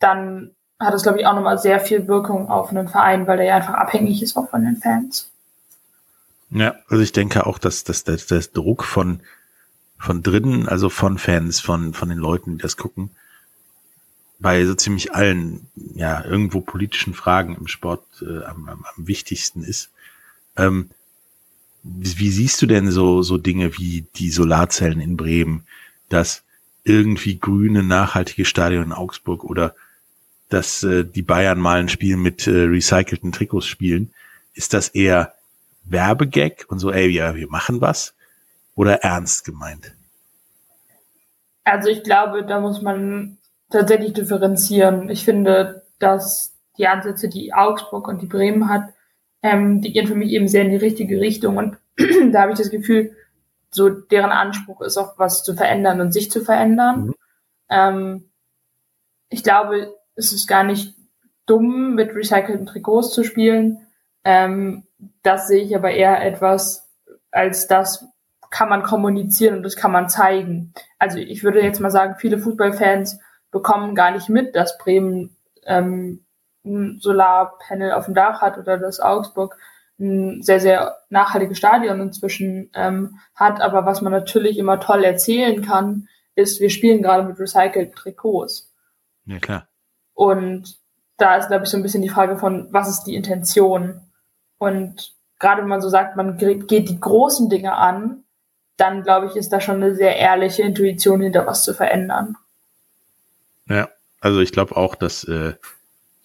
dann 0.00 0.50
hat 0.80 0.92
es, 0.92 1.04
glaube 1.04 1.20
ich, 1.20 1.26
auch 1.26 1.34
nochmal 1.34 1.58
sehr 1.58 1.78
viel 1.78 2.08
Wirkung 2.08 2.48
auf 2.48 2.70
einen 2.70 2.88
Verein, 2.88 3.28
weil 3.28 3.36
der 3.36 3.46
ja 3.46 3.56
einfach 3.56 3.74
abhängig 3.74 4.22
ist 4.22 4.36
auch 4.36 4.50
von 4.50 4.64
den 4.64 4.76
Fans. 4.76 5.30
Ja, 6.50 6.74
also 6.88 7.02
ich 7.02 7.12
denke 7.12 7.46
auch, 7.46 7.58
dass, 7.58 7.84
dass, 7.84 8.02
dass 8.02 8.26
der 8.26 8.40
Druck 8.40 8.82
von, 8.82 9.20
von 9.98 10.22
drinnen, 10.22 10.68
also 10.68 10.88
von 10.88 11.16
Fans, 11.16 11.60
von, 11.60 11.94
von 11.94 12.08
den 12.08 12.18
Leuten, 12.18 12.56
die 12.56 12.62
das 12.62 12.76
gucken, 12.76 13.10
bei 14.40 14.64
so 14.64 14.74
ziemlich 14.74 15.14
allen, 15.14 15.68
ja, 15.94 16.24
irgendwo 16.24 16.60
politischen 16.60 17.14
Fragen 17.14 17.56
im 17.56 17.68
Sport 17.68 18.02
äh, 18.22 18.44
am, 18.44 18.68
am, 18.68 18.84
am 18.96 19.06
wichtigsten 19.06 19.62
ist. 19.62 19.90
Ähm, 20.56 20.90
wie, 21.82 22.30
siehst 22.30 22.60
du 22.60 22.66
denn 22.66 22.90
so, 22.90 23.22
so 23.22 23.38
Dinge 23.38 23.78
wie 23.78 24.06
die 24.16 24.30
Solarzellen 24.30 25.00
in 25.00 25.16
Bremen, 25.16 25.66
das 26.08 26.42
irgendwie 26.84 27.38
grüne, 27.38 27.82
nachhaltige 27.82 28.44
Stadion 28.44 28.84
in 28.84 28.92
Augsburg 28.92 29.44
oder 29.44 29.74
dass 30.48 30.82
äh, 30.82 31.04
die 31.04 31.22
Bayern 31.22 31.60
mal 31.60 31.78
ein 31.78 31.88
Spiel 31.88 32.16
mit 32.16 32.46
äh, 32.46 32.64
recycelten 32.64 33.32
Trikots 33.32 33.66
spielen, 33.66 34.12
ist 34.54 34.72
das 34.72 34.88
eher 34.88 35.34
Werbegag 35.84 36.64
und 36.68 36.78
so, 36.78 36.90
ey, 36.90 37.08
ja, 37.08 37.34
wir 37.34 37.48
machen 37.48 37.80
was 37.80 38.14
oder 38.74 39.02
ernst 39.02 39.44
gemeint? 39.44 39.92
Also 41.64 41.88
ich 41.88 42.02
glaube, 42.02 42.44
da 42.44 42.60
muss 42.60 42.80
man 42.80 43.36
tatsächlich 43.70 44.14
differenzieren. 44.14 45.10
Ich 45.10 45.24
finde, 45.24 45.82
dass 45.98 46.54
die 46.78 46.86
Ansätze, 46.86 47.28
die 47.28 47.52
Augsburg 47.52 48.08
und 48.08 48.22
die 48.22 48.26
Bremen 48.26 48.68
hat, 48.68 48.84
ähm, 49.42 49.80
die 49.80 49.92
gehen 49.92 50.06
für 50.06 50.14
mich 50.14 50.30
eben 50.32 50.48
sehr 50.48 50.62
in 50.62 50.70
die 50.70 50.76
richtige 50.76 51.20
Richtung. 51.20 51.56
Und 51.56 51.78
da 52.32 52.42
habe 52.42 52.52
ich 52.52 52.58
das 52.58 52.70
Gefühl, 52.70 53.16
so 53.70 53.88
deren 53.88 54.30
Anspruch 54.30 54.80
ist, 54.80 54.96
auch 54.96 55.18
was 55.18 55.42
zu 55.42 55.54
verändern 55.54 56.00
und 56.00 56.12
sich 56.12 56.30
zu 56.30 56.42
verändern. 56.42 57.06
Mhm. 57.06 57.14
Ähm, 57.70 58.30
ich 59.28 59.42
glaube, 59.42 59.94
es 60.14 60.32
ist 60.32 60.46
gar 60.48 60.64
nicht 60.64 60.94
dumm, 61.46 61.94
mit 61.94 62.14
recycelten 62.14 62.66
Trikots 62.66 63.12
zu 63.12 63.24
spielen. 63.24 63.86
Ähm, 64.24 64.84
das 65.22 65.48
sehe 65.48 65.62
ich 65.62 65.76
aber 65.76 65.90
eher 65.90 66.24
etwas 66.24 66.88
als 67.30 67.66
das 67.66 68.06
kann 68.50 68.68
man 68.68 68.82
kommunizieren 68.82 69.56
und 69.56 69.62
das 69.62 69.76
kann 69.76 69.92
man 69.92 70.08
zeigen. 70.08 70.72
Also 70.98 71.18
ich 71.18 71.44
würde 71.44 71.60
jetzt 71.60 71.80
mal 71.80 71.90
sagen, 71.90 72.16
viele 72.18 72.38
Fußballfans 72.38 73.20
bekommen 73.50 73.94
gar 73.94 74.10
nicht 74.10 74.28
mit, 74.28 74.56
dass 74.56 74.78
Bremen 74.78 75.36
ähm, 75.64 76.24
ein 76.68 76.98
Solarpanel 77.00 77.92
auf 77.92 78.04
dem 78.04 78.14
Dach 78.14 78.40
hat 78.40 78.58
oder 78.58 78.78
dass 78.78 79.00
Augsburg 79.00 79.56
ein 79.98 80.42
sehr, 80.42 80.60
sehr 80.60 80.98
nachhaltiges 81.08 81.58
Stadion 81.58 82.00
inzwischen 82.00 82.70
ähm, 82.74 83.18
hat. 83.34 83.60
Aber 83.60 83.84
was 83.84 84.00
man 84.00 84.12
natürlich 84.12 84.58
immer 84.58 84.78
toll 84.80 85.04
erzählen 85.04 85.62
kann, 85.62 86.08
ist, 86.34 86.60
wir 86.60 86.70
spielen 86.70 87.02
gerade 87.02 87.24
mit 87.24 87.38
recycelten 87.38 87.94
Trikots. 87.94 88.72
Ja, 89.26 89.38
klar. 89.38 89.66
Und 90.14 90.78
da 91.16 91.36
ist, 91.36 91.48
glaube 91.48 91.64
ich, 91.64 91.70
so 91.70 91.76
ein 91.76 91.82
bisschen 91.82 92.02
die 92.02 92.08
Frage 92.08 92.38
von, 92.38 92.68
was 92.70 92.88
ist 92.88 93.04
die 93.04 93.16
Intention? 93.16 94.00
Und 94.58 95.14
gerade 95.38 95.62
wenn 95.62 95.68
man 95.68 95.82
so 95.82 95.88
sagt, 95.88 96.16
man 96.16 96.36
geht 96.38 96.88
die 96.88 97.00
großen 97.00 97.48
Dinge 97.48 97.74
an, 97.74 98.24
dann 98.76 99.02
glaube 99.02 99.26
ich, 99.26 99.36
ist 99.36 99.52
da 99.52 99.60
schon 99.60 99.76
eine 99.76 99.94
sehr 99.94 100.16
ehrliche 100.16 100.62
Intuition 100.62 101.20
hinter 101.20 101.46
was 101.46 101.64
zu 101.64 101.74
verändern. 101.74 102.36
Ja, 103.66 103.88
also 104.20 104.40
ich 104.40 104.52
glaube 104.52 104.76
auch, 104.76 104.94
dass 104.94 105.24
äh, 105.24 105.54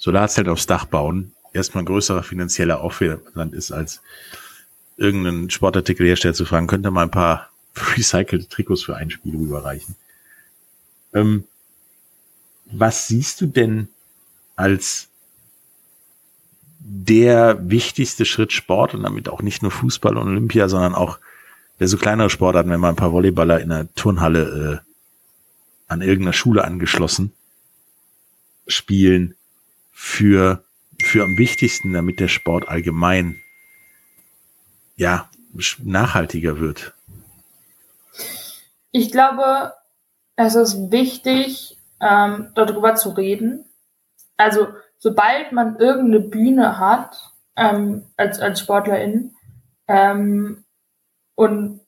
Solarzelt 0.04 0.50
aufs 0.50 0.66
Dach 0.66 0.84
bauen 0.84 1.32
erstmal 1.54 1.84
ein 1.84 1.86
größerer 1.86 2.24
finanzieller 2.24 2.82
Aufwand 2.82 3.54
ist, 3.54 3.72
als 3.72 4.02
irgendeinen 4.98 5.50
Sportartikelhersteller 5.50 6.34
zu 6.34 6.44
fragen, 6.44 6.68
könnte 6.68 6.92
mal 6.92 7.04
ein 7.04 7.10
paar 7.10 7.50
recycelte 7.96 8.50
Trikots 8.50 8.84
für 8.84 8.98
ein 8.98 9.12
Spiel 9.12 9.36
überreichen. 9.36 9.96
Ähm, 11.14 11.46
was 12.66 13.08
siehst 13.08 13.40
du 13.40 13.46
denn 13.46 13.88
als 14.58 15.08
der 16.80 17.70
wichtigste 17.70 18.26
Schritt 18.26 18.52
Sport 18.52 18.96
und 18.96 19.04
damit 19.04 19.30
auch 19.30 19.42
nicht 19.42 19.62
nur 19.62 19.72
Fußball 19.72 20.18
und 20.18 20.28
Olympia, 20.28 20.68
sondern 20.68 20.96
auch 20.96 21.18
der 21.80 21.88
so 21.88 21.96
kleinere 21.96 22.30
Sportarten, 22.30 22.70
wenn 22.72 22.82
mal 22.82 22.90
ein 22.90 22.98
paar 22.98 23.14
Volleyballer 23.14 23.62
in 23.62 23.70
der 23.70 23.88
Turnhalle 23.96 24.82
äh, 24.84 25.88
an 25.88 26.02
irgendeiner 26.02 26.34
Schule 26.34 26.66
angeschlossen 26.66 27.32
spielen 28.68 29.36
für 29.94 30.64
für 31.02 31.24
am 31.24 31.38
wichtigsten, 31.38 31.94
damit 31.94 32.20
der 32.20 32.28
Sport 32.28 32.68
allgemein 32.68 33.42
ja 34.96 35.30
nachhaltiger 35.80 36.60
wird? 36.60 36.94
Ich 38.92 39.12
glaube, 39.12 39.74
es 40.36 40.56
ist 40.56 40.92
wichtig, 40.92 41.78
ähm, 42.02 42.52
darüber 42.56 42.96
zu 42.96 43.10
reden. 43.10 43.66
Also 44.38 44.68
sobald 44.98 45.52
man 45.52 45.78
irgendeine 45.78 46.22
Bühne 46.22 46.80
hat 46.80 47.32
ähm, 47.56 48.06
als 48.18 48.40
als 48.40 48.60
Sportlerin 48.60 49.36
ähm, 49.88 50.64
und 51.36 51.82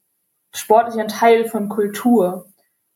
Sport 0.54 0.90
ist 0.90 0.96
ja 0.96 1.04
ein 1.04 1.10
Teil 1.10 1.48
von 1.48 1.70
Kultur. 1.70 2.48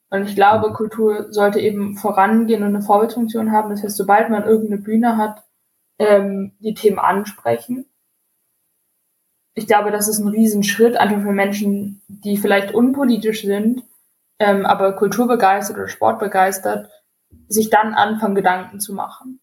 Und 0.09 0.23
ich 0.23 0.35
glaube, 0.35 0.73
Kultur 0.73 1.31
sollte 1.31 1.59
eben 1.59 1.97
vorangehen 1.97 2.63
und 2.63 2.69
eine 2.69 2.81
Vorbildfunktion 2.81 3.51
haben. 3.51 3.69
Das 3.69 3.83
heißt, 3.83 3.95
sobald 3.95 4.29
man 4.29 4.43
irgendeine 4.43 4.81
Bühne 4.81 5.17
hat, 5.17 5.43
ähm, 5.99 6.53
die 6.59 6.73
Themen 6.73 6.99
ansprechen. 6.99 7.85
Ich 9.53 9.67
glaube, 9.67 9.91
das 9.91 10.07
ist 10.07 10.19
ein 10.19 10.27
Riesenschritt, 10.27 10.97
einfach 10.97 11.21
für 11.21 11.31
Menschen, 11.31 12.01
die 12.07 12.37
vielleicht 12.37 12.73
unpolitisch 12.73 13.41
sind, 13.41 13.83
ähm, 14.39 14.65
aber 14.65 14.93
kulturbegeistert 14.93 15.77
oder 15.77 15.87
sportbegeistert, 15.87 16.89
sich 17.47 17.69
dann 17.69 17.93
anfangen, 17.93 18.35
Gedanken 18.35 18.79
zu 18.79 18.93
machen. 18.93 19.41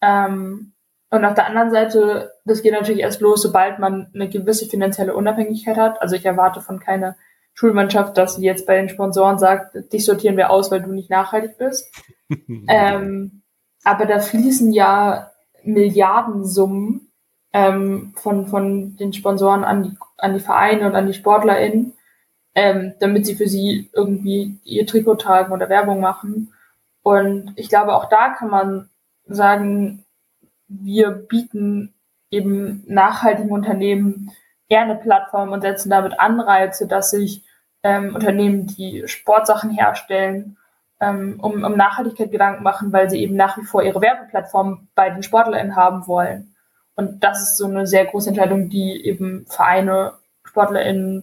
Ähm, 0.00 0.72
und 1.10 1.24
auf 1.24 1.34
der 1.34 1.46
anderen 1.46 1.70
Seite, 1.70 2.32
das 2.44 2.62
geht 2.62 2.72
natürlich 2.72 3.00
erst 3.00 3.20
los, 3.20 3.42
sobald 3.42 3.78
man 3.78 4.10
eine 4.14 4.28
gewisse 4.28 4.66
finanzielle 4.66 5.14
Unabhängigkeit 5.14 5.76
hat. 5.76 6.00
Also 6.02 6.16
ich 6.16 6.24
erwarte 6.24 6.60
von 6.60 6.78
keiner 6.78 7.16
Schulmannschaft, 7.56 8.18
dass 8.18 8.36
sie 8.36 8.44
jetzt 8.44 8.66
bei 8.66 8.76
den 8.76 8.90
Sponsoren 8.90 9.38
sagt, 9.38 9.92
dich 9.92 10.04
sortieren 10.04 10.36
wir 10.36 10.50
aus, 10.50 10.70
weil 10.70 10.82
du 10.82 10.92
nicht 10.92 11.08
nachhaltig 11.08 11.56
bist. 11.56 11.90
ähm, 12.68 13.42
aber 13.82 14.04
da 14.04 14.20
fließen 14.20 14.72
ja 14.72 15.32
Milliardensummen 15.64 17.10
ähm, 17.54 18.12
von, 18.16 18.46
von 18.46 18.96
den 18.96 19.14
Sponsoren 19.14 19.64
an 19.64 19.82
die, 19.84 19.96
an 20.18 20.34
die 20.34 20.40
Vereine 20.40 20.86
und 20.86 20.94
an 20.94 21.06
die 21.06 21.14
SportlerInnen, 21.14 21.94
ähm, 22.54 22.92
damit 23.00 23.24
sie 23.24 23.34
für 23.34 23.48
sie 23.48 23.90
irgendwie 23.94 24.60
ihr 24.64 24.86
Trikot 24.86 25.14
tragen 25.14 25.52
oder 25.52 25.70
Werbung 25.70 26.00
machen. 26.00 26.52
Und 27.02 27.54
ich 27.56 27.70
glaube, 27.70 27.94
auch 27.94 28.10
da 28.10 28.34
kann 28.34 28.50
man 28.50 28.90
sagen, 29.24 30.04
wir 30.68 31.10
bieten 31.10 31.94
eben 32.30 32.84
nachhaltigen 32.86 33.50
Unternehmen 33.50 34.30
eher 34.68 34.82
eine 34.82 34.96
Plattform 34.96 35.52
und 35.52 35.62
setzen 35.62 35.88
damit 35.88 36.20
Anreize, 36.20 36.86
dass 36.86 37.10
sich 37.10 37.45
ähm, 37.86 38.16
Unternehmen, 38.16 38.66
die 38.66 39.04
Sportsachen 39.06 39.70
herstellen, 39.70 40.56
ähm, 41.00 41.38
um, 41.40 41.62
um 41.62 41.76
Nachhaltigkeit 41.76 42.32
Gedanken 42.32 42.64
machen, 42.64 42.92
weil 42.92 43.08
sie 43.08 43.20
eben 43.20 43.36
nach 43.36 43.56
wie 43.56 43.64
vor 43.64 43.84
ihre 43.84 44.00
Werbeplattform 44.00 44.88
bei 44.96 45.08
den 45.08 45.22
SportlerInnen 45.22 45.76
haben 45.76 46.08
wollen. 46.08 46.52
Und 46.96 47.22
das 47.22 47.42
ist 47.42 47.58
so 47.58 47.66
eine 47.66 47.86
sehr 47.86 48.04
große 48.06 48.30
Entscheidung, 48.30 48.70
die 48.70 49.04
eben 49.06 49.46
Vereine, 49.46 50.14
SportlerInnen 50.42 51.22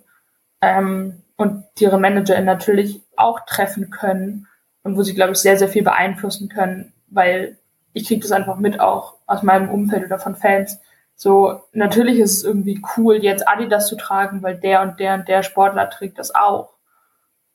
ähm, 0.61 1.23
und 1.35 1.65
ihre 1.79 1.99
ManagerInnen 1.99 2.45
natürlich 2.45 3.03
auch 3.17 3.41
treffen 3.45 3.89
können 3.89 4.47
und 4.83 4.95
wo 4.95 5.03
sie, 5.03 5.15
glaube 5.15 5.33
ich, 5.33 5.39
sehr, 5.39 5.57
sehr 5.57 5.67
viel 5.67 5.83
beeinflussen 5.83 6.47
können, 6.47 6.93
weil 7.09 7.57
ich 7.91 8.07
kriege 8.07 8.21
das 8.21 8.31
einfach 8.31 8.57
mit 8.57 8.79
auch 8.79 9.15
aus 9.25 9.43
meinem 9.43 9.69
Umfeld 9.69 10.05
oder 10.05 10.17
von 10.17 10.35
Fans. 10.35 10.79
So, 11.23 11.61
natürlich 11.71 12.19
ist 12.19 12.33
es 12.33 12.43
irgendwie 12.43 12.81
cool, 12.97 13.15
jetzt 13.15 13.47
Adidas 13.47 13.87
zu 13.87 13.95
tragen, 13.95 14.43
weil 14.43 14.57
der 14.57 14.81
und 14.81 14.99
der 14.99 15.13
und 15.13 15.29
der 15.29 15.41
Sportler 15.41 15.89
trägt 15.89 16.19
das 16.19 16.35
auch. 16.35 16.73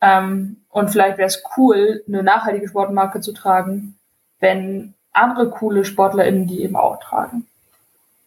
Ähm, 0.01 0.63
und 0.71 0.89
vielleicht 0.89 1.19
wäre 1.19 1.27
es 1.27 1.43
cool, 1.59 2.03
eine 2.09 2.23
nachhaltige 2.23 2.67
Sportmarke 2.67 3.21
zu 3.21 3.35
tragen, 3.35 3.99
wenn 4.41 4.95
andere 5.13 5.51
coole 5.51 5.85
SportlerInnen 5.85 6.47
die 6.47 6.63
eben 6.63 6.77
auch 6.77 6.99
tragen. 6.99 7.47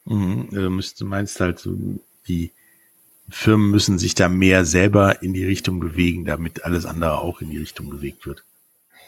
Mhm, 0.06 0.50
also 0.52 0.70
müsste, 0.70 1.06
meinst 1.06 1.40
halt 1.40 1.58
so, 1.58 1.76
die 2.28 2.52
Firmen 3.28 3.72
müssen 3.72 3.98
sich 3.98 4.14
da 4.14 4.30
mehr 4.30 4.64
selber 4.64 5.24
in 5.24 5.34
die 5.34 5.46
Richtung 5.46 5.80
bewegen, 5.80 6.24
damit 6.24 6.66
alles 6.66 6.86
andere 6.86 7.18
auch 7.18 7.42
in 7.42 7.50
die 7.50 7.58
Richtung 7.58 7.90
bewegt 7.90 8.28
wird. 8.28 8.44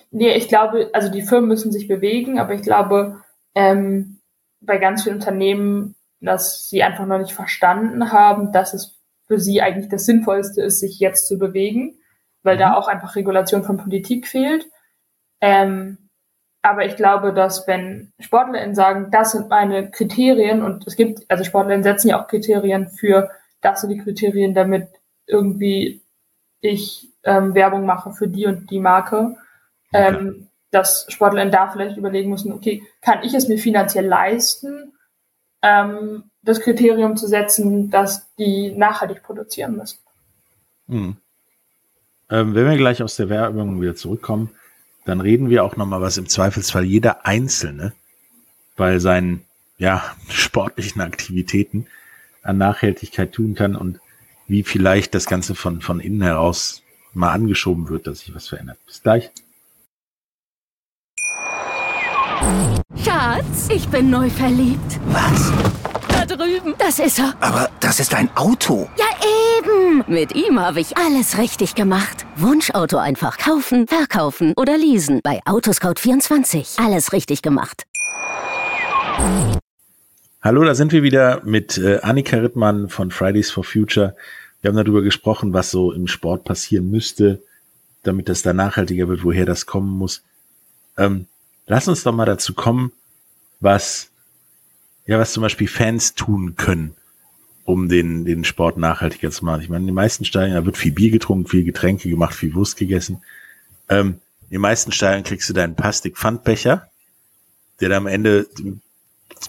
Nee, 0.10 0.34
ich 0.34 0.48
glaube, 0.48 0.90
also 0.94 1.10
die 1.10 1.22
Firmen 1.22 1.48
müssen 1.48 1.72
sich 1.72 1.88
bewegen, 1.88 2.40
aber 2.40 2.56
ich 2.56 2.64
glaube, 2.64 3.22
ähm, 3.54 4.18
bei 4.62 4.80
ganz 4.80 5.04
vielen 5.04 5.18
Unternehmen, 5.18 5.94
dass 6.26 6.70
sie 6.70 6.84
einfach 6.84 7.06
noch 7.06 7.20
nicht 7.20 7.34
verstanden 7.34 8.12
haben, 8.12 8.52
dass 8.52 8.74
es 8.74 9.00
für 9.28 9.40
sie 9.40 9.62
eigentlich 9.62 9.90
das 9.90 10.06
Sinnvollste 10.06 10.62
ist, 10.62 10.80
sich 10.80 11.00
jetzt 11.00 11.28
zu 11.28 11.38
bewegen 11.38 11.98
weil 12.44 12.56
mhm. 12.56 12.60
da 12.60 12.74
auch 12.76 12.88
einfach 12.88 13.16
Regulation 13.16 13.64
von 13.64 13.78
Politik 13.78 14.28
fehlt. 14.28 14.68
Ähm, 15.42 15.98
aber 16.62 16.86
ich 16.86 16.96
glaube, 16.96 17.34
dass 17.34 17.68
wenn 17.68 18.14
SportlerInnen 18.20 18.76
sagen, 18.76 19.10
das 19.12 19.32
sind 19.32 19.50
meine 19.50 19.90
Kriterien 19.90 20.62
und 20.62 20.88
es 20.88 20.96
gibt, 20.96 21.30
also 21.30 21.44
SportlerInnen 21.44 21.84
setzen 21.84 22.10
ja 22.10 22.22
auch 22.22 22.28
Kriterien 22.28 22.88
für, 22.88 23.30
das 23.62 23.82
sind 23.82 23.90
die 23.90 23.98
Kriterien, 23.98 24.54
damit 24.54 24.88
irgendwie 25.26 26.02
ich 26.62 27.10
ähm, 27.24 27.54
Werbung 27.54 27.86
mache 27.86 28.14
für 28.14 28.28
die 28.30 28.46
und 28.46 28.70
die 28.70 28.80
Marke, 28.80 29.36
okay. 29.92 30.08
ähm, 30.08 30.48
dass 30.72 31.06
SportlerInnen 31.10 31.52
da 31.52 31.70
vielleicht 31.70 31.98
überlegen 31.98 32.30
müssen, 32.30 32.54
okay, 32.54 32.84
kann 33.02 33.24
ich 33.24 33.34
es 33.34 33.50
mir 33.50 33.58
finanziell 33.58 34.06
leisten, 34.06 34.94
ähm, 35.64 36.26
das 36.44 36.60
Kriterium 36.60 37.18
zu 37.18 37.28
setzen, 37.28 37.90
dass 37.90 38.28
die 38.36 38.72
nachhaltig 38.72 39.24
produzieren 39.24 39.78
müssen. 39.78 39.98
Mhm. 40.88 41.18
Ähm, 42.30 42.56
wenn 42.56 42.70
wir 42.70 42.78
gleich 42.78 43.02
aus 43.02 43.16
der 43.16 43.30
Werbung 43.30 43.82
wieder 43.82 43.96
zurückkommen, 43.96 44.52
dann 45.06 45.22
reden 45.22 45.50
wir 45.50 45.64
auch 45.64 45.76
nochmal, 45.76 46.02
was 46.02 46.18
im 46.18 46.30
Zweifelsfall 46.30 46.84
jeder 46.84 47.26
Einzelne 47.26 47.94
bei 48.76 49.00
seinen 49.00 49.46
ja, 49.78 50.04
sportlichen 50.30 51.02
Aktivitäten 51.02 51.88
an 52.44 52.58
Nachhaltigkeit 52.58 53.32
tun 53.32 53.56
kann 53.56 53.76
und 53.76 54.00
wie 54.48 54.64
vielleicht 54.64 55.16
das 55.16 55.26
Ganze 55.26 55.56
von, 55.56 55.82
von 55.82 56.00
innen 56.00 56.22
heraus 56.22 56.84
mal 57.14 57.32
angeschoben 57.32 57.90
wird, 57.90 58.08
dass 58.08 58.20
sich 58.20 58.36
was 58.36 58.50
verändert. 58.50 58.78
Bis 58.86 59.02
gleich. 59.02 59.32
Schatz, 63.04 63.70
ich 63.70 63.88
bin 63.90 64.10
neu 64.10 64.30
verliebt. 64.30 65.00
Was? 65.08 65.52
Da 66.08 66.26
drüben. 66.26 66.74
Das 66.78 67.00
ist 67.00 67.20
er. 67.20 67.34
Aber 67.40 67.70
das 67.80 68.00
ist 68.00 68.14
ein 68.14 68.30
Auto. 68.36 68.90
Ja, 68.98 69.06
eben. 69.58 70.04
Mit 70.08 70.36
ihm 70.36 70.60
habe 70.60 70.80
ich 70.80 70.98
alles 70.98 71.38
richtig 71.38 71.76
gemacht. 71.76 72.26
Wunschauto 72.36 72.98
einfach 72.98 73.38
kaufen, 73.38 73.88
verkaufen 73.88 74.54
oder 74.58 74.78
leasen. 74.78 75.22
Bei 75.24 75.42
Autoscout24. 75.46 76.84
Alles 76.84 77.14
richtig 77.14 77.42
gemacht. 77.42 77.84
Hallo, 80.42 80.64
da 80.64 80.76
sind 80.76 80.92
wir 80.92 81.04
wieder 81.04 81.42
mit 81.46 81.78
äh, 81.78 82.00
Annika 82.02 82.38
Rittmann 82.38 82.90
von 82.90 83.12
Fridays 83.12 83.50
for 83.50 83.64
Future 83.64 84.16
Wir 84.62 84.70
haben 84.70 84.78
darüber 84.78 85.02
gesprochen, 85.02 85.54
was 85.54 85.72
so 85.72 85.92
im 85.92 86.08
Sport 86.08 86.46
passieren 86.46 86.90
müsste, 86.90 87.42
damit 88.04 88.28
das 88.30 88.42
da 88.42 88.54
nachhaltiger 88.54 89.08
wird, 89.08 89.24
woher 89.24 89.46
das 89.46 89.66
kommen 89.66 89.98
muss. 89.98 90.24
Ähm, 90.98 91.28
lass 91.68 91.88
uns 91.88 92.04
doch 92.04 92.14
mal 92.14 92.26
dazu 92.26 92.54
kommen, 92.54 92.92
was, 93.60 94.10
ja, 95.06 95.20
was 95.20 95.34
zum 95.34 95.42
Beispiel 95.42 95.68
Fans 95.68 96.16
tun 96.16 96.56
können, 96.56 96.96
um 97.66 97.90
den, 97.90 98.26
den 98.26 98.44
Sport 98.44 98.78
nachhaltiger 98.78 99.32
zu 99.32 99.46
machen. 99.46 99.62
Ich 99.62 99.70
meine, 99.70 99.82
in 99.82 99.88
den 99.88 99.96
meisten 99.96 100.26
Stadien, 100.26 100.56
da 100.56 100.66
wird 100.66 100.78
viel 100.78 100.92
Bier 100.92 101.12
getrunken, 101.12 101.48
viel 101.48 101.64
Getränke 101.64 102.10
gemacht, 102.10 102.36
viel 102.36 102.54
Wurst 102.54 102.78
gegessen. 102.78 103.22
Ähm, 103.90 104.20
in 104.50 104.58
den 104.58 104.62
meisten 104.62 104.92
Stadien 104.92 105.24
kriegst 105.24 105.50
du 105.50 105.54
deinen 105.54 105.76
Plastik-Pfandbecher, 105.76 106.88
der 107.80 107.90
dann 107.90 108.04
am 108.04 108.08
Ende 108.08 108.48
im 108.60 108.82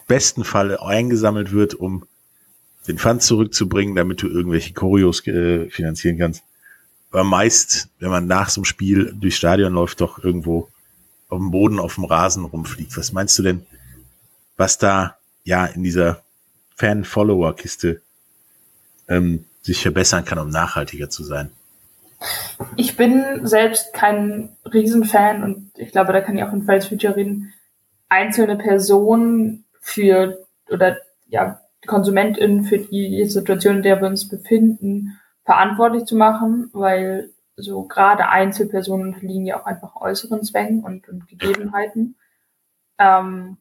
besten 0.06 0.44
Fall 0.44 0.76
eingesammelt 0.78 1.52
wird, 1.52 1.74
um 1.74 2.06
den 2.86 2.98
Pfand 2.98 3.22
zurückzubringen, 3.22 3.94
damit 3.94 4.22
du 4.22 4.28
irgendwelche 4.28 4.74
Choreos 4.74 5.26
äh, 5.26 5.68
finanzieren 5.70 6.18
kannst. 6.18 6.42
Aber 7.10 7.24
meist, 7.24 7.88
wenn 8.00 8.10
man 8.10 8.26
nach 8.26 8.48
so 8.48 8.60
einem 8.60 8.64
Spiel 8.64 9.14
durchs 9.14 9.36
Stadion 9.36 9.72
läuft, 9.72 10.00
doch 10.00 10.22
irgendwo 10.22 10.68
auf 11.34 11.40
dem 11.40 11.50
Boden, 11.50 11.78
auf 11.78 11.96
dem 11.96 12.04
Rasen 12.04 12.44
rumfliegt. 12.44 12.96
Was 12.96 13.12
meinst 13.12 13.38
du 13.38 13.42
denn, 13.42 13.66
was 14.56 14.78
da 14.78 15.16
ja 15.42 15.66
in 15.66 15.82
dieser 15.82 16.22
Fan-Follower-Kiste 16.76 18.00
ähm, 19.08 19.44
sich 19.62 19.82
verbessern 19.82 20.24
kann, 20.24 20.38
um 20.38 20.48
nachhaltiger 20.48 21.10
zu 21.10 21.24
sein? 21.24 21.50
Ich 22.76 22.96
bin 22.96 23.46
selbst 23.46 23.92
kein 23.92 24.56
Riesenfan 24.64 25.42
und 25.42 25.70
ich 25.76 25.92
glaube, 25.92 26.12
da 26.12 26.20
kann 26.20 26.38
ich 26.38 26.44
auch 26.44 26.52
in 26.52 26.64
Fridays 26.64 26.86
Future 26.86 27.16
reden, 27.16 27.52
einzelne 28.08 28.56
Personen 28.56 29.64
für 29.80 30.46
oder 30.70 30.96
ja, 31.28 31.60
KonsumentInnen 31.86 32.64
für 32.64 32.78
die 32.78 33.24
Situation, 33.26 33.76
in 33.76 33.82
der 33.82 34.00
wir 34.00 34.08
uns 34.08 34.28
befinden, 34.28 35.18
verantwortlich 35.44 36.04
zu 36.04 36.16
machen, 36.16 36.70
weil 36.72 37.30
so 37.56 37.84
gerade 37.84 38.28
Einzelpersonen 38.28 39.14
unterliegen 39.14 39.46
ja 39.46 39.60
auch 39.60 39.66
einfach 39.66 39.96
äußeren 39.96 40.42
Zwängen 40.42 40.82
und, 40.82 41.08
und 41.08 41.28
Gegebenheiten. 41.28 42.16
Ähm, 42.98 43.58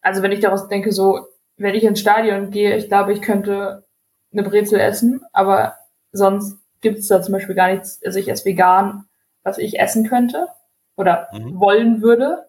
also 0.00 0.22
wenn 0.22 0.32
ich 0.32 0.40
daraus 0.40 0.68
denke, 0.68 0.92
so, 0.92 1.26
wenn 1.56 1.74
ich 1.74 1.84
ins 1.84 2.00
Stadion 2.00 2.50
gehe, 2.50 2.76
ich 2.76 2.88
glaube, 2.88 3.12
ich 3.12 3.22
könnte 3.22 3.84
eine 4.32 4.42
Brezel 4.42 4.80
essen, 4.80 5.22
aber 5.32 5.74
sonst 6.12 6.58
gibt 6.80 6.98
es 6.98 7.08
da 7.08 7.22
zum 7.22 7.32
Beispiel 7.32 7.54
gar 7.54 7.70
nichts, 7.70 8.00
also 8.04 8.18
ich 8.18 8.28
esse 8.28 8.44
vegan, 8.44 9.04
was 9.42 9.58
ich 9.58 9.78
essen 9.78 10.08
könnte 10.08 10.48
oder 10.96 11.28
mhm. 11.32 11.60
wollen 11.60 12.02
würde. 12.02 12.46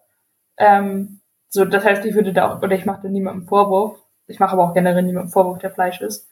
Ähm, 0.57 1.21
so, 1.49 1.65
das 1.65 1.83
heißt, 1.83 2.05
ich 2.05 2.15
würde 2.15 2.33
da 2.33 2.49
auch, 2.49 2.61
oder 2.61 2.75
ich 2.75 2.85
mache 2.85 3.01
da 3.03 3.09
niemandem 3.09 3.47
Vorwurf. 3.47 3.99
Ich 4.27 4.39
mache 4.39 4.53
aber 4.53 4.63
auch 4.63 4.73
generell 4.73 5.03
niemandem 5.03 5.31
Vorwurf, 5.31 5.59
der 5.59 5.71
Fleisch 5.71 5.99
ist. 6.01 6.29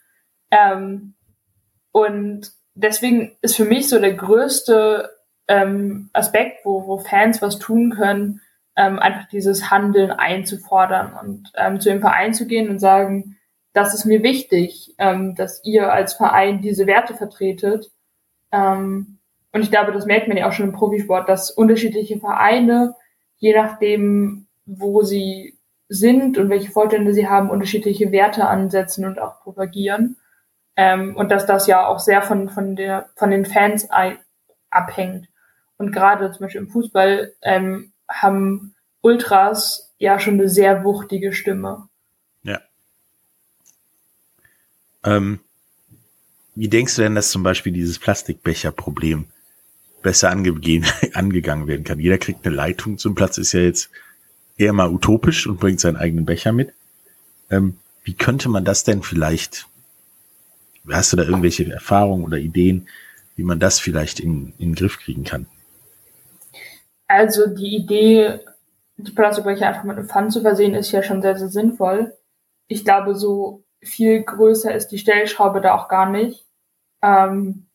Ähm, 0.52 1.16
und 1.92 2.54
deswegen 2.84 3.38
ist 3.42 3.56
für 3.56 3.66
mich 3.66 3.90
so 3.90 4.00
der 4.00 4.14
größte 4.14 5.10
ähm, 5.48 6.10
Aspekt, 6.14 6.66
wo, 6.66 6.88
wo 6.88 6.98
Fans 7.00 7.42
was 7.42 7.60
tun 7.60 7.92
können, 7.92 8.42
ähm, 8.76 9.00
einfach 9.00 9.28
dieses 9.28 9.70
Handeln 9.72 10.12
einzufordern 10.12 11.14
und 11.22 11.52
ähm, 11.56 11.80
zu 11.80 11.90
dem 11.90 12.02
Verein 12.02 12.34
zu 12.34 12.48
gehen 12.48 12.70
und 12.70 12.80
sagen, 12.80 13.38
das 13.74 13.94
ist 13.94 14.06
mir 14.06 14.24
wichtig, 14.24 14.96
ähm, 14.98 15.36
dass 15.36 15.64
ihr 15.64 15.92
als 15.92 16.14
Verein 16.14 16.62
diese 16.62 16.88
Werte 16.88 17.14
vertretet. 17.14 17.92
Ähm, 18.52 19.20
und 19.52 19.62
ich 19.62 19.72
glaube, 19.72 19.92
das 19.92 20.06
merkt 20.06 20.28
man 20.28 20.38
ja 20.38 20.48
auch 20.48 20.54
schon 20.54 20.68
im 20.68 20.74
Profisport, 20.74 21.28
dass 21.28 21.52
unterschiedliche 21.52 22.20
Vereine, 22.20 22.96
je 23.38 23.54
nachdem, 23.54 24.48
wo 24.66 25.02
sie 25.04 25.58
sind 25.88 26.38
und 26.38 26.50
welche 26.50 26.72
Vorstände 26.72 27.14
sie 27.14 27.28
haben, 27.28 27.50
unterschiedliche 27.50 28.12
Werte 28.12 28.48
ansetzen 28.48 29.06
und 29.06 29.20
auch 29.20 29.42
propagieren. 29.42 30.18
Ähm, 30.82 31.14
und 31.18 31.30
dass 31.30 31.46
das 31.46 31.68
ja 31.68 31.86
auch 31.86 32.00
sehr 32.00 32.22
von, 32.22 32.48
von, 32.48 32.78
der, 32.78 33.10
von 33.18 33.32
den 33.32 33.46
Fans 33.46 33.90
abhängt. 34.70 35.28
Und 35.76 35.92
gerade 35.92 36.32
zum 36.32 36.40
Beispiel 36.40 36.62
im 36.62 36.70
Fußball 36.70 37.34
ähm, 37.42 37.92
haben 38.08 38.76
Ultras 39.02 39.94
ja 39.98 40.22
schon 40.22 40.36
eine 40.36 40.48
sehr 40.48 40.86
wuchtige 40.86 41.34
Stimme. 41.34 41.90
Ja. 42.44 42.62
Ähm, 45.04 45.42
wie 46.56 46.70
denkst 46.70 46.96
du 46.96 47.02
denn, 47.02 47.16
dass 47.16 47.30
zum 47.30 47.44
Beispiel 47.44 47.74
dieses 47.74 48.00
Plastikbecher-Problem 48.00 49.26
besser 50.02 50.30
angegeben, 50.30 50.86
angegangen 51.14 51.68
werden 51.68 51.84
kann? 51.84 52.00
Jeder 52.00 52.20
kriegt 52.20 52.46
eine 52.46 52.56
Leitung 52.56 52.98
zum 52.98 53.16
Platz, 53.16 53.38
ist 53.38 53.52
ja 53.52 53.60
jetzt 53.60 53.90
eher 54.56 54.72
mal 54.72 54.90
utopisch 54.90 55.46
und 55.46 55.60
bringt 55.60 55.82
seinen 55.82 55.98
eigenen 55.98 56.24
Becher 56.24 56.54
mit. 56.54 56.74
Ähm, 57.50 57.80
wie 58.06 58.14
könnte 58.14 58.48
man 58.48 58.64
das 58.64 58.86
denn 58.86 59.04
vielleicht 59.04 59.69
Hast 60.88 61.14
du 61.14 61.18
da 61.18 61.24
irgendwelche 61.24 61.72
Erfahrungen 61.72 62.24
oder 62.24 62.38
Ideen, 62.38 62.88
wie 63.36 63.44
man 63.44 63.60
das 63.60 63.80
vielleicht 63.80 64.20
in, 64.20 64.54
in 64.58 64.70
den 64.70 64.76
Griff 64.76 65.00
kriegen 65.00 65.24
kann? 65.24 65.48
Also 67.08 67.48
die 67.48 67.76
Idee, 67.76 68.40
die 68.98 69.12
Plastikbecher 69.12 69.68
einfach 69.68 69.84
mit 69.84 69.98
einem 69.98 70.08
Pfand 70.08 70.32
zu 70.32 70.42
versehen, 70.42 70.76
ist 70.76 70.92
ja 70.92 71.02
schon 71.04 71.22
sehr, 71.22 71.36
sehr 71.38 71.50
sinnvoll. 71.50 72.14
Ich 72.68 72.86
glaube, 72.86 73.16
so 73.16 73.64
viel 73.82 74.24
größer 74.24 74.74
ist 74.74 74.90
die 74.90 75.00
Stellschraube 75.00 75.62
da 75.62 75.76
auch 75.76 75.88
gar 75.88 76.10
nicht. 76.10 76.46
Ähm, 77.02 77.66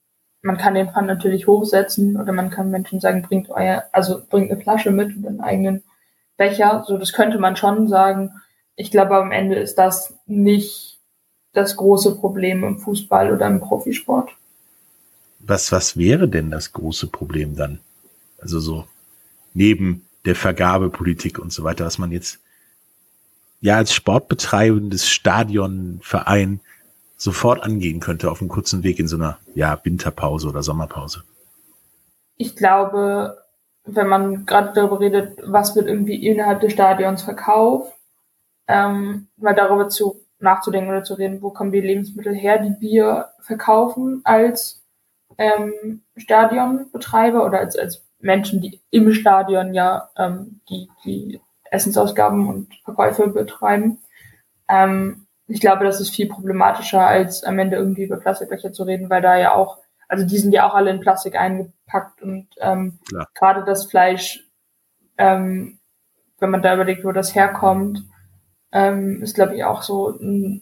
man 0.43 0.59
kann 0.59 0.75
den 0.75 0.91
Pfand 0.91 1.07
natürlich 1.07 1.47
hochsetzen 1.47 2.21
oder 2.21 2.33
man 2.33 2.51
kann 2.51 2.71
Menschen 2.71 3.01
sagen, 3.01 3.23
bringt 3.23 3.49
euer, 3.49 3.85
also 3.93 4.23
bringt 4.29 4.51
eine 4.51 4.61
Flasche 4.61 4.91
mit 4.91 5.17
und 5.17 5.27
einen 5.27 5.41
eigenen 5.41 5.83
Becher. 6.37 6.85
So, 6.87 6.99
das 6.99 7.13
könnte 7.13 7.39
man 7.39 7.57
schon 7.57 7.89
sagen. 7.89 8.33
Ich 8.77 8.91
glaube, 8.91 9.17
am 9.17 9.33
Ende 9.33 9.57
ist 9.57 9.77
das 9.77 10.19
nicht 10.27 10.94
das 11.55 11.77
große 11.77 12.17
Problem 12.17 12.63
im 12.65 12.79
Fußball 12.79 13.33
oder 13.33 13.47
im 13.47 13.61
Profisport. 13.61 14.31
Was, 15.39 15.73
was 15.73 15.97
wäre 15.97 16.29
denn 16.29 16.51
das 16.51 16.73
große 16.73 17.07
Problem 17.07 17.57
dann? 17.57 17.81
Also 18.39 18.61
so 18.61 18.87
neben 19.55 20.07
der 20.25 20.35
Vergabepolitik 20.35 21.39
und 21.39 21.53
so 21.53 21.65
weiter, 21.65 21.85
was 21.85 21.99
man 21.99 22.13
jetzt 22.13 22.41
ja 23.61 23.77
als 23.77 23.95
sportbetreibendes 23.95 25.09
Stadionverein 25.09 26.61
sofort 27.17 27.63
angehen 27.63 28.01
könnte 28.01 28.31
auf 28.31 28.41
einem 28.41 28.51
kurzen 28.51 28.83
Weg 28.83 28.99
in 28.99 29.09
so 29.09 29.17
einer 29.17 29.39
ja, 29.55 29.79
Winterpause 29.83 30.49
oder 30.49 30.63
Sommerpause? 30.63 31.23
Ich 32.37 32.57
glaube, 32.57 33.39
wenn 33.85 34.09
man 34.09 34.47
gerade 34.47 34.73
darüber 34.75 35.01
redet, 35.01 35.39
was 35.45 35.77
wird 35.77 35.87
irgendwie 35.87 36.27
innerhalb 36.27 36.61
des 36.61 36.73
Stadions 36.73 37.23
verkauft, 37.23 37.95
ähm, 38.67 39.29
mal 39.37 39.55
darüber 39.55 39.89
zu 39.89 40.24
nachzudenken 40.45 40.91
oder 40.91 41.03
zu 41.03 41.15
reden, 41.15 41.43
wo 41.43 41.51
kommen 41.51 41.73
die 41.73 41.81
Lebensmittel 41.81 42.35
her, 42.35 42.59
die 42.59 42.81
wir 42.81 43.31
verkaufen 43.41 44.21
als 44.25 44.85
ähm, 45.39 46.03
Stadionbetreiber 46.17 47.45
oder 47.45 47.59
als, 47.59 47.77
als 47.77 48.05
Menschen, 48.21 48.61
die 48.61 48.81
im 48.91 49.13
Stadion 49.13 49.75
ja 49.75 50.11
ähm, 50.17 50.61
die, 50.69 50.89
die 51.05 51.41
Essensausgaben 51.71 52.49
und 52.49 52.75
Verkäufe 52.85 53.29
betreiben. 53.29 53.99
Ähm, 54.69 55.27
ich 55.47 55.61
glaube, 55.61 55.85
das 55.85 56.01
ist 56.01 56.15
viel 56.15 56.29
problematischer, 56.29 57.07
als 57.07 57.45
am 57.45 57.59
Ende 57.59 57.77
irgendwie 57.77 58.05
über 58.05 58.17
Plastikbecher 58.17 58.73
zu 58.73 58.85
reden, 58.85 59.11
weil 59.11 59.21
da 59.21 59.37
ja 59.37 59.55
auch, 59.55 59.79
also 60.09 60.25
die 60.25 60.39
sind 60.39 60.53
ja 60.53 60.69
auch 60.69 60.75
alle 60.75 60.91
in 60.91 61.01
Plastik 61.01 61.37
eingepackt 61.37 62.23
und 62.23 62.49
ähm, 62.61 62.99
gerade 63.35 63.65
das 63.65 63.87
Fleisch, 63.87 64.49
ähm, 65.19 65.79
wenn 66.39 66.51
man 66.51 66.63
da 66.63 66.75
überlegt, 66.75 67.05
wo 67.05 67.13
das 67.13 67.35
herkommt, 67.35 68.05
ähm, 68.75 69.23
ist, 69.23 69.35
glaube 69.35 69.57
ich, 69.57 69.65
auch 69.65 69.83
so 69.83 70.19
eine 70.19 70.61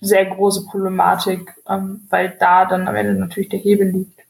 sehr 0.00 0.26
große 0.26 0.66
Problematik, 0.66 1.54
ähm, 1.68 2.02
weil 2.10 2.36
da 2.38 2.66
dann 2.66 2.88
am 2.88 2.96
Ende 2.96 3.14
natürlich 3.14 3.48
der 3.48 3.60
Hebel 3.60 3.90
liegt. 3.90 4.20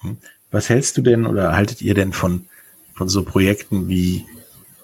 Hm. 0.00 0.18
Was 0.50 0.68
hältst 0.68 0.98
du 0.98 1.02
denn 1.02 1.24
oder 1.24 1.54
haltet 1.54 1.80
ihr 1.80 1.94
denn 1.94 2.12
von, 2.12 2.46
von 2.94 3.08
so 3.08 3.22
Projekten 3.22 3.88
wie, 3.88 4.26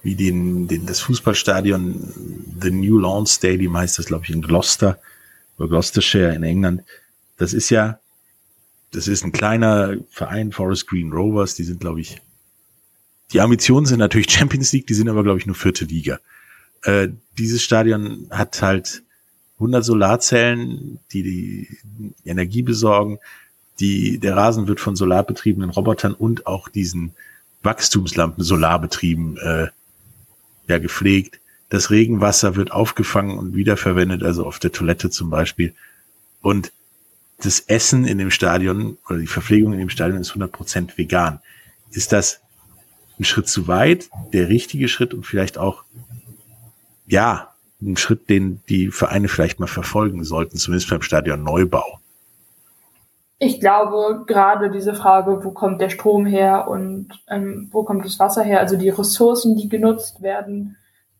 wie 0.02 0.14
den, 0.14 0.68
den, 0.68 0.86
das 0.86 1.00
Fußballstadion 1.00 2.56
The 2.62 2.70
New 2.70 2.98
Lawn 2.98 3.26
Stadium 3.26 3.76
heißt 3.76 3.98
das, 3.98 4.06
glaube 4.06 4.24
ich, 4.24 4.30
in 4.30 4.40
Gloucester 4.40 4.98
oder 5.58 5.68
Gloucestershire 5.68 6.32
in 6.34 6.44
England. 6.44 6.84
Das 7.36 7.52
ist 7.52 7.70
ja, 7.70 7.98
das 8.92 9.08
ist 9.08 9.24
ein 9.24 9.32
kleiner 9.32 9.96
Verein, 10.10 10.52
Forest 10.52 10.86
Green 10.86 11.12
Rovers, 11.12 11.54
die 11.54 11.64
sind, 11.64 11.80
glaube 11.80 12.00
ich, 12.00 12.22
die 13.32 13.40
Ambitionen 13.40 13.84
sind 13.84 13.98
natürlich 13.98 14.30
Champions 14.30 14.72
League, 14.72 14.86
die 14.86 14.94
sind 14.94 15.08
aber, 15.08 15.24
glaube 15.24 15.40
ich, 15.40 15.46
nur 15.46 15.56
vierte 15.56 15.84
Liga. 15.84 16.20
Äh, 16.82 17.08
dieses 17.38 17.62
Stadion 17.62 18.28
hat 18.30 18.62
halt 18.62 19.02
100 19.56 19.84
Solarzellen, 19.84 21.00
die 21.12 21.22
die 21.22 21.78
Energie 22.24 22.62
besorgen. 22.62 23.18
Die, 23.80 24.18
der 24.18 24.36
Rasen 24.36 24.68
wird 24.68 24.80
von 24.80 24.96
solarbetriebenen 24.96 25.70
Robotern 25.70 26.14
und 26.14 26.46
auch 26.46 26.68
diesen 26.68 27.14
Wachstumslampen 27.62 28.44
solarbetrieben 28.44 29.36
äh, 29.38 29.68
ja, 30.68 30.78
gepflegt. 30.78 31.40
Das 31.70 31.90
Regenwasser 31.90 32.56
wird 32.56 32.72
aufgefangen 32.72 33.38
und 33.38 33.54
wiederverwendet, 33.54 34.22
also 34.22 34.46
auf 34.46 34.58
der 34.58 34.72
Toilette 34.72 35.10
zum 35.10 35.30
Beispiel. 35.30 35.74
Und 36.40 36.72
das 37.40 37.60
Essen 37.60 38.04
in 38.04 38.18
dem 38.18 38.30
Stadion 38.30 38.96
oder 39.08 39.18
die 39.18 39.26
Verpflegung 39.26 39.72
in 39.72 39.78
dem 39.78 39.90
Stadion 39.90 40.20
ist 40.20 40.32
100% 40.32 40.96
vegan. 40.96 41.40
Ist 41.90 42.12
das 42.12 42.40
ein 43.18 43.24
Schritt 43.24 43.48
zu 43.48 43.68
weit, 43.68 44.08
der 44.32 44.48
richtige 44.48 44.88
Schritt 44.88 45.14
und 45.14 45.26
vielleicht 45.26 45.58
auch 45.58 45.84
ja, 47.08 47.54
ein 47.80 47.96
Schritt, 47.96 48.28
den 48.28 48.62
die 48.68 48.88
Vereine 48.88 49.28
vielleicht 49.28 49.60
mal 49.60 49.66
verfolgen 49.66 50.24
sollten, 50.24 50.56
zumindest 50.56 50.90
beim 50.90 51.02
Stadion 51.02 51.42
Neubau. 51.42 52.00
Ich 53.40 53.60
glaube, 53.60 54.24
gerade 54.26 54.70
diese 54.70 54.94
Frage, 54.94 55.44
wo 55.44 55.52
kommt 55.52 55.80
der 55.80 55.90
Strom 55.90 56.26
her 56.26 56.66
und 56.68 57.08
ähm, 57.28 57.68
wo 57.70 57.84
kommt 57.84 58.04
das 58.04 58.18
Wasser 58.18 58.42
her, 58.42 58.58
also 58.58 58.76
die 58.76 58.88
Ressourcen, 58.88 59.56
die 59.56 59.68
genutzt 59.68 60.22
werden, 60.22 60.76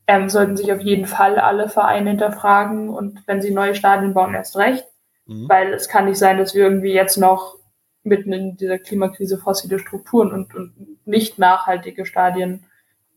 ähm, 0.09 0.29
sollten 0.29 0.57
sich 0.57 0.73
auf 0.73 0.81
jeden 0.81 1.07
Fall 1.07 1.39
alle 1.39 1.69
Vereine 1.69 2.11
hinterfragen 2.11 2.89
und 2.89 3.23
wenn 3.27 3.41
sie 3.41 3.53
neue 3.53 3.77
Stadien 3.77 4.15
bauen, 4.15 4.35
erst 4.35 4.57
recht. 4.57 4.85
Mhm. 5.27 5.49
Weil 5.49 5.73
es 5.73 5.89
kann 5.89 6.07
nicht 6.07 6.19
sein, 6.19 6.39
dass 6.39 6.55
wir 6.55 6.65
irgendwie 6.65 6.93
jetzt 6.93 7.19
noch 7.19 7.55
mitten 8.03 8.33
in 8.33 8.57
dieser 8.57 8.79
Klimakrise 8.79 9.39
fossile 9.39 9.79
Strukturen 9.79 10.33
und, 10.33 10.55
und 10.55 11.07
nicht 11.07 11.39
nachhaltige 11.39 12.05
Stadien 12.05 12.65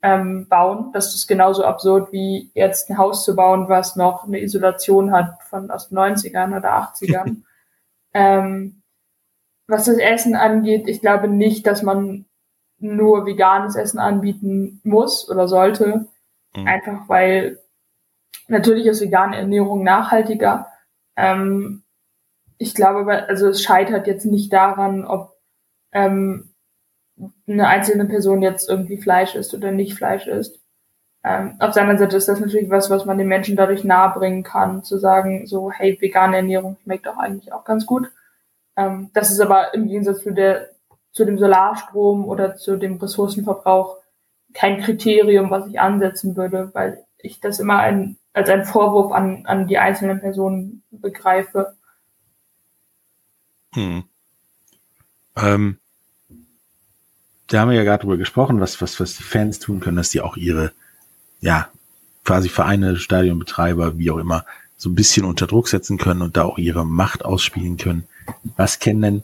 ähm, 0.02 0.48
bauen. 0.48 0.92
Das 0.94 1.14
ist 1.14 1.28
genauso 1.28 1.64
absurd 1.64 2.12
wie 2.12 2.52
jetzt 2.54 2.90
ein 2.90 2.98
Haus 2.98 3.24
zu 3.24 3.36
bauen, 3.36 3.70
was 3.70 3.96
noch 3.96 4.26
eine 4.26 4.42
Isolation 4.42 5.12
hat 5.12 5.42
von 5.50 5.70
aus 5.70 5.90
den 5.90 5.98
90ern 5.98 6.58
oder 6.58 6.74
80ern. 6.74 7.38
ähm, 8.14 8.82
was 9.68 9.86
das 9.86 9.98
Essen 9.98 10.36
angeht, 10.36 10.88
ich 10.88 11.02
glaube 11.02 11.28
nicht, 11.28 11.66
dass 11.66 11.82
man 11.82 12.26
nur 12.80 13.26
veganes 13.26 13.76
Essen 13.76 14.00
anbieten 14.00 14.82
muss 14.84 15.30
oder 15.30 15.48
sollte. 15.48 16.08
Mhm. 16.56 16.68
Einfach 16.68 17.08
weil 17.08 17.60
natürlich 18.48 18.86
ist 18.86 19.02
vegane 19.02 19.38
Ernährung 19.38 19.84
nachhaltiger. 19.84 20.68
Ähm, 21.16 21.84
ich 22.58 22.76
glaube, 22.76 23.28
also 23.28 23.48
es 23.50 23.64
scheitert 23.64 24.08
jetzt 24.08 24.26
nicht 24.26 24.52
daran, 24.52 25.06
ob 25.06 25.38
ähm, 25.92 26.51
eine 27.48 27.68
einzelne 27.68 28.06
Person 28.06 28.42
jetzt 28.42 28.70
irgendwie 28.70 28.98
Fleisch 28.98 29.36
isst 29.36 29.54
oder 29.54 29.72
nicht 29.72 29.96
Fleisch 29.96 30.28
isst. 30.28 30.60
Ähm, 31.24 31.56
auf 31.60 31.74
der 31.74 31.84
anderen 31.84 32.00
Seite 32.00 32.18
ist 32.18 32.28
das 32.28 32.40
natürlich 32.40 32.70
was, 32.70 32.90
was 32.90 33.06
man 33.06 33.18
den 33.18 33.28
Menschen 33.28 33.56
dadurch 33.56 33.84
nahebringen 33.84 34.44
kann, 34.44 34.84
zu 34.84 34.98
sagen, 34.98 35.46
so, 35.46 35.72
hey, 35.72 35.98
vegane 36.00 36.38
Ernährung 36.38 36.78
schmeckt 36.84 37.06
doch 37.06 37.18
eigentlich 37.18 37.54
auch 37.54 37.64
ganz 37.64 37.86
gut. 37.86 38.12
Ähm, 38.76 39.12
das 39.14 39.32
ist 39.32 39.40
aber 39.40 39.74
im 39.74 39.88
Gegensatz 39.88 40.24
zu, 40.24 40.32
der, 40.32 40.70
zu 41.12 41.26
dem 41.26 41.38
Solarstrom 41.38 42.28
oder 42.28 42.56
zu 42.56 42.78
dem 42.78 42.98
Ressourcenverbrauch 42.98 43.98
kein 44.54 44.82
Kriterium, 44.82 45.50
was 45.52 45.68
ich 45.68 45.80
ansetzen 45.80 46.36
würde, 46.36 46.72
weil 46.74 47.06
ich 47.20 47.40
das 47.40 47.60
immer 47.60 47.78
ein, 47.78 48.18
als 48.34 48.50
einen 48.50 48.66
Vorwurf 48.66 49.12
an, 49.12 49.46
an 49.46 49.68
die 49.68 49.78
einzelnen 49.78 50.20
Personen 50.20 50.84
begreife. 50.90 51.76
Hm. 53.74 54.04
Ähm, 55.38 55.78
da 57.52 57.62
haben 57.62 57.70
wir 57.70 57.76
ja 57.76 57.84
gerade 57.84 58.02
drüber 58.02 58.18
gesprochen, 58.18 58.62
was, 58.62 58.82
was, 58.82 59.00
was 59.00 59.18
die 59.18 59.24
Fans 59.24 59.60
tun 59.60 59.82
können, 59.82 59.98
dass 59.98 60.10
die 60.10 60.22
auch 60.22 60.38
ihre, 60.38 60.72
ja, 61.42 61.70
quasi 62.24 62.48
Vereine, 62.48 62.96
Stadionbetreiber, 62.96 63.98
wie 63.98 64.10
auch 64.10 64.20
immer, 64.20 64.46
so 64.78 64.90
ein 64.90 64.96
bisschen 64.96 65.26
unter 65.26 65.48
Druck 65.48 65.68
setzen 65.68 65.98
können 65.98 66.22
und 66.22 66.38
da 66.38 66.44
auch 66.44 66.58
ihre 66.58 66.86
Macht 66.86 67.26
ausspielen 67.26 67.78
können. 67.78 68.08
Was 68.56 68.80
kann 68.80 69.02
denn 69.02 69.24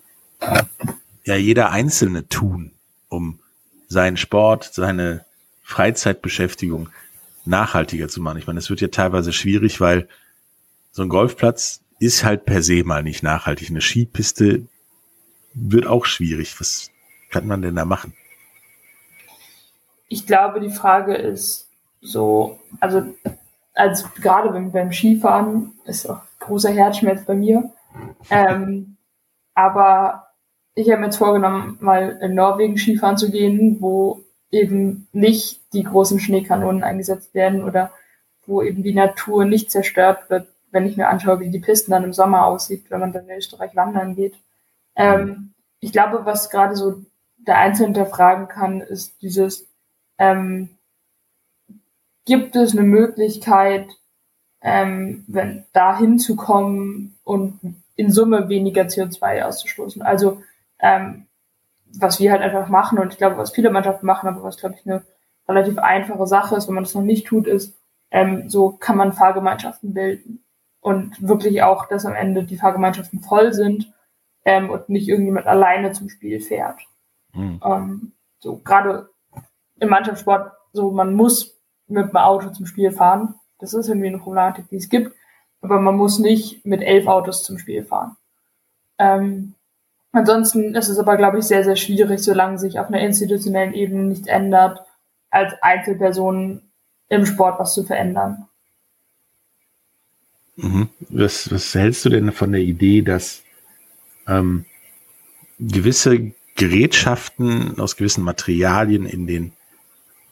ja 1.23 1.35
jeder 1.35 1.71
Einzelne 1.71 2.27
tun, 2.27 2.71
um 3.07 3.39
seinen 3.87 4.17
Sport, 4.17 4.71
seine 4.73 5.23
Freizeitbeschäftigung 5.63 6.89
nachhaltiger 7.45 8.09
zu 8.09 8.21
machen? 8.21 8.39
Ich 8.39 8.47
meine, 8.47 8.59
es 8.59 8.69
wird 8.69 8.81
ja 8.81 8.89
teilweise 8.89 9.31
schwierig, 9.31 9.79
weil 9.79 10.07
so 10.91 11.01
ein 11.01 11.09
Golfplatz 11.09 11.79
ist 11.99 12.25
halt 12.25 12.45
per 12.45 12.61
se 12.61 12.83
mal 12.83 13.03
nicht 13.03 13.23
nachhaltig. 13.23 13.69
Eine 13.69 13.81
Skipiste 13.81 14.63
wird 15.53 15.87
auch 15.87 16.05
schwierig. 16.05 16.59
Was 16.59 16.91
kann 17.29 17.47
man 17.47 17.61
denn 17.61 17.75
da 17.75 17.85
machen? 17.85 18.13
Ich 20.07 20.25
glaube, 20.25 20.59
die 20.59 20.69
Frage 20.69 21.15
ist 21.15 21.69
so, 22.01 22.59
also 22.79 23.03
als 23.73 24.05
gerade 24.15 24.49
beim, 24.49 24.71
beim 24.71 24.91
Skifahren 24.91 25.73
ist 25.85 26.09
auch 26.09 26.21
großer 26.39 26.71
Herzschmerz 26.71 27.25
bei 27.25 27.35
mir. 27.35 27.71
Ähm, 28.29 28.97
aber 29.53 30.27
ich 30.75 30.89
habe 30.89 30.99
mir 30.99 31.07
jetzt 31.07 31.17
vorgenommen, 31.17 31.77
mal 31.81 32.19
in 32.21 32.35
Norwegen 32.35 32.77
Skifahren 32.77 33.17
zu 33.17 33.31
gehen, 33.31 33.77
wo 33.79 34.23
eben 34.51 35.07
nicht 35.11 35.61
die 35.73 35.83
großen 35.83 36.19
Schneekanonen 36.19 36.83
eingesetzt 36.83 37.33
werden 37.33 37.63
oder 37.63 37.91
wo 38.45 38.61
eben 38.61 38.83
die 38.83 38.93
Natur 38.93 39.43
nicht 39.43 39.71
zerstört 39.71 40.29
wird, 40.29 40.47
wenn 40.71 40.85
ich 40.85 40.95
mir 40.95 41.09
anschaue, 41.09 41.39
wie 41.39 41.49
die 41.49 41.59
Pisten 41.59 41.91
dann 41.91 42.03
im 42.03 42.13
Sommer 42.13 42.45
aussieht, 42.45 42.85
wenn 42.89 42.99
man 42.99 43.11
dann 43.11 43.27
in 43.27 43.37
Österreich 43.37 43.75
wandern 43.75 44.15
geht. 44.15 44.35
Ähm, 44.95 45.53
ich 45.79 45.91
glaube, 45.91 46.25
was 46.25 46.49
gerade 46.49 46.75
so 46.75 47.01
der 47.47 47.57
Einzelne 47.57 47.87
hinterfragen 47.87 48.47
kann, 48.47 48.81
ist 48.81 49.21
dieses, 49.21 49.67
ähm, 50.17 50.77
gibt 52.25 52.55
es 52.55 52.73
eine 52.73 52.83
Möglichkeit, 52.83 53.87
ähm, 54.61 55.23
wenn 55.27 55.65
da 55.71 55.97
hinzukommen 55.97 57.17
und 57.23 57.59
in 57.95 58.11
Summe 58.11 58.49
weniger 58.49 58.83
CO2 58.83 59.43
auszustoßen. 59.43 60.01
Also 60.01 60.43
ähm, 60.79 61.25
was 61.93 62.19
wir 62.19 62.31
halt 62.31 62.41
einfach 62.41 62.67
machen 62.67 62.99
und 62.99 63.13
ich 63.13 63.17
glaube, 63.17 63.37
was 63.37 63.51
viele 63.51 63.71
Mannschaften 63.71 64.05
machen, 64.05 64.27
aber 64.27 64.43
was 64.43 64.57
glaube 64.57 64.75
ich 64.75 64.85
eine 64.85 65.03
relativ 65.47 65.77
einfache 65.77 66.27
Sache 66.27 66.55
ist, 66.55 66.67
wenn 66.67 66.75
man 66.75 66.83
das 66.83 66.93
noch 66.93 67.01
nicht 67.01 67.27
tut, 67.27 67.47
ist, 67.47 67.77
ähm, 68.11 68.49
so 68.49 68.71
kann 68.71 68.97
man 68.97 69.13
Fahrgemeinschaften 69.13 69.93
bilden 69.93 70.43
und 70.81 71.25
wirklich 71.25 71.63
auch, 71.63 71.87
dass 71.87 72.05
am 72.05 72.13
Ende 72.13 72.43
die 72.43 72.57
Fahrgemeinschaften 72.57 73.21
voll 73.21 73.53
sind 73.53 73.93
ähm, 74.45 74.69
und 74.69 74.89
nicht 74.89 75.07
irgendjemand 75.07 75.47
alleine 75.47 75.91
zum 75.93 76.09
Spiel 76.09 76.39
fährt. 76.39 76.79
Mhm. 77.33 77.61
Ähm, 77.63 78.11
so 78.39 78.57
gerade 78.57 79.09
im 79.79 79.89
Mannschaftssport, 79.89 80.51
so 80.73 80.91
man 80.91 81.13
muss 81.13 81.57
mit 81.87 82.09
dem 82.09 82.17
Auto 82.17 82.49
zum 82.49 82.65
Spiel 82.65 82.91
fahren. 82.91 83.35
Das 83.59 83.73
ist 83.73 83.87
irgendwie 83.87 84.07
eine 84.07 84.19
Problematik, 84.19 84.69
die 84.69 84.77
es 84.77 84.89
gibt 84.89 85.13
aber 85.61 85.79
man 85.79 85.95
muss 85.95 86.19
nicht 86.19 86.65
mit 86.65 86.81
elf 86.81 87.07
Autos 87.07 87.43
zum 87.43 87.57
Spiel 87.59 87.83
fahren. 87.83 88.15
Ähm, 88.99 89.53
ansonsten 90.11 90.75
ist 90.75 90.89
es 90.89 90.97
aber, 90.97 91.17
glaube 91.17 91.39
ich, 91.39 91.45
sehr, 91.45 91.63
sehr 91.63 91.75
schwierig, 91.75 92.21
solange 92.21 92.59
sich 92.59 92.79
auf 92.79 92.87
einer 92.87 93.01
institutionellen 93.01 93.73
Ebene 93.73 94.03
nichts 94.03 94.27
ändert, 94.27 94.81
als 95.29 95.53
Einzelperson 95.61 96.61
im 97.09 97.25
Sport 97.25 97.59
was 97.59 97.73
zu 97.73 97.83
verändern. 97.83 98.47
Mhm. 100.55 100.89
Was, 101.09 101.51
was 101.51 101.73
hältst 101.75 102.05
du 102.05 102.09
denn 102.09 102.31
von 102.31 102.51
der 102.51 102.61
Idee, 102.61 103.01
dass 103.01 103.43
ähm, 104.27 104.65
gewisse 105.59 106.31
Gerätschaften 106.57 107.79
aus 107.79 107.95
gewissen 107.95 108.23
Materialien 108.23 109.05
in 109.05 109.27
den 109.27 109.53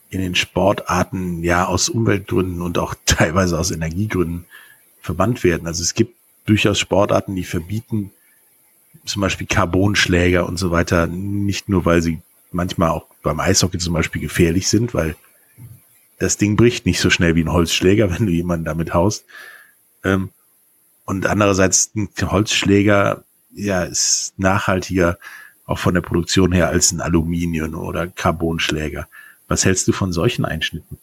in 0.09 0.21
den 0.21 0.35
Sportarten 0.35 1.43
ja 1.43 1.65
aus 1.65 1.89
Umweltgründen 1.89 2.61
und 2.61 2.77
auch 2.77 2.95
teilweise 3.05 3.57
aus 3.57 3.71
Energiegründen 3.71 4.45
verbannt 5.01 5.43
werden. 5.43 5.67
Also 5.67 5.83
es 5.83 5.93
gibt 5.93 6.15
durchaus 6.45 6.79
Sportarten, 6.79 7.35
die 7.35 7.43
verbieten 7.43 8.11
zum 9.05 9.21
Beispiel 9.21 9.47
Carbonschläger 9.47 10.47
und 10.47 10.57
so 10.57 10.71
weiter, 10.71 11.07
nicht 11.07 11.69
nur, 11.69 11.85
weil 11.85 12.01
sie 12.01 12.21
manchmal 12.51 12.89
auch 12.89 13.07
beim 13.21 13.39
Eishockey 13.39 13.77
zum 13.77 13.93
Beispiel 13.93 14.21
gefährlich 14.21 14.67
sind, 14.67 14.93
weil 14.93 15.15
das 16.17 16.37
Ding 16.37 16.55
bricht 16.55 16.85
nicht 16.85 16.99
so 16.99 17.09
schnell 17.09 17.35
wie 17.35 17.43
ein 17.43 17.51
Holzschläger, 17.51 18.09
wenn 18.17 18.25
du 18.25 18.31
jemanden 18.31 18.65
damit 18.65 18.93
haust. 18.93 19.25
Ähm, 20.03 20.29
und 21.05 21.27
andererseits 21.27 21.91
ein 21.95 22.09
Holzschläger, 22.19 23.23
ja, 23.53 23.83
ist 23.83 24.33
nachhaltiger 24.37 25.19
auch 25.65 25.79
von 25.79 25.93
der 25.93 26.01
Produktion 26.01 26.51
her 26.51 26.69
als 26.69 26.91
ein 26.91 27.01
Aluminium 27.01 27.75
oder 27.75 28.07
Carbonschläger. 28.07 29.07
Was 29.47 29.65
hältst 29.65 29.87
du 29.87 29.91
von 29.91 30.11
solchen 30.11 30.45
Einschnitten? 30.45 30.97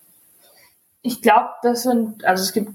Ich 1.03 1.21
glaube, 1.21 1.51
das 1.63 1.83
sind, 1.83 2.25
also 2.25 2.43
es 2.43 2.53
gibt 2.53 2.71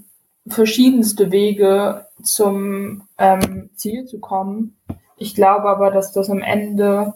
verschiedenste 0.47 1.31
Wege 1.31 2.07
zum 2.21 3.07
ähm, 3.17 3.69
Ziel 3.75 4.05
zu 4.05 4.19
kommen. 4.19 4.77
Ich 5.17 5.35
glaube 5.35 5.69
aber, 5.69 5.91
dass 5.91 6.11
das 6.11 6.29
am 6.29 6.41
Ende 6.41 7.13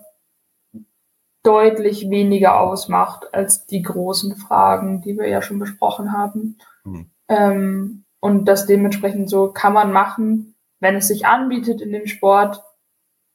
deutlich 1.43 2.09
weniger 2.09 2.59
ausmacht 2.59 3.33
als 3.33 3.65
die 3.65 3.81
großen 3.81 4.35
Fragen, 4.35 5.01
die 5.01 5.17
wir 5.17 5.27
ja 5.27 5.41
schon 5.41 5.59
besprochen 5.59 6.11
haben. 6.11 6.57
Mhm. 6.83 7.09
Ähm, 7.27 8.03
und 8.19 8.45
das 8.45 8.67
dementsprechend 8.67 9.29
so 9.29 9.51
kann 9.51 9.73
man 9.73 9.91
machen, 9.91 10.55
wenn 10.79 10.95
es 10.95 11.07
sich 11.07 11.25
anbietet 11.25 11.81
in 11.81 11.91
dem 11.91 12.07
Sport. 12.07 12.63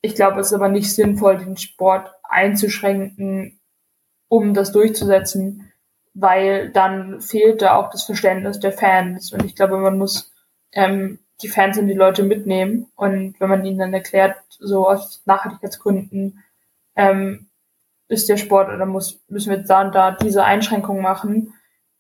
Ich 0.00 0.14
glaube, 0.14 0.40
es 0.40 0.48
ist 0.48 0.52
aber 0.52 0.68
nicht 0.68 0.94
sinnvoll, 0.94 1.38
den 1.38 1.56
Sport 1.56 2.10
einzuschränken, 2.22 3.60
um 4.28 4.54
das 4.54 4.72
durchzusetzen, 4.72 5.72
weil 6.14 6.70
dann 6.70 7.20
fehlt 7.20 7.62
da 7.62 7.76
auch 7.76 7.90
das 7.90 8.04
Verständnis 8.04 8.60
der 8.60 8.72
Fans. 8.72 9.32
Und 9.32 9.44
ich 9.44 9.54
glaube, 9.54 9.78
man 9.78 9.98
muss 9.98 10.32
ähm, 10.72 11.18
die 11.42 11.48
Fans 11.48 11.78
und 11.78 11.88
die 11.88 11.94
Leute 11.94 12.22
mitnehmen. 12.22 12.86
Und 12.94 13.38
wenn 13.38 13.48
man 13.48 13.64
ihnen 13.64 13.78
dann 13.78 13.94
erklärt, 13.94 14.36
so 14.48 14.88
aus 14.88 15.22
Nachhaltigkeitsgründen, 15.26 16.42
ähm, 16.94 17.48
ist 18.08 18.28
der 18.28 18.36
Sport 18.36 18.68
oder 18.68 18.86
muss, 18.86 19.20
müssen 19.28 19.50
wir 19.50 19.58
da 19.58 19.82
und 19.82 19.94
da 19.94 20.12
diese 20.12 20.44
Einschränkungen 20.44 21.02
machen, 21.02 21.54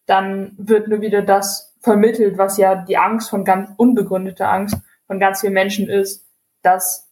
dann 0.06 0.52
wird 0.56 0.88
nur 0.88 1.00
wieder 1.00 1.22
das 1.22 1.74
vermittelt, 1.80 2.38
was 2.38 2.56
ja 2.58 2.76
die 2.76 2.96
Angst 2.96 3.28
von 3.28 3.44
ganz 3.44 3.70
unbegründeter 3.76 4.48
Angst 4.48 4.76
von 5.06 5.20
ganz 5.20 5.40
vielen 5.40 5.52
Menschen 5.52 5.88
ist, 5.88 6.24
dass 6.62 7.05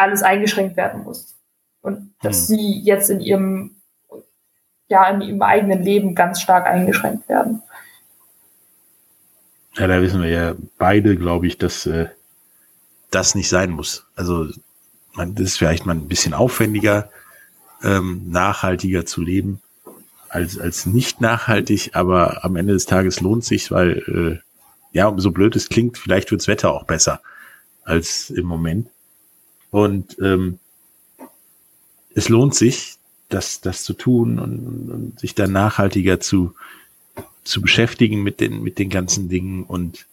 alles 0.00 0.22
eingeschränkt 0.22 0.76
werden 0.76 1.04
muss. 1.04 1.36
Und 1.82 2.14
dass 2.22 2.48
hm. 2.48 2.56
sie 2.56 2.80
jetzt 2.80 3.10
in 3.10 3.20
ihrem 3.20 3.76
ja 4.88 5.08
in 5.08 5.20
ihrem 5.20 5.42
eigenen 5.42 5.82
Leben 5.82 6.14
ganz 6.14 6.40
stark 6.40 6.66
eingeschränkt 6.66 7.28
werden. 7.28 7.62
Ja, 9.76 9.86
da 9.86 10.02
wissen 10.02 10.20
wir 10.20 10.28
ja 10.28 10.54
beide, 10.78 11.16
glaube 11.16 11.46
ich, 11.46 11.56
dass 11.58 11.86
äh, 11.86 12.08
das 13.10 13.34
nicht 13.34 13.48
sein 13.48 13.70
muss. 13.70 14.06
Also 14.16 14.48
man, 15.12 15.34
das 15.36 15.46
ist 15.46 15.58
vielleicht 15.58 15.86
mal 15.86 15.94
ein 15.94 16.08
bisschen 16.08 16.34
aufwendiger, 16.34 17.08
ähm, 17.82 18.24
nachhaltiger 18.26 19.06
zu 19.06 19.22
leben 19.22 19.62
als, 20.30 20.58
als 20.58 20.86
nicht 20.86 21.20
nachhaltig, 21.20 21.90
aber 21.94 22.44
am 22.44 22.56
Ende 22.56 22.72
des 22.72 22.86
Tages 22.86 23.20
lohnt 23.20 23.44
sich, 23.44 23.70
weil, 23.70 23.98
äh, 24.42 24.96
ja, 24.96 25.12
so 25.16 25.32
blöd 25.32 25.56
es 25.56 25.68
klingt, 25.68 25.98
vielleicht 25.98 26.30
wirds 26.30 26.48
Wetter 26.48 26.72
auch 26.72 26.84
besser 26.84 27.20
als 27.84 28.30
im 28.30 28.46
Moment. 28.46 28.88
Und 29.70 30.16
ähm, 30.20 30.58
es 32.14 32.28
lohnt 32.28 32.54
sich, 32.54 32.96
das, 33.28 33.60
das 33.60 33.84
zu 33.84 33.94
tun 33.94 34.38
und, 34.38 34.90
und 34.90 35.20
sich 35.20 35.34
dann 35.34 35.52
nachhaltiger 35.52 36.20
zu, 36.20 36.54
zu 37.44 37.62
beschäftigen 37.62 38.22
mit 38.22 38.40
den, 38.40 38.62
mit 38.62 38.78
den 38.78 38.90
ganzen 38.90 39.28
Dingen. 39.28 39.64
Und 39.64 40.06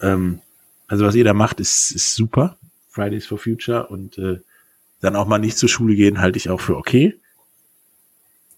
ähm, 0.00 0.40
also 0.86 1.04
was 1.04 1.14
ihr 1.14 1.24
da 1.24 1.34
macht, 1.34 1.60
ist, 1.60 1.90
ist 1.90 2.14
super. 2.14 2.56
Fridays 2.88 3.26
for 3.26 3.38
Future 3.38 3.86
und 3.88 4.18
äh, 4.18 4.40
dann 5.00 5.16
auch 5.16 5.26
mal 5.26 5.38
nicht 5.38 5.58
zur 5.58 5.68
Schule 5.68 5.94
gehen, 5.94 6.20
halte 6.20 6.38
ich 6.38 6.50
auch 6.50 6.60
für 6.60 6.76
okay. 6.76 7.18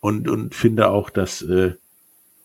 Und, 0.00 0.28
und 0.28 0.54
finde 0.54 0.88
auch, 0.88 1.10
dass 1.10 1.42
äh, 1.42 1.74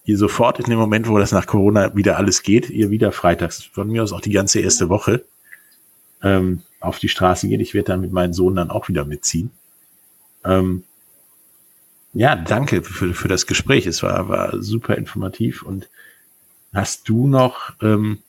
ihr 0.05 0.17
sofort 0.17 0.59
in 0.59 0.65
dem 0.65 0.77
Moment, 0.77 1.07
wo 1.07 1.17
das 1.17 1.31
nach 1.31 1.47
Corona 1.47 1.95
wieder 1.95 2.17
alles 2.17 2.43
geht, 2.43 2.69
ihr 2.69 2.91
wieder 2.91 3.11
freitags, 3.11 3.63
von 3.63 3.89
mir 3.89 4.03
aus 4.03 4.13
auch 4.13 4.21
die 4.21 4.31
ganze 4.31 4.59
erste 4.59 4.89
Woche, 4.89 5.25
ähm, 6.21 6.61
auf 6.79 6.99
die 6.99 7.09
Straße 7.09 7.47
geht. 7.47 7.61
Ich 7.61 7.73
werde 7.73 7.87
dann 7.87 8.01
mit 8.01 8.11
meinem 8.11 8.33
Sohn 8.33 8.55
dann 8.55 8.71
auch 8.71 8.87
wieder 8.87 9.05
mitziehen. 9.05 9.51
Ähm, 10.43 10.83
ja, 12.13 12.35
danke 12.35 12.83
für, 12.83 13.13
für 13.13 13.27
das 13.27 13.45
Gespräch. 13.45 13.85
Es 13.85 14.03
war, 14.03 14.29
war 14.29 14.61
super 14.61 14.95
informativ. 14.95 15.63
Und 15.63 15.89
hast 16.73 17.07
du 17.09 17.27
noch 17.27 17.73
ähm, 17.81 18.19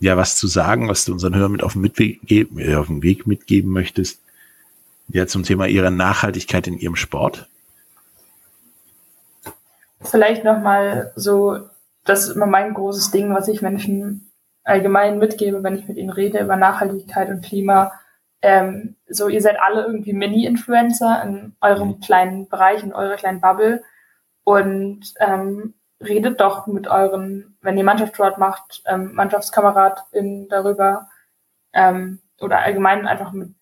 ja 0.00 0.16
was 0.16 0.36
zu 0.36 0.46
sagen, 0.46 0.88
was 0.88 1.04
du 1.04 1.12
unseren 1.12 1.34
Hörern 1.34 1.52
mit 1.52 1.62
auf 1.62 1.74
den, 1.74 1.82
Mitweg, 1.82 2.20
äh, 2.30 2.74
auf 2.74 2.86
den 2.86 3.02
Weg 3.02 3.26
mitgeben 3.26 3.70
möchtest? 3.70 4.20
Ja, 5.08 5.26
zum 5.26 5.42
Thema 5.42 5.66
ihrer 5.66 5.90
Nachhaltigkeit 5.90 6.66
in 6.66 6.78
ihrem 6.78 6.96
Sport? 6.96 7.46
Vielleicht 10.00 10.44
nochmal 10.44 11.12
so, 11.16 11.60
das 12.04 12.24
ist 12.24 12.36
immer 12.36 12.46
mein 12.46 12.74
großes 12.74 13.10
Ding, 13.10 13.34
was 13.34 13.48
ich 13.48 13.62
Menschen 13.62 14.31
allgemein 14.64 15.18
mitgebe, 15.18 15.62
wenn 15.62 15.76
ich 15.76 15.88
mit 15.88 15.96
ihnen 15.96 16.10
rede 16.10 16.40
über 16.40 16.56
Nachhaltigkeit 16.56 17.28
und 17.28 17.44
Klima. 17.44 17.92
Ähm, 18.42 18.96
so, 19.08 19.28
ihr 19.28 19.40
seid 19.40 19.60
alle 19.60 19.82
irgendwie 19.84 20.12
Mini-Influencer 20.12 21.22
in 21.24 21.56
eurem 21.60 21.88
mhm. 21.88 22.00
kleinen 22.00 22.48
Bereich, 22.48 22.82
in 22.82 22.92
eurer 22.92 23.16
kleinen 23.16 23.40
Bubble 23.40 23.82
und 24.44 25.14
ähm, 25.20 25.74
redet 26.00 26.40
doch 26.40 26.66
mit 26.66 26.88
euren, 26.88 27.56
wenn 27.60 27.78
ihr 27.78 27.84
Mannschaftssport 27.84 28.38
macht, 28.38 28.82
ähm, 28.86 29.14
MannschaftskameradInnen 29.14 30.48
darüber 30.48 31.08
ähm, 31.72 32.20
oder 32.40 32.58
allgemein 32.60 33.06
einfach 33.06 33.32
mit 33.32 33.54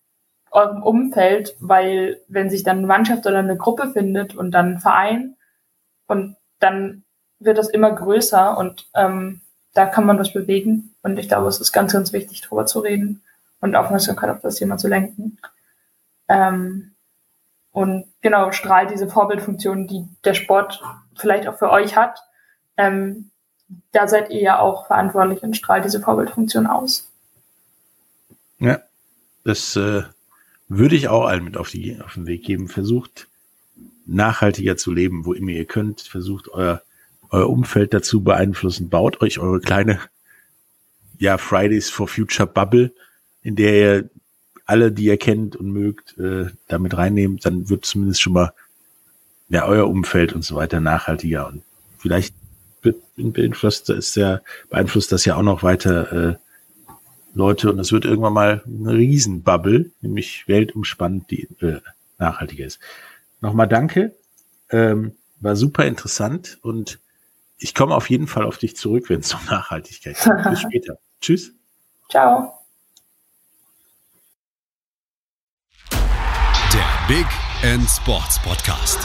eurem 0.51 0.83
Umfeld, 0.83 1.55
weil 1.59 2.21
wenn 2.27 2.49
sich 2.49 2.63
dann 2.63 2.79
eine 2.79 2.87
Mannschaft 2.87 3.25
oder 3.25 3.39
eine 3.39 3.57
Gruppe 3.57 3.91
findet 3.91 4.35
und 4.35 4.51
dann 4.51 4.73
ein 4.73 4.79
Verein 4.79 5.37
und 6.07 6.35
dann 6.59 7.03
wird 7.39 7.57
das 7.57 7.69
immer 7.69 7.91
größer 7.91 8.57
und 8.57 8.89
ähm, 8.95 9.41
da 9.73 9.85
kann 9.85 10.05
man 10.05 10.19
was 10.19 10.33
bewegen. 10.33 10.90
Und 11.03 11.17
ich 11.17 11.27
glaube, 11.27 11.47
es 11.47 11.59
ist 11.59 11.71
ganz, 11.71 11.93
ganz 11.93 12.13
wichtig, 12.13 12.41
darüber 12.41 12.65
zu 12.65 12.79
reden 12.79 13.21
und 13.59 13.75
Aufmerksamkeit 13.75 14.29
auf 14.29 14.41
das 14.41 14.55
Thema 14.55 14.77
zu 14.77 14.87
lenken. 14.87 15.37
Ähm, 16.27 16.91
und 17.71 18.05
genau, 18.21 18.51
strahlt 18.51 18.91
diese 18.91 19.07
Vorbildfunktion, 19.07 19.87
die 19.87 20.05
der 20.23 20.33
Sport 20.33 20.83
vielleicht 21.15 21.47
auch 21.47 21.57
für 21.57 21.71
euch 21.71 21.95
hat. 21.95 22.19
Ähm, 22.77 23.29
da 23.91 24.07
seid 24.07 24.29
ihr 24.29 24.41
ja 24.41 24.59
auch 24.59 24.87
verantwortlich 24.87 25.41
und 25.43 25.55
strahlt 25.55 25.85
diese 25.85 26.01
Vorbildfunktion 26.01 26.67
aus. 26.67 27.09
Ja, 28.59 28.79
das 29.43 29.75
äh, 29.75 30.03
würde 30.67 30.95
ich 30.95 31.07
auch 31.07 31.25
allen 31.25 31.43
mit 31.43 31.57
auf, 31.57 31.69
die, 31.69 31.99
auf 32.01 32.15
den 32.15 32.27
Weg 32.27 32.43
geben. 32.43 32.67
Versucht 32.67 33.27
nachhaltiger 34.05 34.77
zu 34.77 34.91
leben, 34.91 35.25
wo 35.25 35.33
immer 35.33 35.51
ihr 35.51 35.65
könnt. 35.65 36.01
Versucht 36.01 36.49
euer 36.49 36.81
euer 37.31 37.49
Umfeld 37.49 37.93
dazu 37.93 38.21
beeinflussen. 38.23 38.89
Baut 38.89 39.21
euch 39.21 39.39
eure 39.39 39.59
kleine, 39.59 39.99
ja, 41.21 41.37
Fridays 41.37 41.89
for 41.89 42.07
Future 42.07 42.47
Bubble, 42.47 42.91
in 43.43 43.55
der 43.55 43.73
ihr 43.73 44.09
alle, 44.65 44.91
die 44.91 45.05
ihr 45.05 45.17
kennt 45.17 45.55
und 45.55 45.71
mögt, 45.71 46.17
äh, 46.17 46.47
damit 46.67 46.97
reinnehmt. 46.97 47.45
Dann 47.45 47.69
wird 47.69 47.85
zumindest 47.85 48.21
schon 48.21 48.33
mal, 48.33 48.53
ja, 49.47 49.65
euer 49.67 49.87
Umfeld 49.87 50.33
und 50.33 50.43
so 50.43 50.55
weiter 50.55 50.79
nachhaltiger 50.79 51.47
und 51.47 51.63
vielleicht 51.97 52.33
wird 52.81 52.97
beeinflusst, 53.15 53.89
ist 53.91 54.15
ja, 54.15 54.41
beeinflusst 54.69 55.11
das 55.11 55.25
ja 55.25 55.35
auch 55.35 55.43
noch 55.43 55.61
weiter, 55.61 56.11
äh, 56.11 56.35
Leute 57.33 57.71
und 57.71 57.79
es 57.79 57.91
wird 57.91 58.05
irgendwann 58.05 58.33
mal 58.33 58.63
eine 58.65 58.93
Riesenbubble, 58.93 59.91
nämlich 60.01 60.47
weltumspannend, 60.47 61.29
die 61.29 61.47
äh, 61.61 61.79
nachhaltiger 62.17 62.65
ist. 62.65 62.79
Nochmal 63.41 63.67
danke, 63.67 64.15
ähm, 64.69 65.13
war 65.39 65.55
super 65.55 65.85
interessant 65.85 66.57
und 66.61 66.99
ich 67.57 67.75
komme 67.75 67.95
auf 67.95 68.09
jeden 68.09 68.27
Fall 68.27 68.43
auf 68.43 68.57
dich 68.57 68.75
zurück, 68.75 69.09
wenn 69.09 69.19
es 69.19 69.33
um 69.33 69.45
Nachhaltigkeit 69.45 70.17
geht. 70.17 70.49
Bis 70.49 70.61
später. 70.61 70.97
Tschüss. 71.21 71.51
Ciao. 72.09 72.51
Der 75.91 77.07
Big 77.07 77.27
End 77.61 77.87
Sports 77.87 78.41
Podcast. 78.41 78.99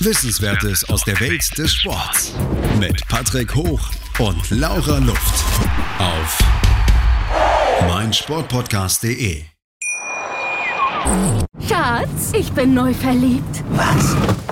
Wissenswertes 0.00 0.88
aus 0.90 1.04
der 1.04 1.18
Welt 1.20 1.56
des 1.56 1.74
Sports. 1.74 2.34
Mit 2.78 3.06
Patrick 3.08 3.54
Hoch 3.54 3.80
und 4.18 4.50
Laura 4.50 4.98
Luft. 4.98 5.44
Auf 5.98 6.38
meinsportpodcast.de. 7.88 9.44
Schatz, 11.66 12.32
ich 12.34 12.52
bin 12.52 12.74
neu 12.74 12.92
verliebt. 12.92 13.64
Was? 13.70 14.51